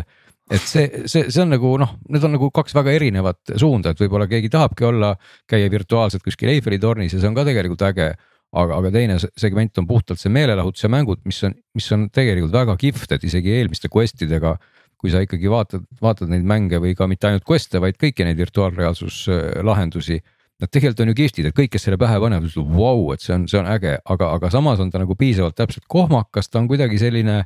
et 0.50 0.66
see, 0.66 1.04
see, 1.06 1.28
see 1.30 1.44
on 1.44 1.54
nagu 1.54 1.76
noh, 1.82 1.94
need 2.10 2.26
on 2.26 2.34
nagu 2.36 2.50
kaks 2.54 2.74
väga 2.78 2.96
erinevat 2.98 3.54
suunda, 3.62 3.94
et 3.94 4.02
võib-olla 4.02 4.28
keegi 4.30 4.50
tahabki 4.54 4.88
olla, 4.90 5.14
käia 5.50 5.70
virtuaalselt 5.72 6.26
kuskil 6.26 6.52
Eiffeli 6.56 6.80
tornis 6.82 7.14
ja 7.14 7.22
see 7.22 7.30
on 7.30 7.38
ka 7.38 7.46
tegelikult 7.48 7.86
äge. 7.92 8.12
aga, 8.50 8.80
aga 8.80 8.90
teine 8.90 9.16
segment 9.38 9.78
on 9.78 9.86
puhtalt 9.86 10.18
see 10.18 10.32
meelelahutus 10.34 10.82
ja 10.82 10.90
mängud, 10.90 11.20
mis 11.30 11.44
on, 11.46 11.54
mis 11.78 11.92
on 11.94 12.08
tegelikult 12.10 12.56
väga 12.56 12.76
kihvt, 12.82 13.12
et 13.14 13.24
isegi 13.24 13.54
eelmiste 13.60 13.92
quest 13.94 14.22
idega. 14.26 14.58
kui 15.00 15.12
sa 15.14 15.22
ikkagi 15.24 15.48
vaatad, 15.48 15.86
vaatad 16.02 16.28
neid 16.28 16.44
mänge 16.44 16.76
või 16.84 16.92
ka 16.92 17.06
mitte 17.08 17.30
ainult 17.30 17.46
quest'e, 17.48 17.80
vaid 17.80 17.96
kõiki 17.96 18.26
neid 18.28 18.36
virtuaalreaalsus 18.42 19.30
lahendusi 19.64 20.18
Nad 20.60 20.74
tegelikult 20.76 21.00
on 21.06 21.12
ju 21.14 21.16
kihvtid, 21.16 21.46
et 21.48 21.56
kõik, 21.56 21.70
kes 21.72 21.86
selle 21.88 21.98
pähe 22.00 22.18
panevad, 22.20 22.50
ütlevad 22.50 22.74
vau, 22.76 23.14
et 23.14 23.24
see 23.24 23.32
on, 23.32 23.46
see 23.48 23.62
on 23.62 23.68
äge, 23.72 23.94
aga, 24.12 24.28
aga 24.36 24.50
samas 24.52 24.82
on 24.84 24.90
ta 24.92 25.00
nagu 25.00 25.16
piisavalt 25.16 25.56
täpselt 25.56 25.86
kohmakas, 25.88 26.52
ta 26.52 26.60
on 26.60 26.68
kuidagi 26.68 27.00
selline 27.00 27.46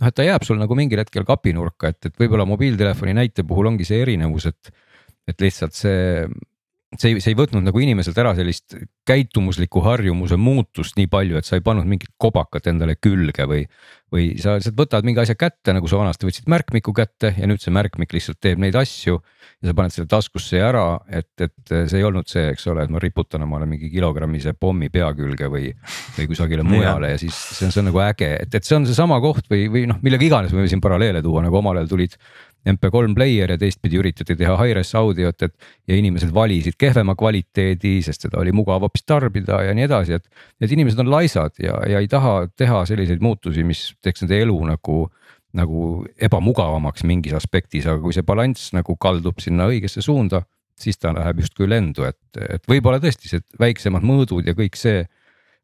noh, 0.00 0.08
et 0.08 0.16
ta 0.16 0.26
jääb 0.26 0.46
sul 0.46 0.60
nagu 0.60 0.76
mingil 0.78 1.02
hetkel 1.02 1.26
kapinurka, 1.28 1.92
et, 1.92 2.08
et 2.08 2.16
võib-olla 2.20 2.46
mobiiltelefoni 2.48 3.16
näite 3.18 3.44
puhul 3.48 3.72
ongi 3.72 3.86
see 3.88 4.00
erinevus, 4.04 4.48
et, 4.50 4.72
et 5.28 5.44
lihtsalt 5.44 5.76
see 5.76 6.26
see 6.98 7.12
ei, 7.12 7.22
see 7.22 7.32
ei 7.32 7.38
võtnud 7.38 7.64
nagu 7.64 7.80
inimeselt 7.80 8.18
ära 8.20 8.34
sellist 8.36 8.76
käitumusliku 9.08 9.82
harjumuse 9.84 10.36
muutust 10.40 10.98
nii 10.98 11.08
palju, 11.10 11.38
et 11.38 11.48
sa 11.48 11.58
ei 11.58 11.64
pannud 11.64 11.88
mingit 11.88 12.12
kobakat 12.20 12.68
endale 12.70 12.96
külge 13.00 13.46
või. 13.48 13.64
või 14.12 14.26
sa 14.36 14.58
lihtsalt 14.58 14.76
võtad 14.76 15.06
mingi 15.08 15.22
asja 15.22 15.34
kätte, 15.40 15.72
nagu 15.72 15.88
sa 15.88 15.96
vanasti 15.96 16.28
võtsid 16.28 16.48
märkmiku 16.52 16.92
kätte 16.92 17.30
ja 17.32 17.48
nüüd 17.48 17.62
see 17.62 17.72
märkmik 17.72 18.12
lihtsalt 18.12 18.36
teeb 18.44 18.60
neid 18.60 18.76
asju. 18.76 19.18
ja 19.62 19.70
sa 19.70 19.74
paned 19.78 19.94
selle 19.94 20.10
taskusse 20.10 20.60
ära, 20.60 21.00
et, 21.08 21.32
et 21.40 21.72
see 21.72 21.98
ei 21.98 22.04
olnud 22.04 22.28
see, 22.28 22.50
eks 22.52 22.66
ole, 22.68 22.84
et 22.84 22.92
ma 22.92 23.00
riputan 23.02 23.46
omale 23.46 23.66
mingi 23.66 23.88
kilogrammise 23.92 24.52
pommi 24.52 24.90
pea 24.92 25.08
külge 25.16 25.48
või. 25.48 25.72
või 26.18 26.28
kusagile 26.28 26.66
mujale 26.66 27.14
ja 27.14 27.20
siis 27.20 27.34
see 27.56 27.66
on, 27.66 27.72
see 27.74 27.82
on 27.82 27.88
nagu 27.90 28.04
äge, 28.04 28.34
et, 28.44 28.54
et 28.54 28.68
see 28.68 28.76
on 28.76 28.86
seesama 28.88 29.20
koht 29.24 29.48
või, 29.50 29.66
või 29.72 29.86
noh, 29.88 30.02
millega 30.04 30.28
iganes 30.28 30.52
me 30.52 30.60
võime 30.60 30.72
siin 30.72 30.84
paralleele 30.84 31.24
tuua, 31.24 31.42
nagu 31.46 31.62
omal 31.62 31.80
ajal 31.80 31.94
tulid 31.94 32.18
MP3 32.68 33.14
player 33.14 33.50
ja 33.50 33.58
teistpidi 33.58 33.98
üritati 33.98 34.36
teha 34.38 34.54
hi-res 34.60 34.92
audiot, 34.98 35.42
et. 35.42 35.54
ja 35.88 35.96
inimesed 35.98 36.30
valisid 36.34 36.76
kehvema 36.78 37.16
kvaliteedi, 37.18 37.96
sest 38.06 38.28
seda 38.28 38.38
oli 38.42 38.54
mugav 38.54 38.84
hoopis 38.84 39.06
tarbida 39.06 39.62
ja 39.66 39.74
nii 39.74 39.88
edasi, 39.88 40.18
et. 40.20 40.46
et 40.60 40.72
inimesed 40.72 41.02
on 41.02 41.10
laisad 41.10 41.58
ja, 41.62 41.80
ja 41.88 42.02
ei 42.02 42.08
taha 42.08 42.46
teha 42.56 42.84
selliseid 42.88 43.22
muutusi, 43.24 43.64
mis 43.66 43.90
teeks 44.02 44.24
nende 44.24 44.40
elu 44.46 44.60
nagu. 44.74 45.02
nagu 45.52 46.06
ebamugavamaks 46.16 47.02
mingis 47.04 47.34
aspektis, 47.36 47.84
aga 47.84 48.00
kui 48.00 48.14
see 48.16 48.24
balanss 48.24 48.70
nagu 48.72 48.94
kaldub 48.96 49.36
sinna 49.44 49.66
õigesse 49.68 50.00
suunda, 50.00 50.38
siis 50.80 50.96
ta 50.96 51.12
läheb 51.12 51.42
justkui 51.42 51.68
lendu, 51.68 52.06
et, 52.08 52.38
et 52.40 52.64
võib-olla 52.64 52.96
tõesti 53.02 53.28
see 53.28 53.42
väiksemad 53.60 54.00
mõõdud 54.00 54.48
ja 54.48 54.54
kõik 54.56 54.78
see 54.80 55.02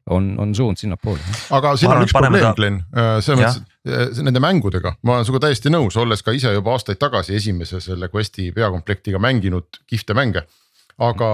on, 0.09 0.39
on 0.39 0.55
suund 0.55 0.77
sinnapoole. 0.77 1.19
aga 1.55 1.73
siin 1.77 1.91
on 1.91 2.03
üks 2.05 2.15
probleem, 2.15 2.53
Glen, 2.57 2.79
äh, 2.95 3.11
selles 3.25 3.59
mõttes, 3.59 4.21
nende 4.25 4.41
mängudega, 4.43 4.95
ma 5.05 5.17
olen 5.17 5.27
sinuga 5.27 5.47
täiesti 5.47 5.71
nõus, 5.73 5.97
olles 5.99 6.23
ka 6.25 6.33
ise 6.35 6.51
juba 6.53 6.75
aastaid 6.75 6.99
tagasi 7.01 7.35
esimese 7.37 7.81
selle 7.83 8.09
Questi 8.13 8.49
peakomplektiga 8.55 9.21
mänginud 9.21 9.81
kihvte 9.89 10.17
mänge. 10.17 10.45
aga 10.99 11.29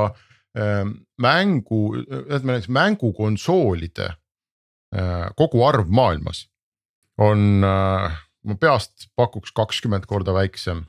äh, 0.57 0.83
mängu, 1.21 1.81
ütleme 1.97 2.53
näiteks 2.53 2.69
mängukonsoolide 2.69 4.11
äh, 4.11 5.29
koguarv 5.35 5.89
maailmas 5.89 6.47
on 7.17 7.63
äh,, 7.63 8.19
ma 8.45 8.55
peast 8.59 9.09
pakuks 9.15 9.51
kakskümmend 9.55 10.05
korda 10.05 10.33
väiksem. 10.33 10.85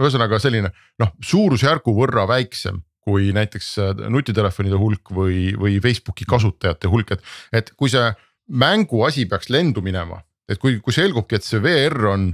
ühesõnaga 0.00 0.38
selline 0.40 0.72
noh, 0.98 1.12
suurusjärgu 1.24 1.94
võrra 1.96 2.26
väiksem 2.28 2.82
kui 3.02 3.32
näiteks 3.34 3.72
äh, 3.82 4.04
nutitelefonide 4.12 4.78
hulk 4.78 5.10
või, 5.14 5.50
või 5.58 5.80
Facebooki 5.82 6.26
kasutajate 6.28 6.90
hulk, 6.92 7.16
et, 7.16 7.24
et 7.52 7.72
kui 7.76 7.90
see 7.92 8.12
mänguasi 8.48 9.26
peaks 9.30 9.50
lendu 9.50 9.82
minema, 9.82 10.20
et 10.50 10.60
kui, 10.62 10.78
kui 10.84 10.94
selgubki, 10.94 11.38
et 11.38 11.46
see 11.46 11.62
VR 11.62 12.12
on 12.12 12.30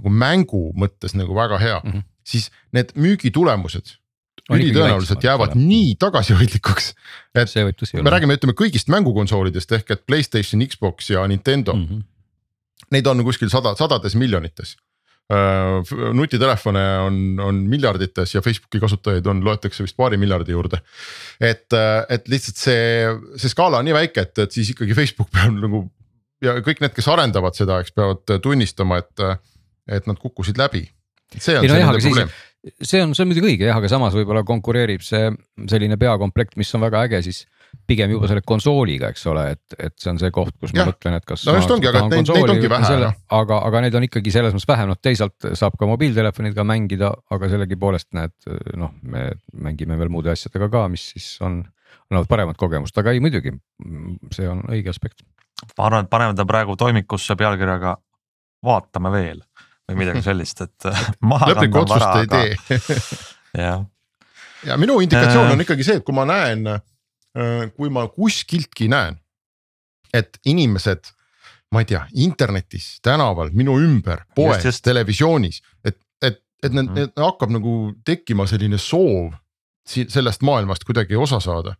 nagu 0.00 0.12
mängu 0.16 0.60
mõttes 0.80 1.14
nagu 1.18 1.34
väga 1.36 1.58
hea 1.60 1.80
mm, 1.82 1.90
-hmm. 1.92 2.04
siis 2.24 2.50
need 2.72 2.94
müügitulemused 2.96 3.96
ülitõenäoliselt 4.50 5.22
jäävad 5.24 5.54
nii 5.54 5.94
tagasihoidlikuks. 6.00 6.94
et 7.34 7.52
me 8.02 8.10
räägime, 8.10 8.34
ütleme 8.38 8.56
kõigist 8.56 8.88
mängukonsoolidest 8.88 9.72
ehk 9.72 9.90
et 9.90 10.06
Playstation, 10.06 10.62
Xbox 10.66 11.10
ja 11.10 11.26
Nintendo 11.26 11.74
mm. 11.74 11.86
-hmm. 11.86 12.02
Neid 12.90 13.06
on 13.06 13.20
kuskil 13.22 13.48
sada, 13.48 13.74
sadades 13.76 14.14
miljonites 14.16 14.76
nutitelefone 16.16 16.82
on, 17.04 17.16
on 17.44 17.62
miljardites 17.70 18.34
ja 18.34 18.42
Facebooki 18.42 18.80
kasutajaid 18.82 19.26
on, 19.30 19.44
loetakse 19.46 19.84
vist 19.84 19.96
paari 19.98 20.18
miljardi 20.18 20.56
juurde. 20.56 20.80
et, 21.40 21.68
äh, 21.76 22.02
et 22.08 22.28
lihtsalt 22.28 22.58
see, 22.58 23.06
see 23.38 23.52
skaala 23.52 23.78
on 23.78 23.86
nii 23.86 23.94
väike, 23.94 24.26
et, 24.26 24.44
et 24.46 24.58
siis 24.58 24.72
ikkagi 24.74 24.96
Facebook 24.98 25.30
peab 25.36 25.54
nagu 25.54 25.84
ja 26.42 26.56
kõik 26.64 26.82
need, 26.82 26.94
kes 26.96 27.08
arendavad 27.12 27.54
seda, 27.58 27.78
eks 27.84 27.94
peavad 27.94 28.40
tunnistama, 28.42 29.00
et, 29.04 29.26
et 30.00 30.08
nad 30.10 30.18
kukkusid 30.18 30.58
läbi. 30.58 30.86
see 31.36 31.58
on 31.58 31.66
no 31.68 31.74
see 31.74 31.84
jah, 31.84 31.94
probleem 31.94 32.32
see 32.82 33.00
on, 33.00 33.14
see 33.14 33.24
on 33.24 33.30
muidugi 33.30 33.54
õige 33.54 33.68
jah, 33.68 33.78
aga 33.80 33.88
samas 33.88 34.16
võib-olla 34.16 34.42
konkureerib 34.46 35.04
see 35.04 35.30
selline 35.70 35.96
peakomplekt, 36.00 36.58
mis 36.60 36.72
on 36.76 36.84
väga 36.84 37.06
äge, 37.06 37.22
siis 37.28 37.44
pigem 37.90 38.10
juba 38.14 38.28
selle 38.30 38.42
konsooliga, 38.46 39.08
eks 39.10 39.24
ole, 39.30 39.44
et, 39.56 39.74
et 39.78 39.94
see 39.98 40.10
on 40.12 40.18
see 40.22 40.30
koht, 40.34 40.54
kus 40.62 40.72
ma 40.76 40.84
mõtlen, 40.88 41.16
et 41.18 41.24
kas. 41.26 41.42
No 41.48 41.54
just 41.56 41.70
ongi, 41.74 41.88
aga 41.90 42.04
neid- 42.06 42.28
neid 42.30 42.52
ongi 42.54 42.70
vähe, 42.70 42.92
jah. 43.04 43.16
aga, 43.40 43.58
aga 43.66 43.80
neid 43.86 43.94
on 43.98 44.06
ikkagi 44.06 44.30
selles 44.34 44.54
mõttes 44.54 44.68
vähem, 44.70 44.88
noh 44.92 44.98
teisalt 45.02 45.48
saab 45.58 45.76
ka 45.80 45.88
mobiiltelefoniga 45.90 46.64
mängida, 46.66 47.10
aga 47.34 47.50
sellegipoolest 47.52 48.08
näed, 48.18 48.34
noh, 48.78 48.92
me 49.02 49.30
mängime 49.66 49.98
veel 49.98 50.12
muude 50.12 50.30
asjadega 50.34 50.70
ka, 50.72 50.84
mis 50.92 51.08
siis 51.14 51.26
on, 51.46 51.60
annavad 52.10 52.28
paremat 52.30 52.58
kogemust, 52.60 52.96
aga 53.02 53.14
ei 53.16 53.20
muidugi, 53.22 53.52
see 54.34 54.48
on 54.50 54.62
õige 54.70 54.90
aspekt. 54.94 55.22
ma 55.78 55.86
arvan, 55.90 56.06
et 56.06 56.10
paneme 56.10 56.34
ta 56.38 56.46
praegu 56.48 56.76
toimikusse 56.78 57.34
pealkirjaga 57.36 57.96
vaatame 58.64 59.10
veel 59.12 59.42
või 59.90 59.98
midagi 60.04 60.22
sellist, 60.30 60.60
et 60.66 60.90
maha 61.32 61.50
lõplikku 61.52 61.82
kanda 61.82 61.96
on 61.96 61.96
otsust 61.96 62.06
vara, 62.06 62.20
ei 62.20 62.30
tee 62.30 63.62
jah, 63.64 63.82
ja 64.68 64.76
minu 64.80 65.00
indikatsioon 65.04 65.48
Äh. 65.50 65.52
on 65.56 65.64
ikkagi 65.66 65.84
see, 65.86 65.98
et 66.00 66.04
kui 66.06 66.14
ma 66.16 66.24
näen, 66.28 66.66
kui 67.76 67.90
ma 67.94 68.06
kuskiltki 68.10 68.88
näen, 68.90 69.18
et 70.14 70.38
inimesed, 70.44 71.12
ma 71.70 71.80
ei 71.84 71.86
tea, 71.86 72.00
internetis, 72.18 72.96
tänaval, 73.06 73.52
minu 73.54 73.76
ümber, 73.78 74.24
poes, 74.34 74.80
televisioonis, 74.82 75.60
et, 75.86 75.98
et, 76.22 76.40
et 76.62 76.72
need, 76.74 76.88
Mhm. 76.90 76.94
need 76.98 77.12
hakkab 77.16 77.50
nagu 77.54 77.74
tekkima 78.04 78.46
selline 78.50 78.78
soov 78.78 79.34
sellest 79.86 80.42
maailmast 80.42 80.84
kuidagi 80.84 81.16
osa 81.16 81.40
saada. 81.40 81.76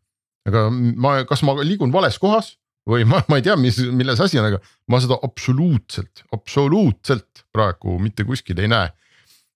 aga 0.48 0.70
ma, 0.72 1.24
kas 1.28 1.42
ma 1.42 1.52
liigun 1.60 1.92
vales 1.92 2.16
kohas 2.18 2.54
või 2.88 3.04
ma, 3.10 3.20
ma 3.28 3.36
ei 3.36 3.42
tea, 3.42 3.56
mis, 3.60 3.76
milles 3.92 4.20
asi 4.20 4.38
on, 4.40 4.46
aga 4.48 4.58
ma 4.88 4.98
seda 5.02 5.18
absoluutselt, 5.22 6.22
absoluutselt 6.32 7.44
praegu 7.52 7.98
mitte 8.00 8.24
kuskil 8.24 8.58
ei 8.58 8.68
näe. 8.70 8.88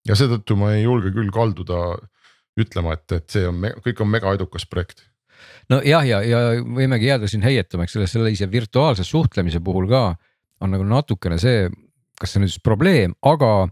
ja 0.07 0.15
seetõttu 0.15 0.57
ma 0.61 0.75
ei 0.75 0.83
julge 0.85 1.11
küll 1.15 1.31
kalduda 1.33 1.97
ütlema, 2.61 2.93
et, 2.99 3.13
et 3.13 3.31
see 3.31 3.47
on, 3.49 3.63
kõik 3.87 4.01
on 4.05 4.11
mega 4.13 4.35
edukas 4.37 4.67
projekt. 4.67 5.07
Nojah, 5.73 6.07
ja, 6.09 6.21
ja, 6.23 6.41
ja 6.55 6.65
võimegi 6.65 7.11
jääda 7.11 7.31
siin 7.31 7.45
heietama, 7.47 7.87
eks 7.87 7.97
selle 7.97 8.09
sellise 8.11 8.51
virtuaalse 8.51 9.07
suhtlemise 9.07 9.61
puhul 9.65 9.89
ka 9.91 10.05
on 10.65 10.75
nagu 10.75 10.87
natukene 10.89 11.39
see, 11.41 11.69
kas 12.21 12.33
see 12.33 12.41
on 12.41 12.47
nüüd 12.47 12.55
siis 12.55 12.65
probleem, 12.65 13.17
aga 13.27 13.69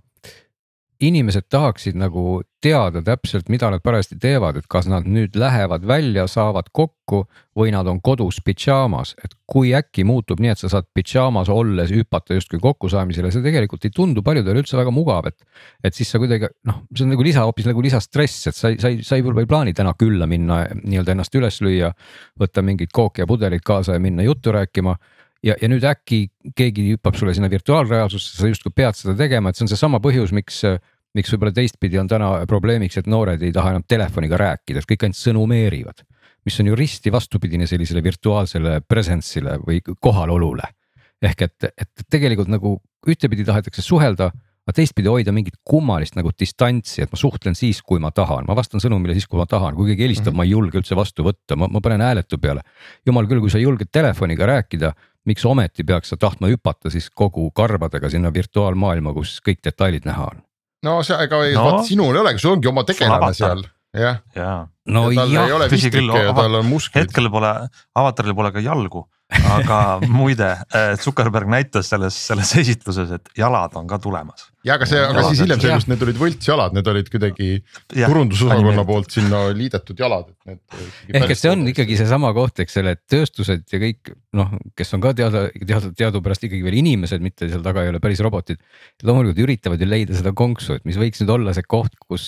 inimesed 1.02 1.48
tahaksid 1.50 1.96
nagu 1.98 2.42
teada 2.62 3.02
täpselt, 3.02 3.48
mida 3.50 3.70
nad 3.72 3.82
parajasti 3.82 4.16
teevad, 4.22 4.60
et 4.60 4.68
kas 4.70 4.86
nad 4.90 5.06
nüüd 5.08 5.34
lähevad 5.38 5.82
välja, 5.88 6.28
saavad 6.30 6.68
kokku 6.72 7.24
või 7.58 7.72
nad 7.74 7.88
on 7.90 7.98
kodus 8.04 8.38
pidžaamas, 8.44 9.16
et 9.24 9.34
kui 9.50 9.72
äkki 9.74 10.04
muutub 10.06 10.40
nii, 10.40 10.52
et 10.54 10.62
sa 10.62 10.70
saad 10.70 10.86
pidžaamas 10.94 11.50
olles 11.52 11.90
hüpata 11.92 12.36
justkui 12.38 12.60
kokkusaamisele, 12.62 13.32
see 13.34 13.44
tegelikult 13.44 13.88
ei 13.88 13.94
tundu 13.94 14.22
paljudele 14.22 14.62
üldse 14.62 14.78
väga 14.78 14.94
mugav, 14.94 15.26
et. 15.32 15.42
et 15.82 15.94
siis 15.94 16.12
sa 16.12 16.20
kuidagi 16.22 16.52
noh, 16.68 16.84
see 16.94 17.06
on 17.06 17.12
nagu 17.16 17.26
lisa, 17.26 17.46
hoopis 17.48 17.66
nagu 17.66 17.82
lisastress, 17.82 18.46
et 18.52 18.58
sa 18.58 18.70
ei, 18.70 18.78
sa 18.78 18.92
ei, 18.92 19.02
sa 19.02 19.18
ei 19.18 19.26
võib-olla 19.26 19.46
ei 19.46 19.50
plaani 19.50 19.74
täna 19.74 19.96
külla 19.98 20.30
minna, 20.30 20.62
nii-öelda 20.84 21.16
ennast 21.16 21.34
üles 21.34 21.58
lüüa. 21.64 21.90
võtta 22.38 22.62
mingit 22.62 22.92
kooki 22.94 23.24
ja 23.24 23.26
pudelit 23.26 23.64
kaasa 23.66 23.98
ja 23.98 24.00
minna 24.00 24.22
juttu 24.22 24.52
rääkima 24.54 24.96
ja, 25.42 25.56
ja 25.58 25.68
nüüd 25.70 25.84
äkki 25.86 26.24
keegi 26.58 26.92
hüppab 26.92 27.18
sulle 27.18 27.34
sinna 27.34 27.50
virtuaalreaalsusse, 27.50 28.36
sa 28.38 28.50
justkui 28.50 28.72
pead 28.74 28.98
seda 28.98 29.14
tegema, 29.18 29.50
et 29.50 29.58
see 29.58 29.66
on 29.66 29.72
seesama 29.72 30.00
põhjus, 30.02 30.34
miks 30.34 30.62
miks 31.16 31.32
võib-olla 31.32 31.54
teistpidi 31.56 32.00
on 32.00 32.08
täna 32.08 32.30
probleemiks, 32.48 32.98
et 33.00 33.10
noored 33.10 33.42
ei 33.42 33.52
taha 33.54 33.74
enam 33.74 33.84
telefoniga 33.88 34.38
rääkida, 34.40 34.80
et 34.80 34.88
kõik 34.88 35.06
ainult 35.06 35.20
sõnumeerivad. 35.20 36.04
mis 36.44 36.56
on 36.58 36.66
ju 36.66 36.74
risti 36.74 37.12
vastupidine 37.12 37.66
sellisele 37.70 38.02
virtuaalsele 38.02 38.80
presence'ile 38.80 39.58
või 39.62 39.80
kohalolule. 40.00 40.62
ehk 41.22 41.42
et, 41.42 41.64
et 41.78 42.06
tegelikult 42.10 42.48
nagu 42.48 42.80
ühtepidi 43.06 43.44
tahetakse 43.44 43.82
suhelda, 43.82 44.32
aga 44.62 44.74
teistpidi 44.74 45.08
hoida 45.08 45.32
mingit 45.32 45.54
kummalist 45.64 46.16
nagu 46.16 46.30
distantsi, 46.38 47.02
et 47.02 47.12
ma 47.12 47.18
suhtlen 47.18 47.54
siis, 47.54 47.82
kui 47.82 48.00
ma 48.00 48.10
tahan, 48.10 48.44
ma 48.46 48.56
vastan 48.56 48.80
sõnumile 48.80 49.14
siis, 49.14 49.26
kui 49.26 49.38
ma 49.38 49.46
tahan, 49.46 49.74
kui 49.74 49.90
keegi 49.90 50.02
helistab 50.02 50.32
mm, 50.32 50.34
-hmm. 50.34 50.36
ma 50.36 50.44
ei 50.44 50.50
julge 50.50 50.78
üldse 50.78 50.96
vastu 50.96 51.22
võtta, 51.22 51.56
ma, 51.56 51.68
ma 51.68 51.80
panen 51.80 52.00
hääletu 52.00 52.38
peale. 52.38 52.62
jumal 53.06 53.26
küll, 53.26 53.40
kui 53.40 53.50
sa 53.50 53.58
julged 53.58 53.90
telefoniga 53.92 54.46
rääkida, 54.46 54.92
miks 55.26 55.44
ometi 55.44 55.84
peaks 55.84 56.08
sa 56.08 56.16
tahtma 56.16 56.48
hüpata 56.48 56.90
siis 56.90 57.10
kogu 57.10 57.50
karvadega 57.50 58.10
sinna 58.10 58.32
virtuaalmaailma, 58.32 59.12
kus 59.12 59.40
kõik 59.46 59.62
detailid 59.64 60.04
näha 60.04 60.24
on 60.24 60.42
no 60.86 60.98
see, 61.06 61.16
ega 61.26 61.40
ei 61.46 61.54
No. 61.56 61.62
no. 61.62 61.70
vaat 61.70 61.88
sinul 61.90 62.14
ei 62.16 62.22
olegi, 62.24 62.42
sul 62.42 62.56
ongi 62.56 62.70
oma 62.70 62.84
tegelane 62.88 63.32
seal, 63.36 63.64
jah. 63.96 64.20
no 64.86 65.08
tal 65.14 65.34
jah, 65.34 65.48
ei 65.48 65.56
ole 65.56 65.68
tõsi 65.72 65.90
küll, 65.92 66.08
vistrike 66.10 66.24
ja 66.28 66.36
tal 66.36 66.60
on 66.60 66.68
musklid. 66.70 67.06
hetkel 67.06 67.30
pole, 67.32 67.52
avataril 67.98 68.34
pole 68.38 68.52
ka 68.54 68.62
jalgu, 68.64 69.04
aga 69.56 69.80
muide, 70.20 70.54
Zuckerberg 71.02 71.48
näitas 71.48 71.90
selles, 71.92 72.18
selles 72.30 72.54
esitluses, 72.62 73.10
et 73.18 73.32
jalad 73.38 73.76
on 73.80 73.86
ka 73.90 73.98
tulemas. 74.02 74.51
Ja 74.66 74.76
aga 74.78 74.86
see, 74.88 75.00
aga 75.02 75.24
siis 75.28 75.42
hiljem 75.42 75.60
selgus, 75.62 75.86
need 75.90 76.02
olid 76.06 76.18
võltsjalad, 76.20 76.74
need 76.76 76.88
olid 76.92 77.08
kuidagi 77.12 77.48
turundusosakonna 77.92 78.84
poolt 78.88 79.14
sinna 79.14 79.44
liidetud 79.56 79.98
jalad, 79.98 80.28
et 80.46 80.52
need. 80.52 80.82
ehk 81.18 81.34
et 81.34 81.40
see 81.40 81.52
on 81.52 81.64
ikkagi 81.72 81.98
seesama 81.98 82.30
koht, 82.36 82.62
eks 82.62 82.78
ole, 82.82 82.94
et 82.96 83.02
tööstused 83.10 83.64
ja 83.72 83.80
kõik 83.82 84.12
noh, 84.38 84.52
kes 84.78 84.94
on 84.96 85.02
ka 85.04 85.14
teada, 85.18 85.44
teada, 85.58 85.92
teadupärast 85.98 86.46
ikkagi 86.48 86.62
veel 86.66 86.78
inimesed, 86.80 87.24
mitte 87.24 87.48
seal 87.50 87.64
taga 87.64 87.84
ei 87.84 87.92
ole 87.92 88.00
päris 88.02 88.22
robotid. 88.24 88.60
loomulikult 89.02 89.42
üritavad 89.44 89.82
ju 89.82 89.88
leida 89.88 90.16
seda 90.18 90.34
konksu, 90.36 90.78
et 90.78 90.86
mis 90.88 91.00
võiks 91.00 91.22
nüüd 91.22 91.32
olla 91.34 91.54
see 91.56 91.66
koht, 91.66 91.96
kus, 92.06 92.26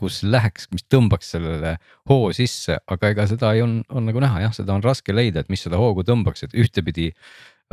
kus 0.00 0.22
läheks, 0.26 0.68
mis 0.74 0.86
tõmbaks 0.90 1.34
sellele 1.36 1.76
hoo 2.10 2.32
sisse, 2.36 2.80
aga 2.86 3.14
ega 3.14 3.28
seda 3.30 3.54
ei 3.54 3.62
on, 3.64 3.80
on 3.88 4.10
nagu 4.10 4.22
näha 4.24 4.48
jah, 4.48 4.56
seda 4.56 4.74
on 4.74 4.84
raske 4.84 5.14
leida, 5.14 5.44
et 5.44 5.52
mis 5.52 5.62
seda 5.62 5.80
hoogu 5.80 6.04
tõmbaks, 6.08 6.48
et 6.48 6.58
ühtepidi 6.58 7.12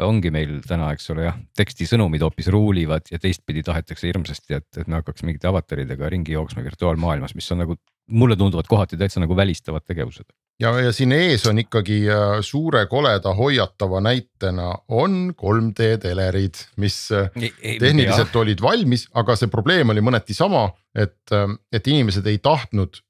ongi 0.03 0.31
meil 0.33 0.57
täna, 0.67 0.89
eks 0.95 1.09
ole 1.13 1.27
jah, 1.29 1.35
tekstisõnumid 1.55 2.23
hoopis 2.25 2.49
ruulivad 2.51 3.07
ja 3.11 3.19
teistpidi 3.21 3.63
tahetakse 3.63 4.09
hirmsasti, 4.09 4.57
et, 4.57 4.67
et 4.81 4.87
me 4.87 4.99
hakkaks 4.99 5.23
mingite 5.23 5.47
avataridega 5.47 6.09
ringi 6.11 6.35
jooksma 6.35 6.65
virtuaalmaailmas, 6.65 7.35
mis 7.37 7.47
on 7.55 7.63
nagu 7.63 7.77
mulle 8.11 8.35
tunduvad 8.35 8.67
kohati 8.69 8.99
täitsa 8.99 9.23
nagu 9.23 9.35
välistavad 9.35 9.85
tegevused. 9.87 10.27
ja, 10.59 10.73
ja 10.79 10.91
siin 10.93 11.11
ees 11.15 11.45
on 11.47 11.59
ikkagi 11.59 12.01
äh, 12.11 12.35
suure 12.45 12.85
koleda 12.91 13.33
hoiatava 13.33 14.01
näitena 14.03 14.73
on 14.87 15.33
3D 15.33 15.95
telerid, 16.03 16.59
mis 16.77 16.99
äh, 17.11 17.31
tehniliselt 17.79 18.35
olid 18.35 18.61
valmis, 18.61 19.07
aga 19.13 19.35
see 19.39 19.51
probleem 19.51 19.95
oli 19.95 20.03
mõneti 20.05 20.35
sama, 20.37 20.67
et, 20.95 21.23
et 21.71 21.87
inimesed 21.87 22.27
ei 22.27 22.37
tahtnud 22.43 23.01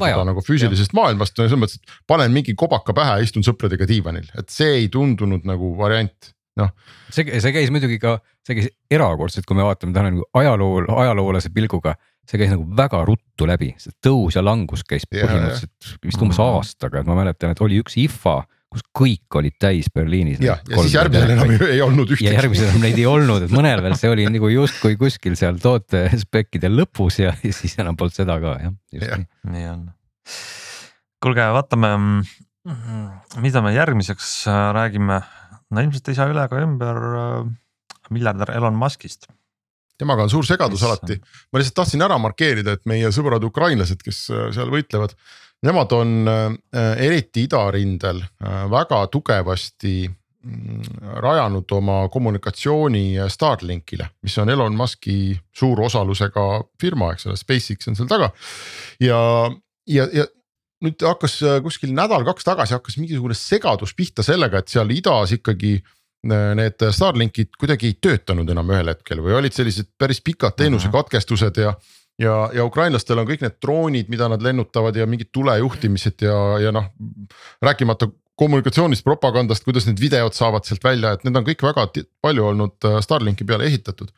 Vaja. 0.00 0.24
nagu 0.26 0.42
füüsilisest 0.44 0.94
maailmast, 0.96 1.36
no 1.36 1.46
selles 1.46 1.60
mõttes, 1.60 1.80
et 1.80 1.96
panen 2.10 2.32
mingi 2.34 2.54
kobaka 2.58 2.94
pähe, 2.96 3.20
istun 3.26 3.46
sõpradega 3.46 3.88
diivanil, 3.88 4.28
et 4.38 4.52
see 4.52 4.82
ei 4.82 4.90
tundunud 4.92 5.46
nagu 5.48 5.72
variant, 5.78 6.30
noh. 6.60 6.72
see, 7.12 7.26
see 7.40 7.54
käis 7.54 7.72
muidugi 7.74 8.00
ka, 8.02 8.18
see 8.46 8.58
käis 8.58 8.70
erakordselt, 8.92 9.46
kui 9.48 9.58
me 9.58 9.66
vaatame 9.66 9.96
täna 9.96 10.12
nagu 10.14 10.26
ajaloo, 10.40 10.84
ajaloolase 11.04 11.52
pilguga, 11.54 11.96
see 12.28 12.40
käis 12.40 12.52
nagu 12.52 12.66
väga 12.76 13.02
ruttu 13.08 13.48
läbi, 13.48 13.72
see 13.80 13.94
tõus 14.04 14.38
ja 14.38 14.44
langus 14.44 14.84
käis 14.86 15.06
põhimõtteliselt 15.10 15.94
vist 16.06 16.24
umbes 16.24 16.40
aastaga, 16.42 17.02
et 17.02 17.10
ma 17.10 17.18
mäletan, 17.18 17.54
et 17.54 17.62
oli 17.64 17.80
üks 17.82 17.98
IFA, 18.00 18.40
kus 18.70 18.84
kõik 18.94 19.38
olid 19.40 19.56
täis 19.58 19.88
Berliinis. 19.92 20.38
ja, 20.44 20.56
ja 20.70 20.82
siis 20.84 20.94
järgmisel 20.94 21.32
enam 21.34 21.50
ei, 21.50 21.58
ei 21.74 21.80
olnud 21.82 22.12
ja 22.12 22.16
ühtegi. 22.16 22.34
järgmisel 22.36 22.68
enam 22.68 22.84
neid 22.86 23.00
ei 23.00 23.06
olnud, 23.10 23.46
et 23.48 23.54
mõnel 23.54 23.82
veel 23.82 23.96
see 23.98 24.12
oli 24.12 24.26
nagu 24.30 24.50
justkui 24.52 24.94
kuskil 25.00 25.34
seal 25.38 25.58
toote 25.62 26.04
spekkide 26.22 26.70
lõpus 26.70 27.18
ja, 27.22 27.34
ja 27.42 27.54
siis 27.56 27.74
enam 27.82 27.98
polnud 27.98 28.14
seda 28.14 28.38
ka 28.42 28.54
jah, 28.62 28.76
just 28.94 29.08
Jah. 29.08 29.24
nii. 29.24 29.56
nii 29.56 29.66
on. 29.72 29.82
kuulge, 31.24 31.48
vaatame, 31.58 31.90
mida 33.42 33.64
me 33.66 33.74
järgmiseks 33.74 34.30
äh, 34.46 34.62
räägime. 34.78 35.18
no 35.70 35.84
ilmselt 35.84 36.12
ei 36.12 36.18
saa 36.18 36.30
üle 36.30 36.46
ega 36.46 36.62
ümber 36.62 37.02
äh, 37.24 37.36
miljardär 38.14 38.54
Elon 38.54 38.78
Muskist. 38.78 39.26
temaga 39.98 40.24
on 40.28 40.32
suur 40.32 40.46
segadus 40.46 40.80
Kes- 40.80 40.88
alati, 40.88 41.18
ma 41.50 41.60
lihtsalt 41.60 41.82
tahtsin 41.82 42.06
ära 42.06 42.22
markeerida, 42.22 42.78
et 42.78 42.86
meie 42.88 43.10
sõbrad 43.14 43.42
ukrainlased, 43.50 44.06
kes 44.06 44.28
äh, 44.30 44.48
seal 44.54 44.70
võitlevad. 44.70 45.18
Nemad 45.62 45.92
on 45.92 46.28
äh, 46.28 47.04
eriti 47.04 47.44
idarindel 47.44 48.22
äh, 48.22 48.62
väga 48.72 49.02
tugevasti 49.12 50.08
mm, 50.08 50.82
rajanud 51.20 51.72
oma 51.76 52.08
kommunikatsiooni 52.08 53.18
äh, 53.18 53.28
Starlinkile, 53.28 54.08
mis 54.24 54.38
on 54.40 54.48
Elon 54.48 54.76
Musk'i 54.76 55.36
suur 55.52 55.82
osalusega 55.84 56.46
firma, 56.80 57.12
eks 57.12 57.28
ole, 57.28 57.36
SpaceX 57.36 57.92
on 57.92 57.98
seal 57.98 58.08
taga. 58.08 58.30
ja, 59.04 59.20
ja, 59.86 60.08
ja 60.12 60.26
nüüd 60.80 61.04
hakkas 61.04 61.36
kuskil 61.60 61.92
nädal-kaks 61.92 62.46
tagasi 62.46 62.78
hakkas 62.78 62.96
mingisugune 62.96 63.36
segadus 63.36 63.92
pihta 63.92 64.24
sellega, 64.24 64.62
et 64.62 64.72
seal 64.72 64.88
idas 64.96 65.36
ikkagi 65.36 65.76
need 66.24 66.84
Starlinkid 66.92 67.52
kuidagi 67.60 67.90
ei 67.90 67.98
töötanud 68.00 68.48
enam 68.52 68.72
ühel 68.72 68.88
hetkel 68.92 69.20
või 69.24 69.36
olid 69.36 69.56
sellised 69.56 69.92
päris 70.00 70.20
pikad 70.24 70.56
teenusekatkestused 70.56 71.60
ja. 71.60 71.74
Ja, 72.20 72.34
ja 72.54 72.64
ukrainlastel 72.68 73.20
on 73.20 73.28
kõik 73.28 73.44
need 73.44 73.56
droonid, 73.62 74.10
mida 74.12 74.28
nad 74.30 74.42
lennutavad 74.44 74.96
ja 74.96 75.06
mingid 75.08 75.30
tulejuhtimised 75.32 76.26
ja, 76.26 76.36
ja 76.66 76.74
noh. 76.74 76.90
rääkimata 77.62 78.10
kommunikatsioonist, 78.40 79.04
propagandast, 79.04 79.64
kuidas 79.66 79.86
need 79.88 80.00
videod 80.00 80.36
saavad 80.36 80.64
sealt 80.64 80.84
välja, 80.84 81.14
et 81.14 81.26
need 81.26 81.36
on 81.36 81.44
kõik 81.48 81.64
väga 81.64 81.88
palju 82.24 82.46
olnud 82.52 82.88
äh, 82.88 83.00
Starlinki 83.04 83.44
peale 83.48 83.68
ehitatud. 83.68 84.12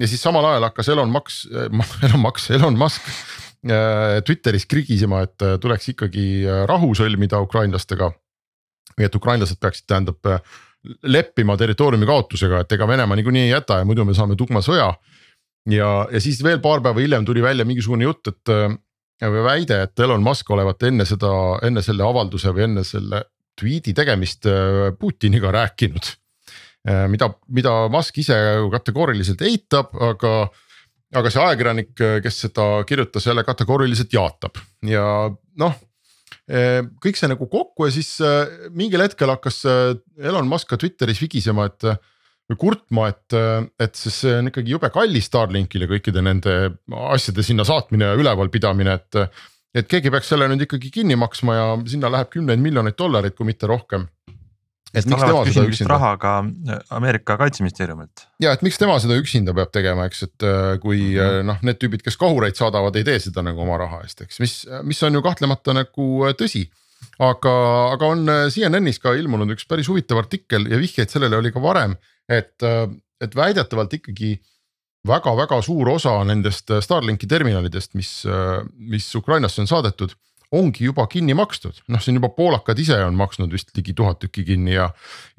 ja 0.00 0.08
siis 0.08 0.22
samal 0.24 0.44
ajal 0.48 0.68
hakkas 0.68 0.88
Elon 0.92 1.12
Musk, 1.12 1.48
Elon 2.08 2.20
Musk, 2.20 2.50
Elon 2.50 2.78
Musk 2.78 3.06
äh, 3.08 4.20
Twitteris 4.26 4.66
krigisema, 4.66 5.22
et 5.28 5.42
äh, 5.42 5.56
tuleks 5.60 5.88
ikkagi 5.94 6.26
äh, 6.44 6.66
rahu 6.68 6.92
sõlmida 6.98 7.40
ukrainlastega. 7.40 8.12
et 9.00 9.14
ukrainlased 9.14 9.56
peaksid, 9.60 9.86
tähendab 9.88 10.28
äh, 10.28 10.40
leppima 11.02 11.56
territooriumi 11.56 12.06
kaotusega, 12.06 12.60
et 12.60 12.72
ega 12.72 12.88
Venemaa 12.88 13.16
niikuinii 13.16 13.46
ei 13.46 13.54
jäta 13.54 13.78
ja 13.80 13.84
muidu 13.88 14.04
me 14.04 14.14
saame 14.14 14.36
tugma 14.36 14.60
sõja. 14.60 14.92
Ja, 15.70 15.90
ja 16.10 16.22
siis 16.22 16.40
veel 16.44 16.60
paar 16.62 16.82
päeva 16.84 17.02
hiljem 17.02 17.26
tuli 17.28 17.42
välja 17.44 17.66
mingisugune 17.68 18.06
jutt, 18.08 18.32
et 18.32 18.52
äh, 18.52 18.72
või 19.22 19.44
väide, 19.46 19.82
et 19.86 20.02
Elon 20.02 20.24
Musk 20.24 20.50
olevat 20.50 20.82
enne 20.88 21.06
seda, 21.06 21.30
enne 21.62 21.84
selle 21.84 22.06
avalduse 22.06 22.50
või 22.54 22.66
enne 22.66 22.82
selle 22.86 23.24
tweet'i 23.58 23.94
tegemist 23.94 24.48
äh, 24.50 24.90
Putiniga 24.98 25.52
rääkinud. 25.54 26.16
mida, 26.82 27.28
mida 27.46 27.72
Musk 27.94 28.16
ise 28.18 28.34
kategooriliselt 28.72 29.42
eitab, 29.46 29.92
aga, 30.02 30.48
aga 31.14 31.30
see 31.30 31.42
ajakirjanik, 31.44 31.92
kes 31.94 32.40
seda 32.48 32.64
kirjutas, 32.88 33.28
jälle 33.28 33.44
kategooriliselt 33.46 34.10
jaatab 34.12 34.58
ja 34.82 35.04
noh 35.62 35.76
kõik 36.42 37.14
see 37.16 37.30
nagu 37.30 37.46
kokku 37.46 37.86
ja 37.86 37.92
siis 37.94 38.16
mingil 38.74 39.04
hetkel 39.04 39.30
hakkas 39.30 39.60
Elon 39.62 40.50
Musk 40.50 40.72
ka 40.72 40.80
Twitteris 40.82 41.22
vigisema, 41.22 41.68
et 41.70 41.86
kurtma, 42.60 43.08
et, 43.12 43.36
et 43.80 43.96
siis 43.98 44.18
see 44.24 44.34
on 44.40 44.50
ikkagi 44.50 44.74
jube 44.74 44.90
kallis 44.94 45.28
Starlinkile 45.30 45.88
kõikide 45.90 46.24
nende 46.24 46.56
asjade 47.12 47.44
sinna 47.46 47.66
saatmine 47.68 48.12
ja 48.12 48.18
ülevalpidamine, 48.18 48.98
et. 49.00 49.42
et 49.72 49.88
keegi 49.88 50.10
peaks 50.12 50.28
selle 50.28 50.48
nüüd 50.50 50.66
ikkagi 50.66 50.90
kinni 50.92 51.16
maksma 51.16 51.56
ja 51.56 51.66
sinna 51.88 52.10
läheb 52.12 52.28
kümneid 52.32 52.60
miljoneid 52.60 52.98
dollareid, 52.98 53.36
kui 53.38 53.48
mitte 53.48 53.70
rohkem. 53.70 54.08
et 54.92 55.06
miks 55.08 55.22
tema 55.22 55.44
seda 55.48 55.64
üksinda. 55.64 55.94
raha 55.94 56.10
ka 56.20 56.32
Ameerika 56.98 57.38
kaitseministeeriumilt. 57.40 58.26
ja 58.44 58.52
et 58.52 58.62
miks 58.62 58.78
tema 58.78 58.98
seda 59.00 59.16
üksinda 59.16 59.54
peab 59.56 59.72
tegema, 59.72 60.04
eks, 60.10 60.22
et 60.28 60.44
äh, 60.44 60.76
kui 60.80 61.00
mm 61.00 61.18
-hmm. 61.18 61.48
noh, 61.48 61.62
need 61.62 61.80
tüübid, 61.80 62.04
kes 62.04 62.20
kahureid 62.20 62.60
saadavad, 62.60 62.96
ei 62.96 63.04
tee 63.04 63.18
seda 63.18 63.42
nagu 63.42 63.64
oma 63.64 63.78
raha 63.80 64.02
eest, 64.04 64.20
eks, 64.26 64.40
mis, 64.40 64.54
mis 64.82 65.02
on 65.02 65.14
ju 65.14 65.22
kahtlemata 65.22 65.72
nagu 65.72 66.28
äh, 66.28 66.36
tõsi 66.36 66.68
aga, 67.22 67.52
aga 67.94 68.08
on 68.14 68.26
CNN-is 68.52 69.00
ka 69.02 69.14
ilmunud 69.18 69.52
üks 69.54 69.66
päris 69.68 69.88
huvitav 69.90 70.22
artikkel 70.22 70.68
ja 70.70 70.80
vihjeid 70.80 71.12
sellele 71.12 71.38
oli 71.38 71.52
ka 71.54 71.62
varem 71.62 71.96
et, 72.28 72.62
äh, 72.62 72.88
et 73.20 73.36
väidetavalt 73.36 73.94
ikkagi 73.98 74.36
väga-väga 75.08 75.60
suur 75.64 75.94
osa 75.96 76.14
nendest 76.26 76.70
äh, 76.70 76.82
Starlinki 76.84 77.26
terminalidest, 77.30 77.94
mis, 77.98 78.22
äh, 78.26 78.60
mis 78.76 79.08
Ukrainasse 79.18 79.62
on 79.62 79.70
saadetud 79.70 80.14
ongi 80.52 80.84
juba 80.84 81.06
kinni 81.08 81.32
makstud, 81.34 81.78
noh, 81.88 82.00
see 82.02 82.12
on 82.12 82.20
juba 82.20 82.28
poolakad 82.36 82.78
ise 82.78 82.98
on 83.06 83.16
maksnud 83.16 83.52
vist 83.54 83.72
ligi 83.76 83.94
tuhat 83.96 84.20
tükki 84.20 84.44
kinni 84.50 84.74
ja, 84.74 84.90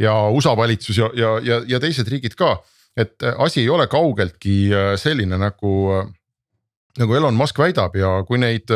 ja 0.02 0.16
USA 0.34 0.56
valitsus 0.58 0.98
ja, 0.98 1.12
ja, 1.14 1.36
ja, 1.46 1.60
ja 1.70 1.80
teised 1.80 2.10
riigid 2.10 2.34
ka. 2.40 2.58
et 2.98 3.22
asi 3.38 3.62
ei 3.62 3.70
ole 3.70 3.86
kaugeltki 3.90 4.70
selline 5.02 5.38
nagu, 5.38 5.74
nagu 6.98 7.16
Elon 7.18 7.38
Musk 7.38 7.62
väidab 7.62 7.96
ja 7.98 8.10
kui 8.26 8.42
neid, 8.42 8.74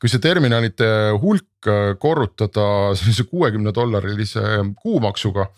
kui 0.00 0.08
see 0.12 0.20
terminalide 0.20 0.88
hulk 1.20 1.68
korrutada 2.00 2.96
sellise 2.96 3.28
kuuekümne 3.28 3.72
dollarilise 3.76 4.40
kuumaksuga, 4.80 5.48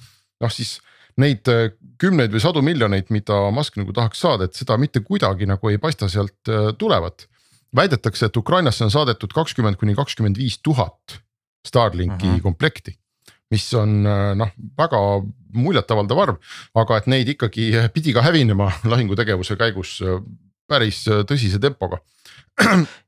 noh 0.43 0.55
siis 0.55 0.81
neid 1.23 1.51
äh, 1.51 1.73
kümneid 2.01 2.33
või 2.35 2.43
sadu 2.43 2.63
miljoneid, 2.65 3.11
mida 3.15 3.41
Musk 3.55 3.79
nagu 3.81 3.95
tahaks 3.95 4.23
saada, 4.23 4.49
et 4.49 4.59
seda 4.59 4.79
mitte 4.81 5.03
kuidagi 5.05 5.49
nagu 5.51 5.73
ei 5.73 5.81
paista 5.83 6.09
sealt 6.11 6.51
äh, 6.51 6.71
tulevat. 6.79 7.29
väidetakse, 7.77 8.27
et 8.27 8.37
Ukrainasse 8.37 8.85
on 8.85 8.91
saadetud 8.91 9.33
kakskümmend 9.37 9.77
kuni 9.77 9.95
kakskümmend 9.95 10.39
viis 10.39 10.59
tuhat 10.63 11.21
Starlinki 11.67 12.27
mhm. 12.27 12.37
-huh. 12.37 12.43
komplekti 12.43 12.97
mis 13.51 13.75
on 13.75 14.07
äh, 14.07 14.35
noh, 14.37 14.51
väga 14.79 14.99
muljetavaldav 15.53 16.19
arv, 16.19 16.37
aga 16.75 16.97
et 16.97 17.07
neid 17.07 17.29
ikkagi 17.29 17.73
pidi 17.93 18.13
ka 18.13 18.23
hävinema 18.23 18.73
lahingutegevuse 18.93 19.57
käigus 19.57 20.03
päris 20.69 21.05
tõsise 21.29 21.61
tempoga 21.61 21.99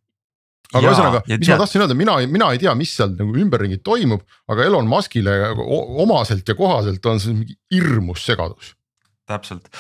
aga 0.71 0.85
ühesõnaga, 0.87 1.23
mis 1.27 1.41
tead... 1.43 1.55
ma 1.55 1.63
tahtsin 1.65 1.85
öelda, 1.85 1.97
mina, 1.99 2.17
mina 2.31 2.51
ei 2.55 2.61
tea, 2.63 2.75
mis 2.79 2.93
seal 2.99 3.15
nagu 3.17 3.35
ümberringi 3.43 3.81
toimub, 3.87 4.23
aga 4.51 4.67
Elon 4.69 4.91
Muskile 4.91 5.37
omaselt 6.05 6.49
ja 6.49 6.57
kohaselt 6.59 7.07
on 7.11 7.23
see 7.23 7.35
mingi 7.35 7.59
hirmus 7.75 8.27
segadus. 8.29 8.75
täpselt 9.31 9.71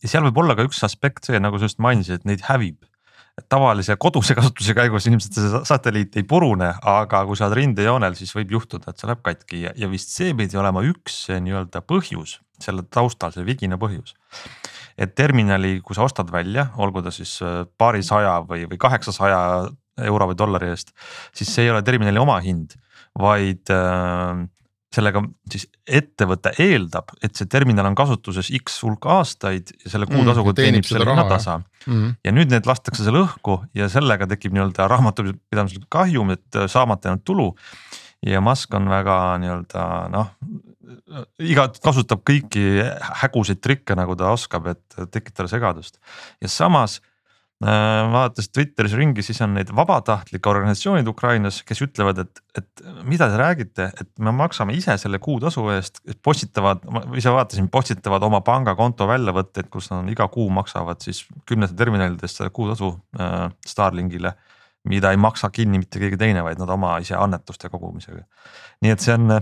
ja 0.00 0.12
seal 0.12 0.24
võib 0.28 0.40
olla 0.42 0.56
ka 0.56 0.64
üks 0.68 0.80
aspekt 0.86 1.28
see, 1.28 1.40
nagu 1.42 1.60
sa 1.60 1.68
just 1.68 1.82
mainisid, 1.82 2.20
et 2.20 2.28
neid 2.28 2.46
hävib. 2.48 2.86
tavalise 3.48 3.94
koduse 3.96 4.34
kasutuse 4.36 4.74
käigus 4.76 5.06
ilmselt 5.08 5.36
see 5.36 5.60
satelliit 5.64 6.16
ei 6.20 6.26
purune, 6.28 6.74
aga 6.92 7.22
kui 7.24 7.38
sa 7.38 7.46
oled 7.46 7.56
rindejoonel, 7.56 8.16
siis 8.18 8.34
võib 8.36 8.52
juhtuda, 8.56 8.90
et 8.90 9.00
see 9.00 9.08
läheb 9.08 9.22
katki 9.24 9.62
ja, 9.62 9.72
ja 9.76 9.88
vist 9.88 10.12
see 10.12 10.34
pidi 10.36 10.58
olema 10.60 10.82
üks 10.84 11.22
nii-öelda 11.32 11.80
põhjus 11.88 12.38
selle 12.60 12.84
taustal, 12.92 13.32
see 13.32 13.46
vigina 13.46 13.78
põhjus 13.80 14.16
et 15.00 15.14
terminali, 15.16 15.78
kui 15.80 15.96
sa 15.96 16.04
ostad 16.04 16.28
välja, 16.32 16.66
olgu 16.76 17.00
ta 17.04 17.12
siis 17.14 17.38
äh, 17.44 17.62
paarisaja 17.80 18.40
või, 18.44 18.66
või 18.68 18.80
kaheksasaja 18.82 19.40
euro 20.06 20.30
või 20.30 20.38
dollari 20.38 20.70
eest, 20.72 20.94
siis 21.36 21.50
see 21.52 21.66
ei 21.66 21.74
ole 21.74 21.82
terminali 21.86 22.20
omahind, 22.20 22.76
vaid 23.18 23.72
äh, 23.74 24.44
sellega 24.94 25.22
siis 25.50 25.66
ettevõte 25.86 26.52
eeldab, 26.62 27.12
et 27.22 27.38
see 27.38 27.48
terminal 27.50 27.86
on 27.90 27.96
kasutuses 27.98 28.50
X 28.58 28.80
hulk 28.82 29.06
aastaid 29.12 29.70
ja 29.84 29.92
selle 29.92 30.08
kuutasuga 30.10 30.50
mm, 30.50 30.58
teenib 30.58 30.88
selle 30.88 31.06
hinnatasa 31.06 31.58
mm. 31.60 31.92
-hmm. 31.92 32.16
ja 32.26 32.32
nüüd 32.34 32.50
need 32.50 32.66
lastakse 32.66 33.06
selle 33.06 33.22
õhku 33.22 33.60
ja 33.74 33.88
sellega 33.92 34.26
tekib 34.30 34.56
nii-öelda 34.56 34.88
raamatupidamislik 34.90 35.86
kahjum, 35.88 36.34
et 36.34 36.58
äh, 36.58 36.66
saamata 36.70 37.10
jäänud 37.10 37.24
tulu. 37.24 37.54
ja 38.26 38.40
Musk 38.40 38.74
on 38.74 38.90
väga 38.90 39.38
nii-öelda 39.40 39.84
noh, 40.12 40.34
iga 41.38 41.68
kasutab 41.82 42.26
kõiki 42.26 42.82
häguseid 43.22 43.62
trikke, 43.62 43.94
nagu 43.96 44.16
ta 44.16 44.34
oskab, 44.34 44.66
et 44.74 44.98
tekitada 45.14 45.48
segadust 45.48 46.02
ja 46.42 46.48
samas 46.48 46.98
Äh, 47.00 47.09
vaadates 47.60 48.48
Twitteris 48.48 48.94
ringi, 48.96 49.22
siis 49.24 49.40
on 49.44 49.52
neid 49.52 49.68
vabatahtlikke 49.76 50.48
organisatsioonid 50.48 51.08
Ukrainas, 51.10 51.58
kes 51.68 51.82
ütlevad, 51.84 52.22
et, 52.22 52.40
et 52.56 52.84
mida 53.04 53.28
te 53.28 53.36
räägite, 53.36 53.88
et 54.00 54.08
me 54.24 54.32
maksame 54.32 54.72
ise 54.76 54.96
selle 55.00 55.20
kuutasu 55.20 55.66
eest, 55.74 56.00
postitavad, 56.24 56.86
ma 56.88 57.04
ise 57.20 57.32
vaatasin, 57.34 57.68
postitavad 57.72 58.24
oma 58.24 58.40
pangakonto 58.46 59.08
väljavõtteid, 59.10 59.68
kus 59.72 59.90
nad 59.92 60.08
iga 60.08 60.30
kuu 60.32 60.48
maksavad 60.56 61.04
siis 61.04 61.26
kümnete 61.48 61.76
terminalidest 61.76 62.40
selle 62.40 62.54
kuutasu 62.54 62.94
äh, 63.20 63.50
Starlinkile. 63.66 64.34
mida 64.88 65.10
ei 65.12 65.16
maksa 65.20 65.50
kinni 65.52 65.78
mitte 65.78 66.00
keegi 66.00 66.16
teine, 66.16 66.40
vaid 66.40 66.56
nad 66.56 66.70
oma 66.72 66.94
ise 66.98 67.12
annetuste 67.12 67.68
kogumisega. 67.68 68.22
nii 68.80 68.90
et 68.90 69.00
see 69.04 69.12
on 69.12 69.40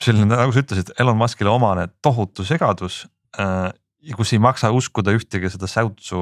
selline, 0.00 0.30
nagu 0.30 0.52
sa 0.54 0.62
ütlesid, 0.62 0.92
Elon 0.98 1.18
Muskile 1.18 1.50
omane 1.50 1.88
tohutu 2.02 2.44
segadus 2.46 3.08
äh, 3.40 3.72
ja 4.02 4.16
kus 4.16 4.32
ei 4.34 4.42
maksa 4.42 4.70
uskuda 4.74 5.14
ühtegi 5.16 5.50
seda 5.52 5.68
säutsu 5.70 6.20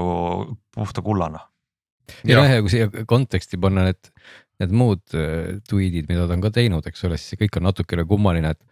puhta 0.74 1.05
kullana. 1.05 1.45
ja 2.24 2.39
noh, 2.41 2.49
ja 2.49 2.62
kui 2.64 2.72
siia 2.72 2.89
konteksti 3.07 3.61
panna 3.61 3.89
need, 3.89 4.11
need 4.62 4.74
muud 4.74 5.05
äh, 5.14 5.59
tweet'id, 5.68 6.09
mida 6.11 6.26
ta 6.26 6.37
on 6.37 6.45
ka 6.45 6.53
teinud, 6.55 6.87
eks 6.89 7.05
ole, 7.09 7.20
siis 7.20 7.35
see 7.35 7.43
kõik 7.45 7.61
on 7.61 7.68
natukene 7.68 8.07
kummaline, 8.09 8.55
et. 8.57 8.64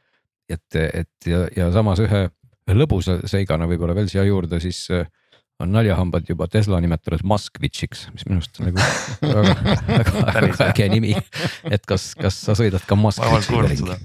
et, 0.49 0.81
et 1.03 1.31
ja, 1.31 1.45
ja 1.57 1.71
samas 1.75 2.01
ühe, 2.03 2.27
lõbusa 2.73 3.21
seigana 3.31 3.69
võib-olla 3.71 3.95
veel 3.95 4.11
siia 4.11 4.25
juurde, 4.27 4.61
siis 4.63 4.87
äh, 4.95 5.07
on 5.61 5.73
naljahambad 5.73 6.29
juba 6.29 6.49
Tesla 6.53 6.81
nimetanud 6.85 7.25
Moskvitšiks, 7.25 8.07
mis 8.13 8.27
minu 8.29 8.41
arust 8.41 8.61
on 8.61 8.69
nagu 8.69 8.83
väga, 9.23 9.55
väga, 9.89 10.25
väga 10.43 10.69
äge 10.71 10.89
nimi. 10.93 11.15
et 11.71 11.87
kas, 11.89 12.11
kas 12.19 12.39
sa 12.49 12.57
sõidad 12.59 12.85
ka 12.89 12.99
Moskvitšiga 12.99 13.69
ringi? 13.71 14.01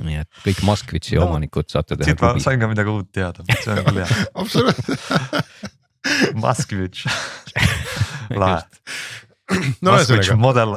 Nii 0.00 0.22
et 0.22 0.42
kõik 0.44 0.62
Moskvitši 0.64 1.18
no, 1.18 1.26
omanikud 1.28 1.68
saate 1.72 1.98
teha. 1.98 2.08
siit 2.08 2.24
ma 2.24 2.32
sain 2.42 2.62
ka 2.62 2.70
midagi 2.70 2.92
uut 2.92 3.10
teada, 3.12 3.44
see 3.52 3.74
on 3.74 3.84
küll 3.88 4.02
hea. 4.02 4.18
Absoluutselt 4.42 5.80
Moskvitš, 6.42 7.06
lahe. 8.42 8.62
no 9.84 9.96
ühesõnaga. 9.98 10.38
Model 10.40 10.76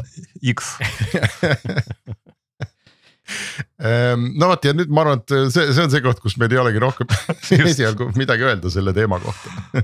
X. 0.54 0.76
Ehm, 3.82 4.30
no 4.38 4.52
vot 4.52 4.68
ja 4.68 4.76
nüüd 4.76 4.92
ma 4.94 5.02
arvan, 5.02 5.24
et 5.24 5.34
see, 5.50 5.72
see 5.74 5.82
on 5.82 5.90
see 5.94 6.04
koht, 6.06 6.22
kus 6.22 6.36
meil 6.42 6.54
ei 6.54 6.62
olegi 6.62 6.82
rohkem 6.84 7.10
esialgu 7.58 8.12
midagi 8.20 8.46
öelda 8.46 8.70
selle 8.74 8.94
teema 8.94 9.18
kohta. 9.24 9.84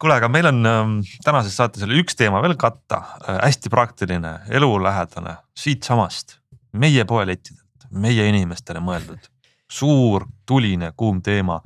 Kuule, 0.00 0.16
aga 0.16 0.30
meil 0.32 0.48
on 0.48 0.64
ähm, 0.64 0.92
tänases 1.26 1.58
saates 1.60 1.84
oli 1.84 2.00
üks 2.00 2.16
teema 2.16 2.40
veel 2.40 2.56
katta. 2.60 3.02
Äh,, 3.20 3.42
hästi 3.44 3.68
praktiline, 3.72 4.38
elulähedane 4.48 5.36
siitsamast 5.52 6.39
meie 6.72 7.04
poelettidelt, 7.08 7.86
meie 7.90 8.26
inimestele 8.30 8.82
mõeldud, 8.84 9.30
suur 9.70 10.26
tuline 10.46 10.92
kuum 10.96 11.22
teema. 11.22 11.60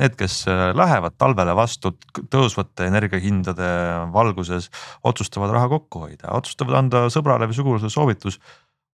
Need, 0.00 0.14
kes 0.16 0.42
äh, 0.48 0.70
lähevad 0.76 1.18
talvele 1.20 1.52
vastu 1.56 1.92
tõusvate 2.32 2.86
energiahindade 2.88 3.66
valguses, 4.14 4.70
otsustavad 5.04 5.52
raha 5.52 5.68
kokku 5.74 6.06
hoida, 6.06 6.30
otsustavad 6.32 6.78
anda 6.78 7.02
sõbrale 7.12 7.50
või 7.50 7.58
sugulasele 7.58 7.92
soovitus. 7.92 8.40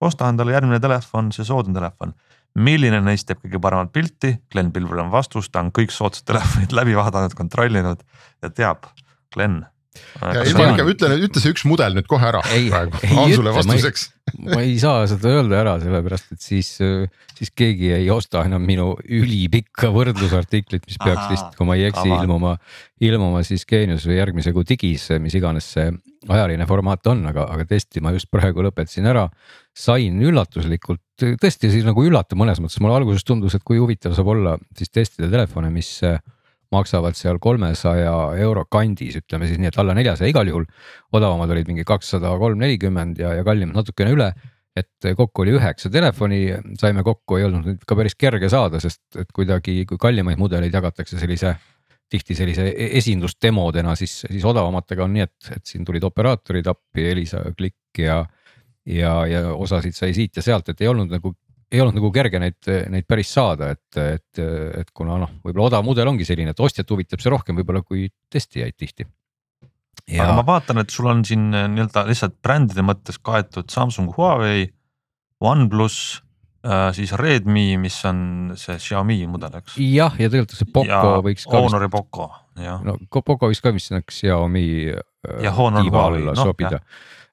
osta 0.01 0.29
endale 0.29 0.53
järgmine 0.53 0.81
telefon, 0.81 1.31
see 1.33 1.45
soodne 1.45 1.75
telefon. 1.75 2.15
milline 2.55 3.01
neist 3.01 3.27
teeb 3.29 3.39
kõige 3.45 3.61
paremat 3.61 3.93
pilti, 3.93 4.39
Glen 4.53 4.73
Pilvel 4.73 4.99
on 4.99 5.11
vastus, 5.11 5.49
ta 5.51 5.61
on 5.61 5.71
kõik 5.71 5.91
soodsad 5.93 6.27
telefonid 6.27 6.73
läbi 6.79 6.97
vaadanud, 6.97 7.35
kontrollinud 7.35 8.03
ja 8.43 8.51
teab, 8.51 8.87
Glen 9.33 9.65
ja 10.21 10.45
ilma 10.49 10.71
ikka 10.73 10.87
ütle, 10.93 11.11
ütle 11.27 11.43
see 11.43 11.55
üks 11.55 11.65
mudel 11.69 11.97
nüüd 11.97 12.09
kohe 12.11 12.29
ära 12.29 12.43
ei, 12.55 12.69
praegu, 12.73 13.01
Hansule 13.13 13.55
vastuseks. 13.57 14.09
ma 14.53 14.61
ei 14.65 14.75
saa 14.83 15.05
seda 15.11 15.31
öelda 15.37 15.61
ära, 15.61 15.77
sellepärast 15.83 16.35
et 16.35 16.43
siis, 16.43 16.73
siis 17.39 17.53
keegi 17.57 17.93
ei 17.97 18.09
osta 18.13 18.43
enam 18.49 18.65
minu 18.67 18.93
ülipikka 19.05 19.93
võrdlusartiklit, 19.95 20.87
mis 20.89 20.99
peaks 21.03 21.31
vist, 21.33 21.55
kui 21.59 21.69
ma 21.69 21.79
ei 21.79 21.87
eksi, 21.91 22.09
ilmuma, 22.11 22.57
ilmuma 23.07 23.45
siis 23.47 23.67
Geenius 23.69 24.09
või 24.09 24.19
järgmise 24.19 24.55
kuu 24.57 24.67
digis, 24.67 25.09
mis 25.23 25.37
iganes 25.39 25.71
see 25.77 25.89
ajaline 26.27 26.67
formaat 26.67 27.07
on, 27.11 27.23
aga, 27.31 27.47
aga 27.55 27.67
tõesti, 27.71 28.03
ma 28.03 28.13
just 28.17 28.31
praegu 28.33 28.65
lõpetasin 28.67 29.07
ära. 29.07 29.29
sain 29.77 30.23
üllatuslikult, 30.25 31.03
tõesti 31.21 31.69
siis 31.71 31.85
nagu 31.85 32.01
üllatav 32.03 32.39
mõnes 32.41 32.63
mõttes, 32.63 32.81
mulle 32.81 32.97
alguses 32.97 33.27
tundus, 33.29 33.55
et 33.55 33.65
kui 33.65 33.77
huvitav 33.79 34.15
saab 34.17 34.31
olla 34.33 34.57
siis 34.77 34.91
testida 34.91 35.29
telefone, 35.31 35.71
mis 35.71 35.91
maksavad 36.75 37.17
seal 37.19 37.39
kolmesaja 37.43 38.15
euro 38.43 38.65
kandis, 38.71 39.21
ütleme 39.21 39.49
siis 39.49 39.61
nii, 39.61 39.71
et 39.71 39.79
alla 39.83 39.95
neljasaja 39.97 40.31
igal 40.33 40.49
juhul. 40.51 40.67
odavamad 41.13 41.51
olid 41.55 41.71
mingi 41.71 41.85
kakssada 41.87 42.33
kolm, 42.39 42.59
nelikümmend 42.63 43.19
ja, 43.23 43.35
ja 43.39 43.45
kallimad 43.47 43.83
natukene 43.83 44.15
üle. 44.17 44.33
et 44.77 45.07
kokku 45.17 45.41
oli 45.41 45.55
üheksa 45.57 45.89
telefoni, 45.89 46.51
saime 46.77 47.01
kokku, 47.03 47.39
ei 47.39 47.47
olnud 47.47 47.79
ka 47.89 47.97
päris 47.97 48.15
kerge 48.15 48.51
saada, 48.53 48.77
sest 48.77 49.17
et 49.17 49.31
kuidagi, 49.33 49.87
kui 49.89 49.97
kallimaid 49.97 50.37
mudeleid 50.37 50.75
jagatakse 50.75 51.17
sellise 51.17 51.55
tihti 52.13 52.37
sellise 52.39 52.67
e-, 52.71 52.91
esindusdemodena, 53.01 53.95
siis, 53.99 54.19
siis 54.29 54.45
odavamatega 54.47 55.07
on 55.07 55.17
nii, 55.17 55.27
et, 55.27 55.51
et 55.57 55.65
siin 55.67 55.87
tulid 55.87 56.05
operaatorid 56.07 56.69
appi, 56.71 57.07
Elisa, 57.11 57.43
Klikk 57.57 58.03
ja. 58.03 58.21
ja, 58.87 59.15
ja 59.31 59.43
osasid 59.55 59.97
sai 59.97 60.15
siit 60.15 60.39
ja 60.39 60.45
sealt, 60.45 60.71
et 60.71 60.85
ei 60.85 60.91
olnud 60.93 61.11
nagu, 61.11 61.35
ei 61.77 61.85
olnud 61.85 61.99
nagu 61.99 62.11
kerge 62.15 62.41
neid, 62.41 62.73
neid 62.93 63.07
päris 63.09 63.31
saada, 63.37 63.71
et, 63.77 64.01
et, 64.01 64.41
et 64.81 64.91
kuna 64.97 65.21
noh, 65.21 65.37
võib-olla 65.45 65.71
odav 65.71 65.87
mudel 65.87 66.09
ongi 66.11 66.27
selline, 66.29 66.57
et 66.57 66.65
ostjat 66.65 66.91
huvitab 66.93 67.23
see 67.23 67.33
rohkem 67.33 67.59
võib-olla 67.61 67.85
kui 67.85 68.09
testijaid 68.33 68.77
tihti. 68.79 69.07
Ja... 70.07 70.27
aga 70.27 70.37
ma 70.39 70.45
vaatan, 70.47 70.79
et 70.83 70.93
sul 70.95 71.09
on 71.11 71.25
siin 71.27 71.49
nii-öelda 71.51 72.05
lihtsalt 72.07 72.37
brändide 72.45 72.85
mõttes 72.87 73.19
kaetud 73.23 73.73
Samsung, 73.73 74.13
Huawei, 74.15 74.69
OnePlus 75.43 75.97
äh,, 76.63 76.91
siis 76.97 77.15
Redmi, 77.19 77.73
mis 77.83 77.97
on 78.07 78.21
see 78.61 78.79
Xiaomi 78.83 79.19
mudel, 79.31 79.59
eks. 79.59 79.79
jah, 79.83 80.15
ja 80.21 80.31
tegelikult 80.31 80.57
see 80.61 80.71
Poco 80.71 80.93
ja 80.93 81.19
võiks 81.27 81.49
ka. 81.49 81.59
Honori 81.65 81.91
Poco, 81.93 82.31
jah. 82.61 82.85
no 82.87 82.99
Poco 83.11 83.51
võiks 83.51 83.63
ka 83.65 83.75
vist 83.75 83.91
sinna 83.91 84.05
Xiaomi 84.07 84.67
äh, 84.95 85.03
ja 85.45 85.55
Honor 85.57 85.91
alla 86.05 86.37
no, 86.37 86.49
sobida. 86.53 86.81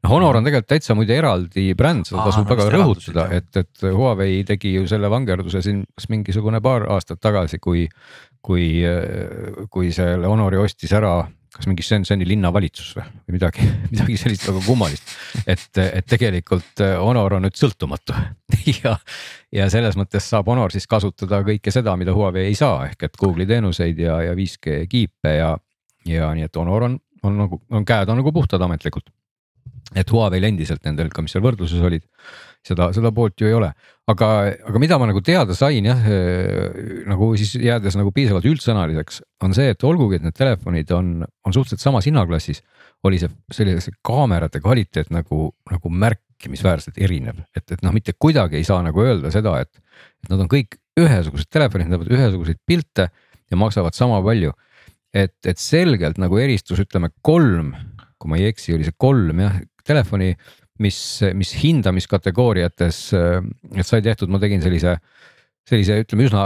No 0.04 0.12
Honor 0.12 0.40
on 0.40 0.48
tegelikult 0.48 0.72
täitsa 0.74 0.96
muide 0.98 1.16
eraldi 1.18 1.70
bränd, 1.80 2.08
seda 2.10 2.26
tasub 2.28 2.50
väga 2.50 2.68
rõhutada, 2.74 3.28
et, 3.36 3.52
et 3.60 3.86
Huawei 3.88 4.42
tegi 4.48 4.76
ju 4.76 4.88
selle 4.90 5.12
vangerduse 5.12 5.64
siin 5.64 5.84
kas 5.96 6.10
mingisugune 6.12 6.60
paar 6.64 6.90
aastat 6.92 7.22
tagasi, 7.24 7.62
kui, 7.64 7.86
kui, 8.44 8.68
kui 9.72 9.94
selle 9.96 10.28
Honori 10.30 10.60
ostis 10.62 10.94
ära 10.96 11.22
kas 11.54 11.68
mingi 11.70 11.86
Shenzheni 11.86 12.26
linnavalitsus 12.26 12.96
või, 12.98 13.06
või 13.28 13.36
midagi, 13.36 13.66
midagi 13.92 14.18
sellist 14.18 14.48
väga 14.50 14.62
kummalist. 14.66 15.14
et, 15.46 15.70
et 15.84 16.08
tegelikult 16.10 16.82
Honor 17.04 17.38
on 17.38 17.46
nüüd 17.46 17.58
sõltumatu 17.60 18.16
ja, 18.82 18.96
ja 19.54 19.70
selles 19.72 19.98
mõttes 20.00 20.28
saab 20.30 20.50
Honor 20.50 20.74
siis 20.74 20.90
kasutada 20.90 21.44
kõike 21.46 21.74
seda, 21.74 21.96
mida 22.00 22.16
Huawei 22.16 22.48
ei 22.50 22.58
saa, 22.58 22.88
ehk 22.90 23.06
et 23.08 23.20
Google'i 23.20 23.50
teenuseid 23.50 24.02
ja, 24.02 24.20
ja 24.30 24.38
5G 24.38 24.88
kiipe 24.90 25.36
ja, 25.38 25.52
ja 26.10 26.32
nii, 26.34 26.50
et 26.50 26.62
Honor 26.62 26.90
on, 26.90 26.98
on 27.24 27.44
nagu, 27.46 27.62
on 27.72 27.86
käed 27.86 28.10
on 28.10 28.20
nagu 28.24 28.34
puhtad 28.34 28.66
ametlikult. 28.66 29.14
Et 29.96 30.10
Huawei'l 30.10 30.48
endiselt 30.48 30.84
nendel 30.88 31.12
ka, 31.14 31.22
mis 31.22 31.36
seal 31.36 31.44
võrdluses 31.46 31.84
olid 31.84 32.06
seda, 32.66 32.90
seda 32.96 33.12
poolt 33.16 33.42
ju 33.42 33.50
ei 33.50 33.56
ole. 33.58 33.72
aga, 34.10 34.30
aga 34.68 34.80
mida 34.82 34.98
ma 35.00 35.08
nagu 35.08 35.22
teada 35.24 35.56
sain 35.56 35.86
jah, 35.88 36.02
eh, 36.12 37.04
nagu 37.08 37.30
siis 37.40 37.54
jäädes 37.56 37.96
nagu 38.00 38.12
piisavalt 38.16 38.48
üldsõnaliseks, 38.50 39.22
on 39.46 39.56
see, 39.56 39.70
et 39.72 39.86
olgugi, 39.88 40.20
et 40.20 40.26
need 40.28 40.36
telefonid 40.36 40.92
on, 40.96 41.14
on 41.24 41.56
suhteliselt 41.56 41.84
samas 41.84 42.08
hinnaklassis, 42.10 42.64
oli 43.08 43.20
see 43.22 43.32
sellise 43.56 43.94
kaamerate 44.04 44.60
kvaliteet 44.64 45.12
nagu, 45.16 45.50
nagu 45.72 45.94
märkimisväärselt 46.04 47.00
erinev, 47.00 47.44
et, 47.56 47.66
et 47.72 47.84
noh, 47.84 47.96
mitte 47.96 48.16
kuidagi 48.16 48.60
ei 48.60 48.68
saa 48.68 48.84
nagu 48.84 49.04
öelda 49.04 49.32
seda, 49.32 49.58
et, 49.64 49.72
et 50.24 50.34
nad 50.34 50.44
on 50.44 50.52
kõik 50.52 50.80
ühesugused 51.00 51.50
telefonid, 51.52 51.90
näevad 51.90 52.12
ühesuguseid 52.12 52.60
pilte 52.68 53.10
ja 53.50 53.60
maksavad 53.60 53.96
sama 53.98 54.22
palju. 54.26 54.54
et, 55.14 55.36
et 55.46 55.60
selgelt 55.62 56.18
nagu 56.18 56.40
eristus, 56.42 56.80
ütleme 56.82 57.12
kolm, 57.22 57.76
kui 58.18 58.32
ma 58.32 58.40
ei 58.40 58.48
eksi, 58.50 58.74
oli 58.74 58.88
see 58.88 58.96
kolm 58.98 59.44
jah, 59.44 59.60
telefoni 59.88 60.34
mis, 60.82 60.98
mis 61.38 61.54
hindamiskategooriates, 61.62 63.00
et 63.14 63.88
sai 63.88 64.02
tehtud, 64.06 64.32
ma 64.34 64.40
tegin 64.42 64.64
sellise, 64.64 64.96
sellise 65.70 66.00
ütleme 66.04 66.28
üsna, 66.28 66.44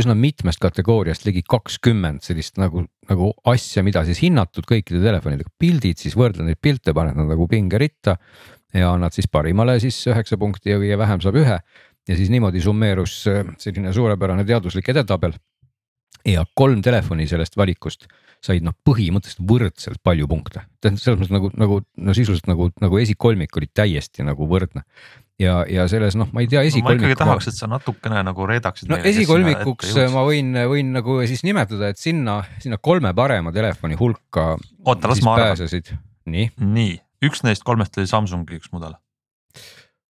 üsna 0.00 0.16
mitmest 0.18 0.60
kategooriast 0.62 1.26
ligi 1.28 1.44
kakskümmend 1.48 2.24
sellist 2.26 2.58
nagu, 2.60 2.84
nagu 3.10 3.32
asja, 3.48 3.84
mida 3.86 4.04
siis 4.08 4.22
hinnatud 4.24 4.66
kõikide 4.68 5.02
telefonidega, 5.04 5.52
pildid, 5.60 6.00
siis 6.02 6.16
võrdlen 6.18 6.50
neid 6.50 6.60
pilte, 6.62 6.94
paned 6.96 7.18
nad 7.18 7.30
nagu 7.30 7.48
pingeritta 7.50 8.18
ja 8.76 8.92
annad 8.92 9.14
siis 9.16 9.30
parimale 9.32 9.78
siis 9.80 10.00
üheksa 10.10 10.36
punkti 10.40 10.74
ja 10.74 10.98
vähem 11.00 11.22
saab 11.24 11.38
ühe. 11.40 11.60
ja 12.08 12.16
siis 12.16 12.30
niimoodi 12.32 12.60
summeerus 12.64 13.22
selline 13.60 13.92
suurepärane 13.92 14.44
teaduslik 14.44 14.88
edetabel. 14.88 15.32
ja 16.26 16.44
kolm 16.54 16.82
telefoni 16.82 17.28
sellest 17.28 17.56
valikust 17.56 18.08
said 18.44 18.64
noh, 18.66 18.74
põhimõtteliselt 18.86 19.42
võrdselt 19.48 20.02
palju 20.04 20.28
punkte. 20.30 20.64
tähendab 20.82 21.02
selles 21.02 21.18
mõttes 21.20 21.34
nagu, 21.34 21.50
nagu 21.58 21.78
no 21.80 22.14
sisuliselt 22.16 22.50
nagu, 22.50 22.68
nagu 22.82 23.00
esikolmik 23.00 23.56
oli 23.58 23.70
täiesti 23.74 24.26
nagu 24.26 24.46
võrdne. 24.50 24.84
ja, 25.42 25.62
ja 25.70 25.88
selles 25.90 26.16
noh, 26.18 26.30
ma 26.34 26.44
ei 26.44 26.50
tea 26.50 26.62
esikolmik 26.68 27.02
no,. 27.02 27.08
ma 27.08 27.12
ikkagi 27.12 27.24
tahaks, 27.24 27.50
et 27.50 27.58
sa 27.58 27.70
natukene 27.70 28.22
nagu 28.26 28.46
reedaksid. 28.50 28.90
no 28.92 29.00
esikolmikuks 29.10 29.96
ma 30.14 30.24
võin, 30.28 30.54
võin 30.70 30.94
nagu 30.98 31.18
siis 31.30 31.44
nimetada, 31.46 31.92
et 31.92 32.00
sinna, 32.00 32.40
sinna 32.62 32.78
kolme 32.82 33.14
parema 33.16 33.54
telefoni 33.54 33.98
hulka. 33.98 34.54
oota, 34.84 35.10
las 35.10 35.24
ma 35.26 35.38
arvan. 35.38 36.00
nii. 36.28 36.50
nii, 36.62 36.96
üks 37.26 37.44
neist 37.46 37.66
kolmest 37.66 37.98
oli 37.98 38.10
Samsungi 38.10 38.60
üks 38.60 38.72
mudel 38.74 38.96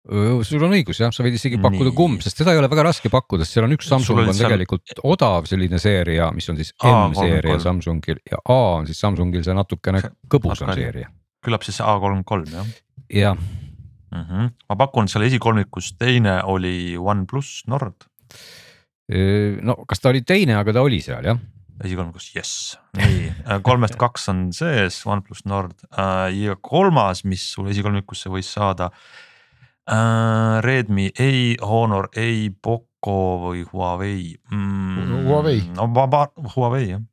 sul 0.04 0.64
on 0.66 0.74
õigus 0.76 1.00
jah, 1.00 1.12
sa 1.16 1.24
võid 1.24 1.38
isegi 1.38 1.58
pakkuda 1.64 1.94
kumb, 1.96 2.20
sest 2.24 2.42
seda 2.42 2.52
ei 2.52 2.60
ole 2.60 2.68
väga 2.72 2.84
raske 2.90 3.12
pakkuda, 3.12 3.46
sest 3.46 3.56
seal 3.56 3.68
on 3.70 3.76
üks 3.78 3.88
Samsung 3.88 4.20
on 4.20 4.34
seal... 4.36 4.52
tegelikult 4.52 5.00
odav 5.08 5.48
selline 5.48 5.80
seeria, 5.80 6.28
mis 6.36 6.50
on 6.52 6.60
siis 6.60 6.74
M-seeria 6.84 7.56
Samsungil 7.64 8.20
ja 8.28 8.42
A 8.44 8.60
on 8.82 8.90
siis 8.90 9.00
Samsungil 9.00 9.46
see 9.48 9.56
natukene 9.56 10.04
kõbusam 10.32 10.74
seeria. 10.76 11.08
küllap 11.44 11.64
siis 11.64 11.80
A 11.80 11.96
kolmkümmend 11.96 12.28
kolm 12.28 12.52
jah? 12.52 12.76
jah 13.08 13.40
mm. 13.40 14.28
-hmm. 14.28 14.52
ma 14.68 14.80
pakun 14.84 15.08
seal 15.08 15.24
esikolmikus 15.30 15.94
teine 15.96 16.42
oli 16.44 16.98
OnePlus 17.00 17.64
Nord. 17.72 18.04
no 19.64 19.80
kas 19.88 20.04
ta 20.04 20.12
oli 20.12 20.28
teine, 20.28 20.60
aga 20.60 20.74
ta 20.74 20.84
oli 20.84 21.00
seal 21.02 21.32
jah 21.32 21.40
esikolmikus, 21.84 22.34
jess, 22.36 22.78
nii 23.00 23.32
kolmest 23.64 23.96
kaks 24.00 24.30
on 24.30 24.50
sees, 24.54 25.06
OnePlus 25.08 25.46
Nord 25.46 25.80
ja 26.36 26.56
kolmas, 26.62 27.24
mis 27.24 27.54
sul 27.56 27.72
esikolmikusse 27.72 28.28
võis 28.28 28.52
saada 28.52 28.92
äh,. 28.92 29.32
Redmi 30.64 31.10
ei, 31.20 31.58
Honor 31.62 32.08
ei, 32.16 32.50
Poco 32.62 33.18
või 33.44 33.66
Huawei 33.68 34.36
mm,. 34.52 35.26
Huawei. 35.28 35.60
no 35.76 35.90
vaba, 35.96 36.30
Huawei 36.56 36.88
jah. 36.94 37.04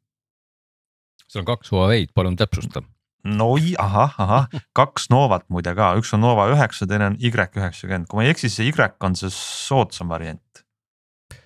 seal 1.26 1.42
on 1.42 1.48
kaks 1.50 1.72
Huawei'd, 1.74 2.14
palun 2.14 2.38
täpsusta. 2.38 2.84
no 3.26 3.50
ahah, 3.78 4.14
ahah, 4.22 4.46
kaks 4.76 5.10
Novat 5.10 5.48
muide 5.50 5.74
ka, 5.74 5.96
üks 5.98 6.14
on 6.14 6.22
Nova 6.22 6.46
üheksa, 6.52 6.86
teine 6.86 7.10
on 7.10 7.18
Y 7.18 7.34
üheksakümmend, 7.34 8.06
kui 8.06 8.20
ma 8.20 8.28
ei 8.28 8.30
eksi, 8.36 8.48
see 8.48 8.70
Y 8.70 8.88
on 9.00 9.18
see 9.18 9.34
soodsam 9.34 10.08
variant. 10.08 10.64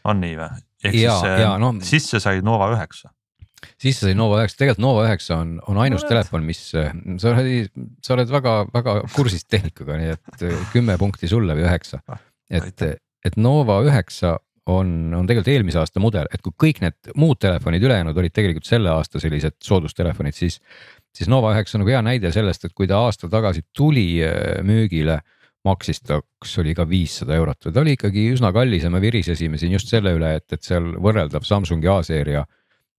on 0.05 0.21
nii 0.21 0.37
või? 0.37 0.63
ehk 0.85 1.01
ja, 1.01 1.17
siis 1.25 1.59
no, 1.61 1.73
sisse 1.81 2.21
sai 2.21 2.45
Nova 2.45 2.69
üheksa 2.77 3.15
siis 3.81 4.01
sai 4.03 4.15
Nova 4.19 4.41
üheksa, 4.41 4.59
tegelikult 4.61 4.85
Nova 4.85 5.05
üheksa 5.09 5.39
on, 5.43 5.57
on 5.71 5.81
ainus 5.85 6.05
no, 6.05 6.11
telefon, 6.13 6.47
mis 6.47 6.63
sa 6.71 7.33
oled, 7.33 7.71
sa 8.05 8.17
oled 8.17 8.33
väga-väga 8.35 8.97
kursis 9.15 9.47
tehnikaga, 9.51 9.99
nii 10.01 10.15
et 10.15 10.47
äh, 10.49 10.65
kümme 10.73 10.99
punkti 11.01 11.31
sulle 11.31 11.57
või 11.57 11.67
üheksa. 11.67 12.03
Ah, 12.09 12.25
et, 12.51 12.85
et 13.25 13.39
Nova 13.41 13.81
üheksa 13.87 14.37
on, 14.71 14.89
on 15.17 15.29
tegelikult 15.29 15.53
eelmise 15.53 15.81
aasta 15.83 16.01
mudel, 16.01 16.29
et 16.33 16.43
kui 16.45 16.55
kõik 16.67 16.81
need 16.85 17.15
muud 17.21 17.41
telefonid 17.43 17.85
ülejäänud 17.85 18.17
olid 18.21 18.35
tegelikult 18.35 18.69
selle 18.69 18.93
aasta 18.95 19.21
sellised 19.21 19.59
soodustelefonid, 19.65 20.37
siis. 20.37 20.61
siis 21.15 21.29
Nova 21.31 21.53
üheksa 21.55 21.77
on 21.77 21.85
nagu 21.85 21.93
hea 21.93 22.03
näide 22.03 22.33
sellest, 22.33 22.65
et 22.65 22.75
kui 22.75 22.89
ta 22.91 23.03
aasta 23.05 23.29
tagasi 23.31 23.67
tuli 23.77 24.23
müügile 24.65 25.21
maksis 25.65 26.03
ta, 26.05 26.21
kas 26.43 26.59
oli 26.61 26.75
ka 26.77 26.87
viissada 26.89 27.37
eurot 27.39 27.69
või 27.69 27.75
ta 27.75 27.83
oli 27.83 27.95
ikkagi 27.97 28.27
üsna 28.35 28.51
kallis 28.53 28.85
ja 28.85 28.91
me 28.93 29.01
virisesime 29.01 29.61
siin 29.61 29.73
just 29.77 29.89
selle 29.93 30.13
üle, 30.17 30.35
et, 30.39 30.47
et 30.53 30.65
seal 30.65 30.93
võrreldav 31.01 31.47
Samsungi 31.49 31.89
A-seeria 31.89 32.45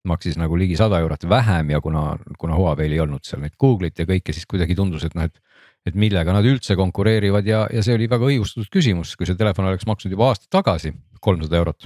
maksis 0.10 0.38
nagu 0.40 0.58
ligi 0.60 0.78
sada 0.80 1.00
eurot 1.04 1.28
vähem 1.30 1.74
ja 1.76 1.82
kuna, 1.82 2.16
kuna 2.40 2.60
Huawei'l 2.60 2.96
ei 2.96 3.02
olnud 3.04 3.26
seal 3.28 3.44
neid 3.44 3.58
Google'it 3.62 4.00
ja 4.00 4.08
kõike, 4.10 4.36
siis 4.36 4.48
kuidagi 4.50 4.78
tundus, 4.78 5.08
et 5.08 5.18
noh, 5.18 5.28
et. 5.30 5.42
et 5.86 5.94
millega 5.94 6.34
nad 6.34 6.46
üldse 6.50 6.74
konkureerivad 6.74 7.46
ja, 7.46 7.68
ja 7.70 7.84
see 7.86 7.94
oli 7.94 8.08
väga 8.10 8.26
õigustatud 8.26 8.72
küsimus, 8.74 9.12
kui 9.16 9.28
see 9.30 9.38
telefon 9.38 9.68
oleks 9.70 9.86
maksnud 9.86 10.16
juba 10.16 10.32
aasta 10.32 10.50
tagasi 10.50 10.96
kolmsada 11.22 11.60
eurot 11.60 11.86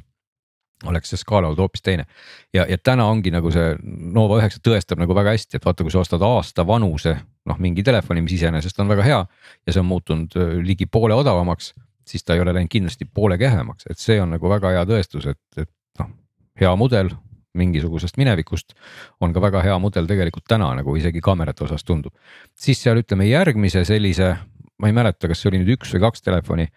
oleks 0.88 1.12
see 1.12 1.20
skaala 1.20 1.50
olnud 1.50 1.60
hoopis 1.60 1.84
teine. 1.84 2.06
ja, 2.54 2.66
ja 2.70 2.78
täna 2.78 3.10
ongi 3.12 3.32
nagu 3.32 3.52
see 3.52 3.74
Nova 4.16 4.40
üheksa 4.40 4.62
tõestab 4.64 5.02
nagu 5.02 5.16
väga 5.16 5.34
hästi, 5.36 5.60
et 5.60 5.66
vaata, 5.66 5.84
kui 5.84 5.92
sa 5.92 6.00
ostad 6.04 6.24
aasta 6.24 6.66
vanuse 6.68 7.16
noh, 7.50 7.60
mingi 7.60 7.84
telefoni, 7.84 8.24
mis 8.24 8.38
iseenesest 8.38 8.80
on 8.80 8.92
väga 8.92 9.06
hea 9.06 9.20
ja 9.20 9.74
see 9.74 9.82
on 9.82 9.90
muutunud 9.90 10.38
ligi 10.64 10.88
poole 10.88 11.18
odavamaks, 11.18 11.74
siis 12.08 12.24
ta 12.24 12.36
ei 12.36 12.44
ole 12.44 12.54
läinud 12.56 12.72
kindlasti 12.72 13.10
poole 13.14 13.38
kehvemaks, 13.42 13.90
et 13.90 14.00
see 14.00 14.20
on 14.22 14.32
nagu 14.36 14.52
väga 14.52 14.78
hea 14.78 14.86
tõestus, 14.90 15.28
et, 15.34 15.42
et 15.58 15.70
noh, 16.00 16.14
hea 16.62 16.76
mudel, 16.80 17.12
mingisugusest 17.58 18.20
minevikust 18.20 18.76
on 19.22 19.34
ka 19.34 19.42
väga 19.42 19.64
hea 19.66 19.78
mudel 19.82 20.08
tegelikult 20.10 20.46
täna 20.50 20.70
nagu 20.78 20.96
isegi 20.98 21.22
kaamerate 21.22 21.66
osas 21.66 21.84
tundub. 21.84 22.14
siis 22.56 22.82
seal 22.82 23.02
ütleme 23.02 23.26
järgmise 23.30 23.86
sellise, 23.86 24.36
ma 24.80 24.88
ei 24.88 24.94
mäleta, 24.94 25.28
kas 25.28 25.42
see 25.42 25.50
oli 25.50 25.64
nüüd 25.64 25.74
üks 25.78 25.96
või 25.96 26.04
kaks 26.06 26.22
telefoni, 26.26 26.68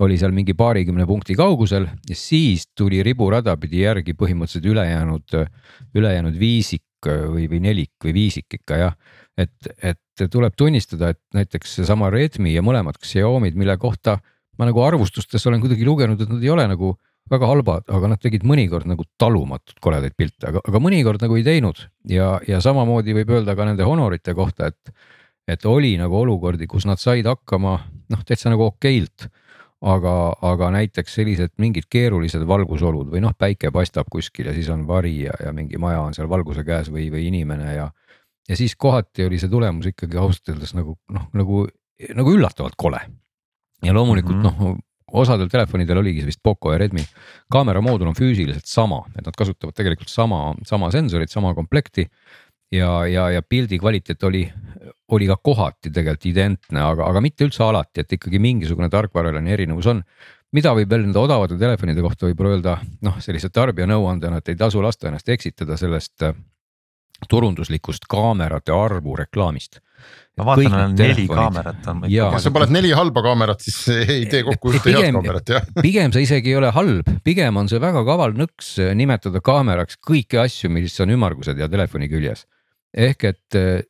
oli 0.00 0.16
seal 0.20 0.32
mingi 0.32 0.54
paarikümne 0.56 1.06
punkti 1.08 1.36
kaugusel 1.36 1.88
ja 2.08 2.16
siis 2.16 2.68
tuli 2.76 3.02
riburada 3.04 3.56
pidi 3.60 3.82
järgi 3.84 4.14
põhimõtteliselt 4.16 4.68
ülejäänud, 4.72 5.36
ülejäänud 5.94 6.38
viisik 6.40 6.84
või, 7.06 7.48
või 7.48 7.60
nelik 7.64 7.92
või 8.04 8.14
viisik 8.16 8.60
ikka 8.60 8.80
jah. 8.80 8.96
et, 9.36 9.72
et 9.82 10.30
tuleb 10.30 10.56
tunnistada, 10.56 11.14
et 11.14 11.20
näiteks 11.34 11.80
seesama 11.80 12.10
Redmi 12.12 12.54
ja 12.54 12.62
mõlemad 12.64 13.00
Xiaomi'd, 13.00 13.56
mille 13.56 13.76
kohta 13.80 14.18
ma 14.58 14.68
nagu 14.68 14.82
arvustustes 14.84 15.46
olen 15.48 15.62
kuidagi 15.62 15.86
lugenud, 15.88 16.20
et 16.20 16.28
nad 16.28 16.42
ei 16.44 16.50
ole 16.52 16.66
nagu 16.68 16.94
väga 17.30 17.46
halbad, 17.46 17.86
aga 17.92 18.10
nad 18.10 18.22
tegid 18.22 18.44
mõnikord 18.48 18.88
nagu 18.90 19.04
talumatult 19.20 19.78
koledaid 19.82 20.16
pilte, 20.18 20.48
aga, 20.50 20.62
aga 20.66 20.82
mõnikord 20.82 21.22
nagu 21.22 21.36
ei 21.38 21.44
teinud 21.46 21.82
ja, 22.10 22.38
ja 22.48 22.60
samamoodi 22.64 23.14
võib 23.20 23.30
öelda 23.36 23.54
ka 23.58 23.68
nende 23.68 23.86
Honorite 23.86 24.34
kohta, 24.34 24.72
et. 24.72 24.94
et 25.50 25.64
oli 25.66 25.96
nagu 25.98 26.14
olukordi, 26.14 26.66
kus 26.70 26.86
nad 26.86 27.00
said 27.02 27.26
hakkama 27.26 27.72
noh, 28.10 28.20
täitsa 28.26 28.50
nagu 28.52 28.68
okeilt, 28.68 29.28
aga, 29.80 30.14
aga 30.46 30.68
näiteks 30.74 31.14
sellised 31.20 31.54
mingid 31.62 31.88
keerulised 31.90 32.44
valgusolud 32.46 33.08
või 33.12 33.22
noh, 33.24 33.34
päike 33.38 33.72
paistab 33.74 34.10
kuskil 34.12 34.50
ja 34.50 34.54
siis 34.56 34.68
on 34.72 34.84
vari 34.88 35.16
ja, 35.24 35.34
ja 35.44 35.54
mingi 35.56 35.80
maja 35.80 36.02
on 36.04 36.14
seal 36.16 36.28
valguse 36.30 36.64
käes 36.66 36.90
või, 36.92 37.08
või 37.12 37.26
inimene 37.30 37.74
ja. 37.74 37.88
ja 38.48 38.58
siis 38.58 38.76
kohati 38.76 39.26
oli 39.26 39.40
see 39.40 39.50
tulemus 39.50 39.90
ikkagi 39.90 40.20
ausalt 40.20 40.52
öeldes 40.52 40.76
nagu 40.76 40.98
noh, 41.14 41.26
nagu, 41.32 41.64
nagu 42.14 42.36
üllatavalt 42.36 42.76
kole. 42.76 43.00
ja 43.82 43.94
loomulikult 43.96 44.36
mm 44.36 44.44
-hmm. 44.44 44.76
noh, 44.76 44.78
osadel 45.12 45.48
telefonidel 45.50 45.98
oligi 46.02 46.24
vist 46.26 46.40
Poco 46.42 46.72
ja 46.72 46.78
Redmi 46.78 47.02
kaamera 47.50 47.82
moodul 47.84 48.10
on 48.10 48.16
füüsiliselt 48.18 48.68
sama, 48.68 49.02
et 49.16 49.26
nad 49.26 49.36
kasutavad 49.36 49.74
tegelikult 49.76 50.10
sama, 50.12 50.50
sama 50.66 50.90
sensorit, 50.94 51.30
sama 51.30 51.54
komplekti 51.54 52.06
ja, 52.72 53.06
ja, 53.06 53.30
ja 53.30 53.42
pildi 53.42 53.78
kvaliteet 53.78 54.22
oli, 54.22 54.44
oli 55.12 55.30
ka 55.30 55.36
kohati 55.42 55.90
tegelikult 55.90 56.28
identne, 56.30 56.82
aga, 56.82 57.08
aga 57.10 57.22
mitte 57.24 57.46
üldse 57.46 57.64
alati, 57.66 58.04
et 58.04 58.18
ikkagi 58.18 58.40
mingisugune 58.42 58.90
tarkvaraline 58.92 59.52
erinevus 59.56 59.90
on. 59.90 60.04
mida 60.52 60.72
võib 60.74 60.90
veel 60.90 61.04
nende 61.04 61.18
odavate 61.18 61.54
telefonide 61.58 62.02
kohta 62.02 62.26
võib-olla 62.26 62.56
öelda, 62.56 62.72
noh, 63.06 63.20
sellise 63.22 63.52
tarbija 63.54 63.86
nõuandena, 63.86 64.40
et 64.40 64.48
ei 64.50 64.56
tasu 64.58 64.82
lasta 64.82 65.06
ennast 65.06 65.28
eksitada 65.28 65.76
sellest 65.78 66.24
turunduslikust 67.28 68.08
kaamerate 68.10 68.72
arvu 68.72 69.16
reklaamist. 69.20 69.80
ma 70.40 70.46
vaatan, 70.48 70.76
on 70.80 70.94
neli 70.96 71.26
kaamerat 71.28 71.88
on. 71.92 72.06
kui 72.06 72.40
sa 72.40 72.52
paned 72.54 72.72
neli 72.72 72.94
halba 72.96 73.22
kaamerat, 73.26 73.60
siis 73.60 73.80
ei 74.06 74.24
tee 74.30 74.40
kokku 74.46 74.72
ühte 74.72 74.94
head 74.94 75.12
kaamerat 75.12 75.52
jah. 75.56 75.68
pigem 75.86 76.14
see 76.14 76.24
isegi 76.24 76.54
ei 76.54 76.60
ole 76.62 76.70
halb, 76.72 77.10
pigem 77.26 77.60
on 77.60 77.68
see 77.68 77.82
väga 77.82 78.04
kaval 78.08 78.32
nõks 78.38 78.78
nimetada 78.96 79.42
kaameraks 79.44 80.00
kõiki 80.00 80.40
asju, 80.40 80.72
mis 80.72 80.96
on 81.04 81.12
ümmargused 81.18 81.60
ja 81.60 81.68
telefoni 81.68 82.08
küljes 82.08 82.46
ehk 82.96 83.26
et 83.30 83.58
eh, 83.58 83.82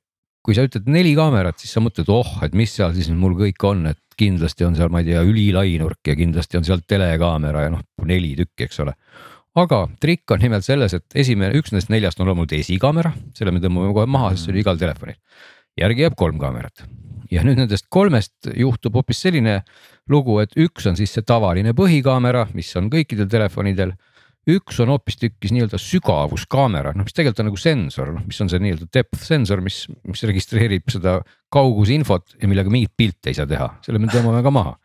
kui 0.44 0.56
sa 0.56 0.64
ütled 0.66 0.88
neli 0.90 1.12
kaamerat, 1.16 1.58
siis 1.60 1.72
sa 1.76 1.82
mõtled, 1.84 2.08
oh, 2.12 2.30
et 2.44 2.54
mis 2.56 2.72
seal 2.72 2.94
siis 2.96 3.10
mul 3.12 3.36
kõik 3.38 3.66
on, 3.68 3.84
et 3.92 4.00
kindlasti 4.20 4.66
on 4.66 4.76
seal, 4.76 4.90
ma 4.92 5.02
ei 5.02 5.10
tea, 5.10 5.24
ülilainurk 5.24 6.10
ja 6.10 6.16
kindlasti 6.16 6.60
on 6.60 6.66
seal 6.68 6.82
telekaamera 6.88 7.66
ja 7.66 7.74
noh, 7.74 7.84
neli 8.08 8.34
tükki, 8.38 8.68
eks 8.68 8.82
ole. 8.84 8.96
Aga 9.58 9.84
trikk 10.02 10.34
on 10.34 10.42
nimelt 10.44 10.66
selles, 10.66 10.94
et 10.94 11.18
esimene, 11.18 11.54
üks 11.58 11.72
nendest 11.72 11.90
neljast 11.90 12.20
on 12.20 12.30
loomulikult 12.30 12.60
esikaamera, 12.60 13.12
selle 13.36 13.54
me 13.54 13.62
tõmbame 13.62 13.94
kohe 13.96 14.06
maha, 14.06 14.34
sest 14.34 14.46
see 14.48 14.54
on 14.54 14.60
igal 14.62 14.78
telefonil. 14.80 15.18
järgi 15.80 16.02
jääb 16.02 16.16
kolm 16.18 16.38
kaamerat 16.38 16.84
ja 17.30 17.44
nüüd 17.46 17.60
nendest 17.60 17.86
kolmest 17.88 18.50
juhtub 18.58 18.96
hoopis 18.98 19.20
selline 19.22 19.60
lugu, 20.10 20.40
et 20.42 20.54
üks 20.58 20.86
on 20.90 20.96
siis 20.98 21.12
see 21.14 21.26
tavaline 21.26 21.74
põhikaamera, 21.78 22.48
mis 22.54 22.70
on 22.76 22.90
kõikidel 22.90 23.30
telefonidel 23.30 23.94
üks 24.48 24.78
on 24.80 24.90
hoopistükkis 24.94 25.52
nii-öelda 25.52 25.78
sügavuskaamera, 25.80 26.94
noh, 26.96 27.04
mis 27.04 27.14
tegelikult 27.16 27.42
on 27.42 27.48
nagu 27.50 27.60
sensor, 27.60 28.12
noh, 28.16 28.24
mis 28.26 28.40
on 28.40 28.48
see 28.50 28.62
nii-öelda 28.64 28.88
depth 28.94 29.22
sensor, 29.26 29.60
mis, 29.64 29.82
mis 30.08 30.24
registreerib 30.30 30.88
seda 30.92 31.18
kaugusinfot 31.52 32.38
ja 32.40 32.48
millega 32.50 32.72
mingit 32.72 32.94
pilti 32.96 33.32
ei 33.32 33.36
saa 33.36 33.48
teha, 33.50 33.68
selle 33.84 34.00
me 34.00 34.08
tõmbame 34.10 34.40
ka 34.46 34.52
maha. 34.54 34.76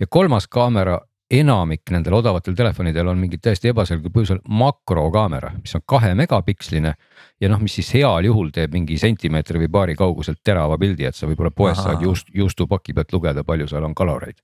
ja 0.00 0.08
kolmas 0.08 0.48
kaamera, 0.48 0.98
enamik 1.32 1.90
nendel 1.90 2.18
odavatel 2.18 2.54
telefonidel 2.56 3.08
on 3.08 3.20
mingil 3.20 3.40
täiesti 3.42 3.70
ebaselgel 3.72 4.12
põhjusel 4.12 4.40
makrokaamera, 4.48 5.54
mis 5.58 5.74
on 5.78 5.84
kahe 5.88 6.12
megapiksline. 6.18 6.94
ja 7.40 7.48
noh, 7.48 7.60
mis 7.60 7.74
siis 7.78 7.94
heal 7.94 8.24
juhul 8.28 8.50
teeb 8.52 8.72
mingi 8.72 8.98
sentimeetri 8.98 9.64
või 9.64 9.70
paari 9.72 9.94
kauguselt 9.98 10.42
terava 10.44 10.78
pildi, 10.78 11.08
et 11.08 11.16
sa 11.16 11.26
võib-olla 11.26 11.50
poest 11.50 11.82
saad 11.82 12.02
juust, 12.02 12.28
juustupaki 12.34 12.94
pealt 12.94 13.12
lugeda, 13.12 13.44
palju 13.44 13.68
seal 13.68 13.84
on 13.84 13.94
kaloreid 13.94 14.40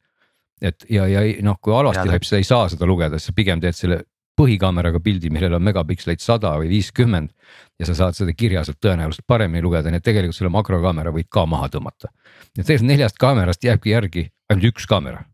et 0.62 0.86
ja, 0.90 1.06
ja 1.06 1.22
noh, 1.44 1.58
kui 1.62 1.74
alasti 1.74 2.08
läheb, 2.08 2.24
sa 2.26 2.38
ei 2.38 2.46
saa 2.46 2.68
seda 2.72 2.86
lugeda, 2.88 3.18
siis 3.18 3.30
sa 3.30 3.36
pigem 3.36 3.60
teed 3.62 3.76
selle 3.76 4.02
põhikaameraga 4.38 5.00
pildi, 5.02 5.30
millel 5.34 5.56
on 5.58 5.64
megapiksleid 5.66 6.22
sada 6.22 6.52
või 6.60 6.70
viiskümmend. 6.70 7.30
ja 7.78 7.86
sa 7.86 7.94
saad 7.94 8.16
seda 8.18 8.34
kirja 8.34 8.64
sealt 8.66 8.78
tõenäoliselt 8.82 9.26
paremini 9.26 9.62
lugeda, 9.62 9.90
nii 9.90 9.98
et 9.98 10.06
tegelikult 10.06 10.38
selle 10.38 10.52
makrokaamera 10.54 11.12
võid 11.14 11.28
ka 11.30 11.46
maha 11.46 11.68
tõmmata. 11.74 12.10
ja 12.56 12.62
tegelikult 12.62 12.88
neljast 12.90 13.18
kaamerast 13.18 13.64
jääbki 13.64 13.90
järgi 13.90 14.28
ainult 14.50 14.72
üks 14.72 14.86
kaamera 14.86 15.24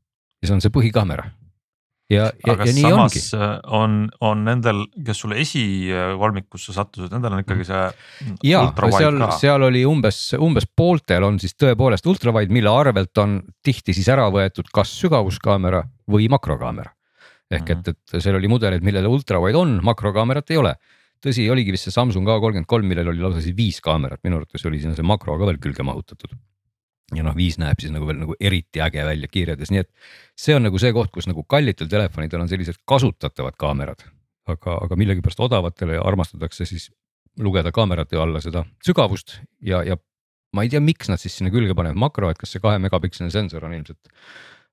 ja 0.44 0.48
see 0.48 0.56
on 0.58 0.64
see 0.64 0.72
põhikaamera. 0.72 1.30
Ja, 2.12 2.30
ja, 2.46 2.56
ja 2.58 2.72
nii 2.76 2.90
ongi. 2.92 3.22
Äh, 3.38 3.54
on, 3.78 3.96
on 4.24 4.42
nendel, 4.46 4.84
kes 5.06 5.22
sulle 5.24 5.38
esikolmikusse 5.42 6.74
sattusid, 6.76 7.12
nendel 7.14 7.36
on 7.36 7.44
ikkagi 7.44 7.68
see. 7.68 7.84
ja 8.48 8.64
seal, 8.96 9.22
seal 9.38 9.68
oli 9.68 9.84
umbes, 9.88 10.20
umbes 10.38 10.68
pooltel 10.76 11.24
on 11.26 11.40
siis 11.42 11.56
tõepoolest 11.60 12.06
ultrawide, 12.10 12.52
mille 12.54 12.72
arvelt 12.72 13.22
on 13.22 13.40
tihti 13.64 13.96
siis 13.96 14.10
ära 14.12 14.28
võetud 14.32 14.68
kas 14.74 14.92
sügavuskaamera 15.00 15.84
või 16.10 16.28
makrokaamera 16.32 16.92
ehk 17.52 17.70
et, 17.70 17.88
mhm. 17.88 17.96
et 18.14 18.24
seal 18.24 18.38
oli 18.38 18.50
mudeleid, 18.50 18.84
millel 18.86 19.08
ultrawide 19.10 19.58
on, 19.60 19.78
makrokaamerat 19.84 20.52
ei 20.54 20.60
ole. 20.60 20.74
tõsi, 21.24 21.46
oligi 21.48 21.72
vist 21.72 21.88
see 21.88 21.94
Samsung 21.94 22.28
A33, 22.28 22.84
millel 22.84 23.08
oli 23.14 23.22
lausa 23.24 23.40
siis 23.40 23.56
viis 23.56 23.78
kaamerat, 23.84 24.20
minu 24.26 24.36
arvates 24.40 24.66
oli 24.68 24.82
sinna 24.82 24.96
see 24.96 25.06
makro 25.08 25.38
ka 25.40 25.46
veel 25.48 25.60
külge 25.62 25.86
mahutatud. 25.86 26.34
Ja 27.12 27.24
noh, 27.26 27.36
viis 27.36 27.58
näeb 27.60 27.80
siis 27.82 27.92
nagu 27.92 28.08
veel 28.08 28.22
nagu 28.22 28.36
eriti 28.40 28.80
äge 28.80 29.04
välja 29.04 29.28
kiirendis, 29.28 29.70
nii 29.74 29.82
et 29.84 29.90
see 30.40 30.56
on 30.56 30.64
nagu 30.64 30.80
see 30.80 30.92
koht, 30.96 31.12
kus 31.12 31.28
nagu 31.28 31.44
kallitel 31.44 31.90
telefonidel 31.90 32.46
on 32.46 32.48
sellised 32.48 32.80
kasutatavad 32.88 33.58
kaamerad. 33.60 34.06
aga, 34.46 34.78
aga 34.84 34.96
millegipärast 35.00 35.40
odavatele 35.40 35.96
armastatakse 36.00 36.66
siis 36.68 36.90
lugeda 37.40 37.72
kaamerate 37.72 38.16
alla 38.20 38.40
seda 38.44 38.64
sügavust 38.84 39.38
ja, 39.64 39.82
ja 39.82 39.96
ma 40.54 40.64
ei 40.64 40.70
tea, 40.72 40.80
miks 40.84 41.08
nad 41.10 41.20
siis 41.20 41.38
sinna 41.38 41.52
külge 41.52 41.74
panevad 41.74 41.98
makro, 41.98 42.30
et 42.30 42.38
kas 42.38 42.52
see 42.54 42.62
kahe 42.62 42.78
megapiksline 42.82 43.32
sensor 43.32 43.64
on 43.64 43.74
ilmselt 43.74 44.12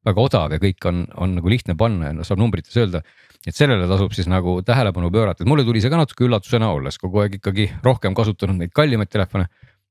väga 0.05 0.23
odav 0.23 0.55
ja 0.55 0.61
kõik 0.61 0.87
on, 0.89 1.03
on 1.21 1.35
nagu 1.37 1.51
lihtne 1.51 1.75
panna 1.77 2.09
ja 2.09 2.15
no 2.17 2.25
saab 2.27 2.41
numbrites 2.41 2.77
öelda. 2.77 3.03
et 3.47 3.57
sellele 3.57 3.87
tasub 3.89 4.13
siis 4.13 4.27
nagu 4.29 4.59
tähelepanu 4.65 5.09
pöörata, 5.13 5.41
et 5.41 5.49
mulle 5.49 5.63
tuli 5.65 5.81
see 5.81 5.89
ka 5.89 5.97
natuke 5.97 6.27
üllatusena, 6.27 6.67
olles 6.75 6.99
kogu 7.01 7.23
aeg 7.23 7.39
ikkagi 7.39 7.71
rohkem 7.81 8.13
kasutanud 8.13 8.59
neid 8.59 8.73
kallimaid 8.73 9.09
telefone. 9.09 9.47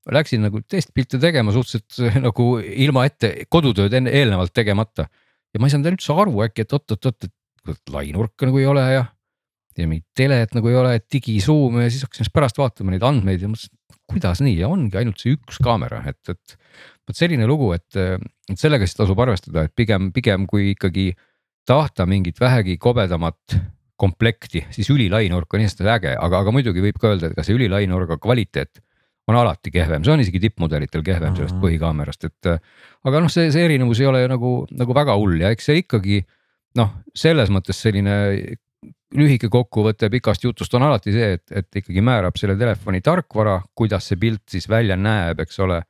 Läksin 0.08 0.40
nagu 0.46 0.62
testpilte 0.64 1.18
tegema 1.20 1.52
suhteliselt 1.52 2.22
nagu 2.24 2.52
ilma 2.60 3.04
ette 3.08 3.34
kodutööd 3.52 3.92
enne 3.98 4.12
eelnevalt 4.16 4.54
tegemata. 4.56 5.10
Ja 5.52 5.60
ma 5.60 5.68
ei 5.68 5.74
saanud 5.74 5.90
üldse 5.92 6.14
aru 6.16 6.40
äkki, 6.46 6.64
et 6.64 6.72
oot-oot-oot, 6.76 7.26
et 7.68 7.92
lainurka 7.92 8.48
nagu 8.48 8.62
ei 8.62 8.68
ole 8.70 8.84
ja 8.94 9.04
ja 9.78 9.88
mingit 9.88 10.08
telet 10.16 10.54
nagu 10.56 10.68
ei 10.68 10.76
ole, 10.76 10.96
digisuum 11.12 11.78
ja 11.80 11.90
siis 11.90 12.04
hakkasin 12.04 12.26
siis 12.26 12.34
pärast 12.34 12.58
vaatama 12.60 12.92
neid 12.94 13.04
andmeid 13.06 13.40
ja 13.44 13.48
mõtlesin, 13.48 13.72
kuidas 14.10 14.42
nii 14.44 14.56
ja 14.58 14.68
ongi 14.68 14.98
ainult 14.98 15.22
see 15.22 15.36
üks 15.36 15.60
kaamera, 15.62 16.02
et, 16.10 16.20
et 16.32 16.56
vot 17.06 17.16
selline 17.16 17.46
lugu, 17.48 17.70
et, 17.76 17.88
et 17.96 18.60
sellega 18.60 18.86
siis 18.88 18.98
tasub 18.98 19.20
arvestada, 19.22 19.64
et 19.66 19.74
pigem, 19.76 20.10
pigem 20.14 20.46
kui 20.50 20.72
ikkagi 20.74 21.12
tahta 21.68 22.06
mingit 22.10 22.40
vähegi 22.42 22.76
kobedamat 22.82 23.56
komplekti, 24.00 24.64
siis 24.74 24.88
ülilaienurk 24.92 25.54
on 25.54 25.62
iseenesest 25.62 25.92
äge, 25.92 26.14
aga, 26.16 26.42
aga 26.42 26.54
muidugi 26.54 26.82
võib 26.82 26.98
ka 27.00 27.12
öelda, 27.12 27.30
et 27.30 27.36
ka 27.38 27.44
see 27.46 27.56
ülilaienurga 27.56 28.18
kvaliteet 28.20 28.82
on 29.30 29.38
alati 29.40 29.72
kehvem, 29.74 30.04
see 30.04 30.14
on 30.14 30.24
isegi 30.24 30.42
tippmudelitel 30.42 31.04
kehvem 31.06 31.36
sellest 31.38 31.58
põhikaamerast, 31.62 32.28
et. 32.28 32.50
aga 33.06 33.22
noh, 33.22 33.32
see, 33.32 33.48
see 33.54 33.64
erinevus 33.68 34.02
ei 34.02 34.10
ole 34.10 34.26
nagu, 34.30 34.54
nagu 34.76 34.96
väga 34.96 35.16
hull 35.20 35.40
ja 35.40 35.52
eks 35.54 35.70
see 35.70 35.84
ikkagi 35.84 36.20
noh, 36.78 36.92
selles 37.16 37.50
mõttes 37.54 37.80
selline 37.82 38.16
lühike 39.16 39.50
kokkuvõte 39.50 40.10
pikast 40.12 40.44
jutust 40.44 40.74
on 40.78 40.86
alati 40.86 41.14
see, 41.14 41.32
et, 41.38 41.46
et 41.50 41.80
ikkagi 41.82 42.02
määrab 42.04 42.38
selle 42.38 42.56
telefoni 42.58 43.02
tarkvara, 43.04 43.58
kuidas 43.74 44.06
see 44.10 44.20
pilt 44.20 44.44
siis 44.50 44.68
välja 44.70 44.96
näeb, 44.98 45.42
eks 45.42 45.58
ole. 45.66 45.82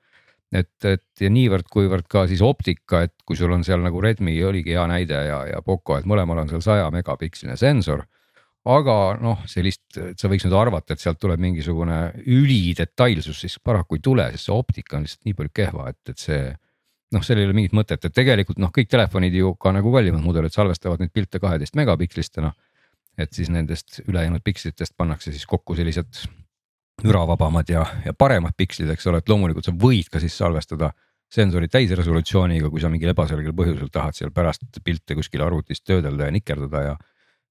et, 0.51 0.73
et 0.85 1.23
ja 1.23 1.29
niivõrd-kuivõrd 1.31 2.09
ka 2.11 2.25
siis 2.27 2.41
optika, 2.43 3.05
et 3.07 3.13
kui 3.27 3.37
sul 3.39 3.53
on 3.55 3.63
seal 3.65 3.85
nagu 3.85 4.01
Redmi 4.03 4.35
oligi 4.43 4.75
hea 4.75 4.87
näide 4.91 5.21
ja, 5.29 5.45
ja 5.47 5.61
Poco, 5.63 5.99
et 5.99 6.09
mõlemal 6.11 6.41
on 6.43 6.49
seal 6.51 6.65
saja 6.65 6.89
megapiksline 6.91 7.57
sensor. 7.61 8.03
Aga 8.69 8.97
noh, 9.21 9.45
sellist, 9.49 9.87
et 9.97 10.21
sa 10.21 10.29
võiks 10.29 10.45
nüüd 10.45 10.57
arvata, 10.57 10.95
et 10.95 11.01
sealt 11.01 11.21
tuleb 11.21 11.41
mingisugune 11.41 12.01
ülidetailsus, 12.27 13.41
siis 13.41 13.57
paraku 13.65 13.97
ei 13.97 14.03
tule, 14.05 14.27
sest 14.35 14.51
see 14.51 14.57
optika 14.57 14.99
on 14.99 15.07
lihtsalt 15.07 15.29
nii 15.29 15.39
palju 15.39 15.55
kehva, 15.55 15.87
et, 15.95 16.13
et 16.13 16.21
see 16.21 16.43
noh, 17.15 17.25
seal 17.25 17.41
ei 17.41 17.49
ole 17.49 17.57
mingit 17.57 17.73
mõtet, 17.75 18.05
et 18.05 18.15
tegelikult 18.15 18.61
noh, 18.61 18.73
kõik 18.75 18.91
telefonid 18.93 19.35
ju 19.35 19.55
ka 19.61 19.73
nagu 19.75 19.93
kallimad 19.95 20.23
mudelid 20.23 20.55
salvestavad 20.55 21.01
neid 21.01 21.15
pilte 21.17 21.41
kaheteist 21.43 21.79
megapikslistena 21.81 22.53
et 23.19 23.33
siis 23.33 23.51
nendest 23.53 24.01
ülejäänud 24.09 24.41
pikslitest 24.45 24.97
pannakse 24.97 25.33
siis 25.33 25.47
kokku 25.47 25.75
sellised 25.75 26.25
müravabamad 27.05 27.69
ja, 27.69 27.85
ja 28.05 28.13
paremad 28.15 28.57
pikslid, 28.57 28.91
eks 28.93 29.07
ole, 29.09 29.21
et 29.21 29.29
loomulikult 29.29 29.69
sa 29.69 29.73
võid 29.73 30.11
ka 30.13 30.21
siis 30.21 30.37
salvestada 30.37 30.93
sensori 31.31 31.69
täisresolutsiooniga, 31.71 32.69
kui 32.71 32.83
sa 32.83 32.91
mingil 32.91 33.13
ebaselgel 33.13 33.55
põhjusel 33.57 33.91
tahad 33.93 34.17
seal 34.19 34.33
pärast 34.35 34.67
pilte 34.85 35.15
kuskil 35.19 35.45
arvutis 35.47 35.83
töödelda 35.87 36.29
ja 36.29 36.35
nikerdada 36.35 36.83
ja. 36.89 36.97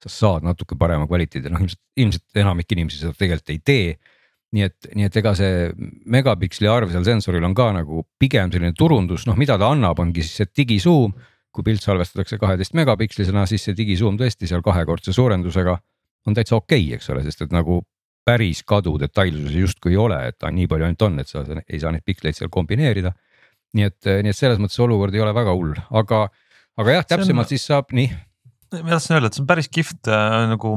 Sa 0.05 0.11
saad 0.13 0.47
natuke 0.47 0.77
parema 0.79 1.07
kvaliteedi, 1.09 1.51
noh 1.51 1.63
ilmselt, 1.63 1.81
ilmselt 1.99 2.41
enamik 2.41 2.71
inimesi 2.75 3.01
seda 3.01 3.13
tegelikult 3.17 3.53
ei 3.55 3.59
tee. 3.65 4.15
nii 4.49 4.63
et, 4.65 4.87
nii 4.97 5.05
et 5.05 5.17
ega 5.21 5.35
see 5.37 5.65
megapiksli 6.09 6.69
arv 6.71 6.89
seal 6.89 7.03
sensoril 7.05 7.43
on 7.45 7.53
ka 7.53 7.67
nagu 7.75 8.01
pigem 8.17 8.49
selline 8.49 8.73
turundus, 8.73 9.27
noh, 9.29 9.37
mida 9.37 9.59
ta 9.61 9.69
annab, 9.75 9.99
ongi 10.01 10.23
siis 10.25 10.41
see 10.41 10.49
digisuum. 10.63 11.13
Kui 11.53 11.65
pilt 11.65 11.81
salvestatakse 11.81 12.37
kaheteist 12.37 12.75
megapikslisena, 12.77 13.47
siis 13.49 13.63
see 13.65 13.73
digisuum 13.73 14.19
tõesti 14.19 14.45
seal 14.49 14.61
kahekordse 14.61 15.13
suurendusega 15.13 15.73
on 16.29 16.35
täitsa 16.37 16.59
okei 16.59 16.83
okay,, 16.83 16.97
eks 16.97 17.09
ole, 17.09 17.23
sest 17.25 17.41
et 17.41 17.53
nagu 17.53 17.79
päris 18.25 18.61
kadu 18.67 18.93
detailsusi 19.01 19.63
justkui 19.63 19.95
ei 19.95 19.97
ole, 19.97 20.19
et 20.29 20.37
ta 20.37 20.51
nii 20.53 20.67
palju 20.69 20.85
ainult 20.85 21.05
on, 21.07 21.17
et 21.21 21.29
sa 21.31 21.41
ei 21.65 21.81
saa 21.81 21.93
neid 21.95 22.05
piksleid 22.05 22.37
seal 22.37 22.51
kombineerida. 22.53 23.13
nii 23.73 23.85
et, 23.85 23.99
nii 24.25 24.33
et 24.33 24.37
selles 24.37 24.61
mõttes 24.61 24.79
olukord 24.81 25.13
ei 25.13 25.21
ole 25.21 25.33
väga 25.33 25.53
hull, 25.53 25.75
aga, 26.01 26.23
aga 26.81 26.97
jah, 26.97 27.07
täpsemalt 27.15 27.45
on... 27.45 27.49
siis 27.49 27.65
saab 27.69 27.93
nii 27.93 28.09
ma 28.69 28.93
tahtsin 28.93 29.15
öelda, 29.15 29.29
et 29.29 29.37
see 29.37 29.41
on 29.43 29.47
päris 29.49 29.69
kihvt 29.73 30.09
äh, 30.13 30.35
nagu 30.51 30.71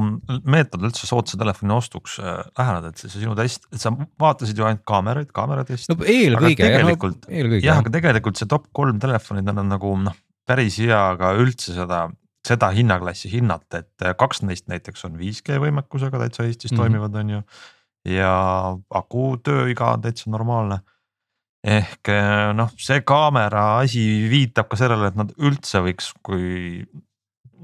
meetod 0.48 0.84
üldse 0.86 1.08
soodsa 1.08 1.36
telefoni 1.40 1.74
ostuks 1.76 2.16
äh, 2.22 2.40
läheneda, 2.56 2.92
et 2.92 3.02
see 3.02 3.12
sinu 3.12 3.34
test, 3.36 3.66
et 3.72 3.82
sa 3.82 3.92
vaatasid 3.92 4.58
ju 4.58 4.66
ainult 4.68 4.84
kaameraid, 4.88 5.28
kaamera 5.36 5.64
testi. 5.68 5.92
no 5.92 5.98
eelkõige 6.00 6.70
jah, 6.70 6.88
eelkõige. 6.88 7.60
jah, 7.64 7.82
aga 7.82 7.92
tegelikult 7.98 8.40
see 8.40 8.48
top 8.50 8.70
kolm 8.76 9.00
telefonid, 9.02 9.44
nad 9.48 9.60
on 9.60 9.68
nagu 9.74 9.92
noh, 10.06 10.16
päris 10.48 10.80
hea 10.80 11.02
ka 11.20 11.34
üldse 11.40 11.76
seda, 11.76 12.06
seda 12.48 12.72
hinnaklassi 12.74 13.30
hinnata, 13.32 13.84
et 13.84 14.08
kaks 14.18 14.42
neist 14.46 14.72
näiteks 14.72 15.04
on 15.10 15.20
5G 15.20 15.60
võimekusega 15.66 16.24
täitsa 16.24 16.48
Eestis 16.48 16.72
mm 16.72 16.76
-hmm. 16.76 16.80
toimivad, 16.86 17.20
on 17.20 17.36
ju. 17.36 17.44
ja 18.16 18.32
aku 18.90 19.36
tööiga 19.44 19.92
on 19.98 20.08
täitsa 20.08 20.32
normaalne. 20.32 20.80
ehk 21.62 22.08
noh, 22.56 22.72
see 22.74 23.04
kaamera 23.06 23.78
asi 23.84 24.26
viitab 24.30 24.66
ka 24.68 24.76
sellele, 24.76 25.12
et 25.12 25.16
nad 25.16 25.30
üldse 25.38 25.78
võiks, 25.84 26.10
kui 26.22 26.86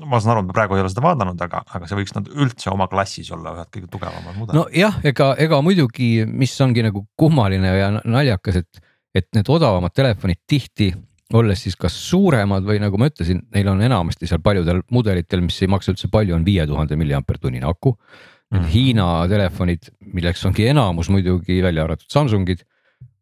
ma 0.06 0.20
saan 0.20 0.34
aru, 0.34 0.44
et 0.44 0.50
ma 0.50 0.56
praegu 0.56 0.76
ei 0.76 0.84
ole 0.84 0.92
seda 0.92 1.04
vaadanud, 1.04 1.40
aga, 1.48 1.62
aga 1.74 1.88
see 1.88 1.98
võiks 1.98 2.14
nad 2.16 2.28
üldse 2.30 2.70
oma 2.70 2.86
klassis 2.90 3.30
olla 3.34 3.56
ühed 3.56 3.72
kõige 3.74 3.90
tugevamad 3.92 4.36
mudelid. 4.38 4.60
nojah, 4.60 5.00
ega, 5.10 5.32
ega 5.40 5.60
muidugi, 5.64 6.10
mis 6.28 6.54
ongi 6.64 6.84
nagu 6.86 7.04
kummaline 7.18 7.74
ja 7.74 7.90
naljakas, 7.98 8.62
et, 8.62 8.82
et 9.16 9.28
need 9.36 9.50
odavamad 9.50 9.94
telefonid 9.96 10.42
tihti 10.46 10.92
olles 11.36 11.60
siis 11.60 11.76
kas 11.76 11.96
suuremad 12.08 12.64
või 12.64 12.78
nagu 12.80 13.00
ma 13.00 13.10
ütlesin, 13.10 13.42
neil 13.52 13.68
on 13.68 13.82
enamasti 13.84 14.28
seal 14.28 14.40
paljudel 14.44 14.80
mudelitel, 14.94 15.42
mis 15.44 15.58
ei 15.62 15.70
maksa 15.70 15.92
üldse 15.92 16.08
palju, 16.12 16.36
on 16.36 16.46
viie 16.46 16.64
tuhande 16.66 16.96
milliampertunnine 16.96 17.68
aku 17.68 17.92
mm. 17.92 18.58
-hmm. 18.58 18.70
Hiina 18.72 19.08
telefonid, 19.28 19.90
milleks 20.14 20.44
ongi 20.48 20.68
enamus 20.70 21.10
muidugi 21.12 21.62
välja 21.62 21.84
arvatud 21.84 22.08
Samsungid 22.08 22.64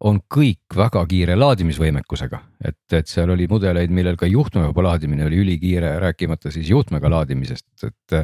on 0.04 0.18
kõik 0.32 0.76
väga 0.76 1.02
kiire 1.08 1.36
laadimisvõimekusega, 1.38 2.40
et, 2.68 2.80
et 2.98 3.08
seal 3.08 3.30
oli 3.32 3.46
mudeleid, 3.48 3.92
millel 3.94 4.18
ka 4.20 4.28
juhtmevaba 4.28 4.84
laadimine 4.90 5.24
oli 5.24 5.40
ülikiire, 5.44 5.94
rääkimata 6.02 6.52
siis 6.52 6.68
juhtmega 6.70 7.10
laadimisest, 7.10 7.68
et. 7.88 8.20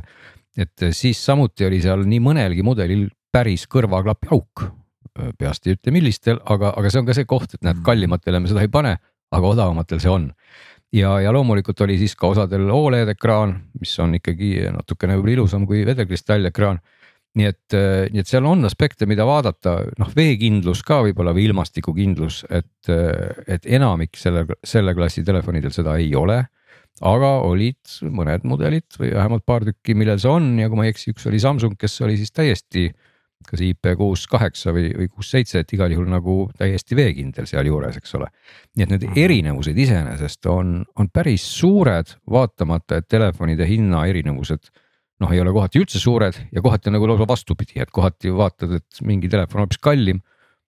et 0.56 0.84
siis 0.92 1.16
samuti 1.24 1.64
oli 1.64 1.80
seal 1.80 2.04
nii 2.04 2.20
mõnelgi 2.20 2.62
mudelil 2.62 3.06
päris 3.32 3.64
kõrvaklapi 3.72 4.28
auk. 4.36 4.66
peast 5.38 5.66
ei 5.66 5.76
ütle, 5.76 5.92
millistel, 5.92 6.38
aga, 6.44 6.74
aga 6.76 6.90
see 6.90 7.00
on 7.00 7.08
ka 7.08 7.14
see 7.16 7.24
koht, 7.28 7.54
et 7.54 7.62
näed, 7.62 7.78
mm. 7.78 7.84
kallimatele 7.84 8.40
me 8.40 8.48
seda 8.48 8.62
ei 8.64 8.68
pane, 8.72 8.96
aga 9.32 9.48
odavamatel 9.48 10.00
see 10.00 10.12
on 10.12 10.30
ja, 10.92 11.20
ja 11.20 11.32
loomulikult 11.32 11.80
oli 11.80 11.98
siis 12.00 12.14
ka 12.16 12.30
osadel 12.32 12.70
Oled 12.70 13.08
ekraan, 13.12 13.54
mis 13.80 13.92
on 14.00 14.14
ikkagi 14.18 14.54
natukene 14.72 15.16
võib-olla 15.16 15.36
ilusam 15.38 15.66
kui 15.68 15.84
vedelkristall 15.88 16.48
ekraan 16.48 16.80
nii 17.38 17.48
et, 17.48 17.76
äh, 17.76 18.06
nii 18.12 18.22
et 18.22 18.28
seal 18.28 18.46
on 18.48 18.66
aspekte, 18.68 19.06
mida 19.08 19.24
vaadata, 19.28 19.78
noh, 20.00 20.10
veekindlus 20.16 20.82
ka 20.86 21.00
võib-olla 21.06 21.32
või 21.36 21.46
ilmastikukindlus, 21.48 22.42
et, 22.50 22.90
äh, 22.92 23.44
et 23.56 23.68
enamik 23.78 24.18
selle, 24.20 24.44
selle 24.64 24.94
klassi 24.94 25.24
telefonidel 25.24 25.72
seda 25.74 25.96
ei 26.00 26.14
ole. 26.14 26.44
aga 27.00 27.28
olid 27.48 27.88
mõned 28.12 28.42
mudelid 28.44 28.98
või 29.00 29.14
vähemalt 29.14 29.46
paar 29.48 29.64
tükki, 29.64 29.94
millel 29.96 30.18
see 30.20 30.28
on 30.28 30.58
ja 30.60 30.68
kui 30.68 30.76
ma 30.76 30.84
ei 30.84 30.92
eksi, 30.92 31.14
üks 31.14 31.24
oli 31.26 31.40
Samsung, 31.40 31.72
kes 31.80 31.96
oli 32.04 32.18
siis 32.20 32.30
täiesti 32.30 32.90
kas 33.48 33.62
IP 33.64 33.94
kuus 33.98 34.26
kaheksa 34.30 34.74
või, 34.74 34.90
või 34.96 35.08
kuus 35.10 35.32
seitse, 35.32 35.62
et 35.62 35.72
igal 35.74 35.90
juhul 35.90 36.08
nagu 36.12 36.36
täiesti 36.58 36.94
veekindel 36.94 37.48
sealjuures, 37.48 37.96
eks 37.98 38.14
ole. 38.18 38.28
nii 38.76 38.84
et 38.84 38.92
need 38.94 39.06
mhm. 39.08 39.18
erinevused 39.24 39.78
iseenesest 39.84 40.46
on, 40.52 40.76
on 40.94 41.10
päris 41.12 41.46
suured, 41.56 42.14
vaatamata, 42.30 43.00
et 43.00 43.08
telefonide 43.10 43.66
hinna 43.66 44.04
erinevused 44.10 44.70
noh, 45.22 45.32
ei 45.32 45.40
ole 45.42 45.54
kohati 45.54 45.80
üldse 45.82 46.00
suured 46.02 46.36
ja 46.52 46.62
kohati 46.64 46.90
on 46.90 46.98
nagu 46.98 47.08
lausa 47.10 47.26
vastupidi, 47.28 47.80
et 47.82 47.90
kohati 47.94 48.32
vaatad, 48.34 48.76
et 48.80 49.02
mingi 49.06 49.30
telefon 49.32 49.62
on 49.62 49.66
hoopis 49.66 49.82
kallim. 49.82 50.22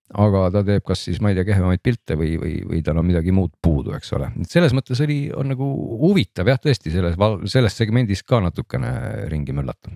aga 0.05 0.43
ta 0.53 0.61
teeb 0.61 0.83
kas 0.85 1.01
siis, 1.07 1.17
ma 1.17 1.31
ei 1.31 1.37
tea, 1.37 1.47
kehvemaid 1.47 1.81
pilte 1.81 2.13
või, 2.13 2.35
või, 2.37 2.59
või 2.69 2.81
tal 2.85 2.99
on 3.01 3.07
midagi 3.07 3.33
muud 3.33 3.55
puudu, 3.57 3.95
eks 3.97 4.11
ole, 4.13 4.27
et 4.43 4.51
selles 4.53 4.75
mõttes 4.77 4.99
oli, 5.01 5.31
on 5.33 5.49
nagu 5.49 5.69
huvitav 6.03 6.51
jah, 6.51 6.59
tõesti 6.61 6.93
selles, 6.93 7.17
selles 7.49 7.73
segmendis 7.73 8.21
ka 8.21 8.37
natukene 8.45 8.91
ringi 9.31 9.55
möllata. 9.57 9.89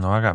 no 0.00 0.14
äge, 0.16 0.32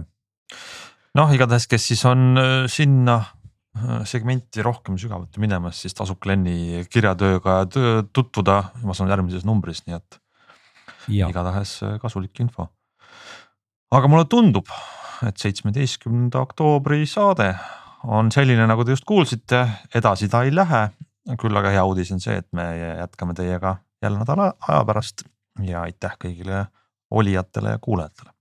noh, 1.17 1.33
igatahes, 1.33 1.65
kes 1.71 1.89
siis 1.89 2.05
on 2.05 2.37
äh, 2.37 2.53
sinna 2.69 3.17
äh, 3.17 4.05
segmenti 4.05 4.61
rohkem 4.61 5.01
sügavuti 5.01 5.41
minemas, 5.41 5.81
siis 5.81 5.97
tasub 5.97 6.21
Glenni 6.21 6.85
kirjatööga 6.85 7.63
tutvuda, 8.13 8.61
ma 8.85 8.93
saan 8.93 9.09
järgmises 9.09 9.49
numbris, 9.49 9.87
nii 9.89 9.97
et 9.97 10.21
igatahes 11.09 11.79
äh, 11.83 11.97
kasulik 12.01 12.39
info. 12.39 12.69
aga 13.91 14.07
mulle 14.07 14.25
tundub, 14.29 14.69
et 15.27 15.37
seitsmeteistkümnenda 15.37 16.39
oktoobri 16.39 17.05
saade 17.09 17.53
on 18.03 18.31
selline, 18.31 18.67
nagu 18.69 18.85
te 18.85 18.95
just 18.95 19.05
kuulsite, 19.05 19.65
edasi 19.95 20.29
ta 20.29 20.43
ei 20.43 20.55
lähe. 20.55 20.89
küll 21.37 21.57
aga 21.57 21.69
hea 21.69 21.83
uudis 21.85 22.11
on 22.11 22.21
see, 22.23 22.37
et 22.41 22.47
me 22.53 22.63
jätkame 22.77 23.35
teiega 23.37 23.75
jälle 24.01 24.19
nädala 24.19 24.53
aja 24.67 24.85
pärast 24.85 25.23
ja 25.65 25.81
aitäh 25.81 26.15
kõigile 26.23 26.65
olijatele 27.11 27.75
ja 27.75 27.79
kuulajatele. 27.81 28.31